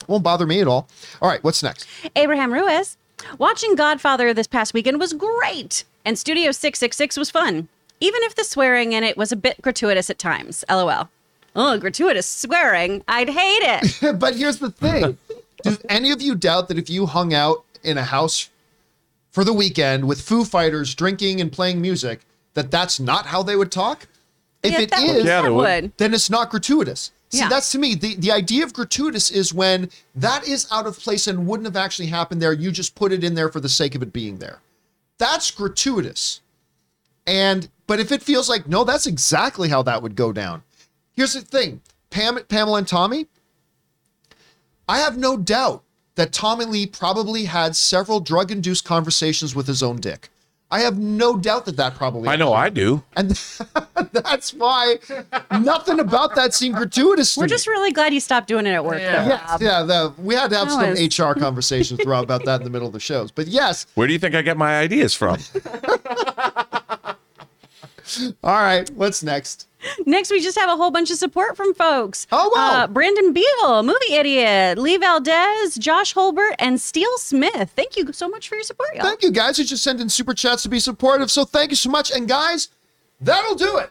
[0.00, 0.88] it won't bother me at all.
[1.22, 1.86] All right, what's next?
[2.16, 2.98] Abraham Ruiz.
[3.38, 7.68] Watching Godfather this past weekend was great, and Studio 666 was fun,
[8.00, 10.64] even if the swearing in it was a bit gratuitous at times.
[10.68, 11.08] LOL.
[11.54, 13.02] Oh, gratuitous swearing.
[13.08, 14.18] I'd hate it.
[14.18, 15.18] but here's the thing.
[15.62, 18.48] Do any of you doubt that if you hung out in a house
[19.30, 22.20] for the weekend with Foo Fighters drinking and playing music,
[22.54, 24.08] that that's not how they would talk?
[24.62, 25.56] If yeah, it that, is, Yeah, that would.
[25.84, 25.96] would.
[25.98, 27.10] then it's not gratuitous.
[27.32, 27.48] See, Yeah.
[27.48, 31.26] that's to me the, the idea of gratuitous is when that is out of place
[31.26, 32.52] and wouldn't have actually happened there.
[32.52, 34.60] You just put it in there for the sake of it being there.
[35.16, 36.40] That's gratuitous.
[37.26, 40.62] And but if it feels like no, that's exactly how that would go down.
[41.14, 41.80] Here's the thing,
[42.10, 43.26] Pam, Pamela and Tommy.
[44.88, 45.82] I have no doubt
[46.16, 50.28] that Tommy Lee probably had several drug-induced conversations with his own dick.
[50.72, 52.30] I have no doubt that that probably.
[52.30, 53.04] I know I do.
[53.14, 53.30] and
[54.12, 54.96] that's why
[55.60, 57.34] nothing about that seemed gratuitous.
[57.34, 57.50] to We're me.
[57.50, 58.96] just really glad you stopped doing it at work.
[58.96, 62.46] though, Yes, yeah, the, we had to have That some was- HR conversations throughout about
[62.46, 63.30] that in the middle of the shows.
[63.30, 65.36] But yes, Where do you think I get my ideas from?
[68.42, 69.68] all right, what's next?
[70.06, 72.26] Next, we just have a whole bunch of support from folks.
[72.32, 72.82] Oh, wow.
[72.82, 77.72] Uh, Brandon Beal, Movie Idiot, Lee Valdez, Josh Holbert, and Steele Smith.
[77.74, 79.04] Thank you so much for your support, y'all.
[79.04, 81.30] Thank you guys who just sent in super chats to be supportive.
[81.30, 82.10] So thank you so much.
[82.10, 82.68] And guys,
[83.20, 83.90] that'll do it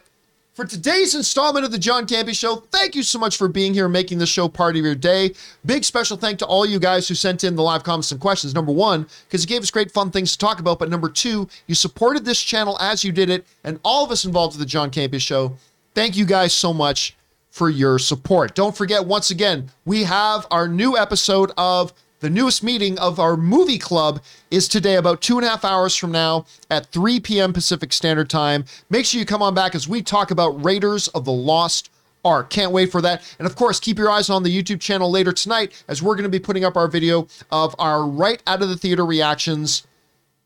[0.54, 2.56] for today's installment of the John Campea Show.
[2.56, 5.34] Thank you so much for being here and making this show part of your day.
[5.64, 8.54] Big special thank to all you guys who sent in the live comments and questions.
[8.54, 10.78] Number one, because you gave us great fun things to talk about.
[10.78, 14.24] But number two, you supported this channel as you did it, and all of us
[14.24, 15.56] involved with the John Campea Show.
[15.94, 17.16] Thank you guys so much
[17.50, 18.54] for your support.
[18.54, 23.36] Don't forget, once again, we have our new episode of the newest meeting of our
[23.36, 27.52] movie club is today, about two and a half hours from now at 3 p.m.
[27.52, 28.64] Pacific Standard Time.
[28.88, 31.90] Make sure you come on back as we talk about Raiders of the Lost
[32.24, 32.48] Ark.
[32.48, 33.22] Can't wait for that.
[33.38, 36.22] And of course, keep your eyes on the YouTube channel later tonight as we're going
[36.22, 39.86] to be putting up our video of our right out of the theater reactions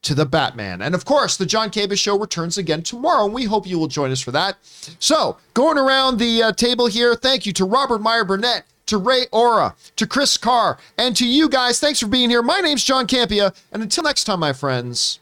[0.06, 0.80] to the Batman.
[0.82, 3.88] And of course, the John Campea Show returns again tomorrow, and we hope you will
[3.88, 4.56] join us for that.
[5.00, 9.26] So, going around the uh, table here, thank you to Robert Meyer Burnett, to Ray
[9.32, 11.80] Ora, to Chris Carr, and to you guys.
[11.80, 12.42] Thanks for being here.
[12.42, 15.18] My name's John Campea, and until next time, my friends,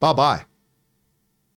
[0.00, 0.44] bye bye.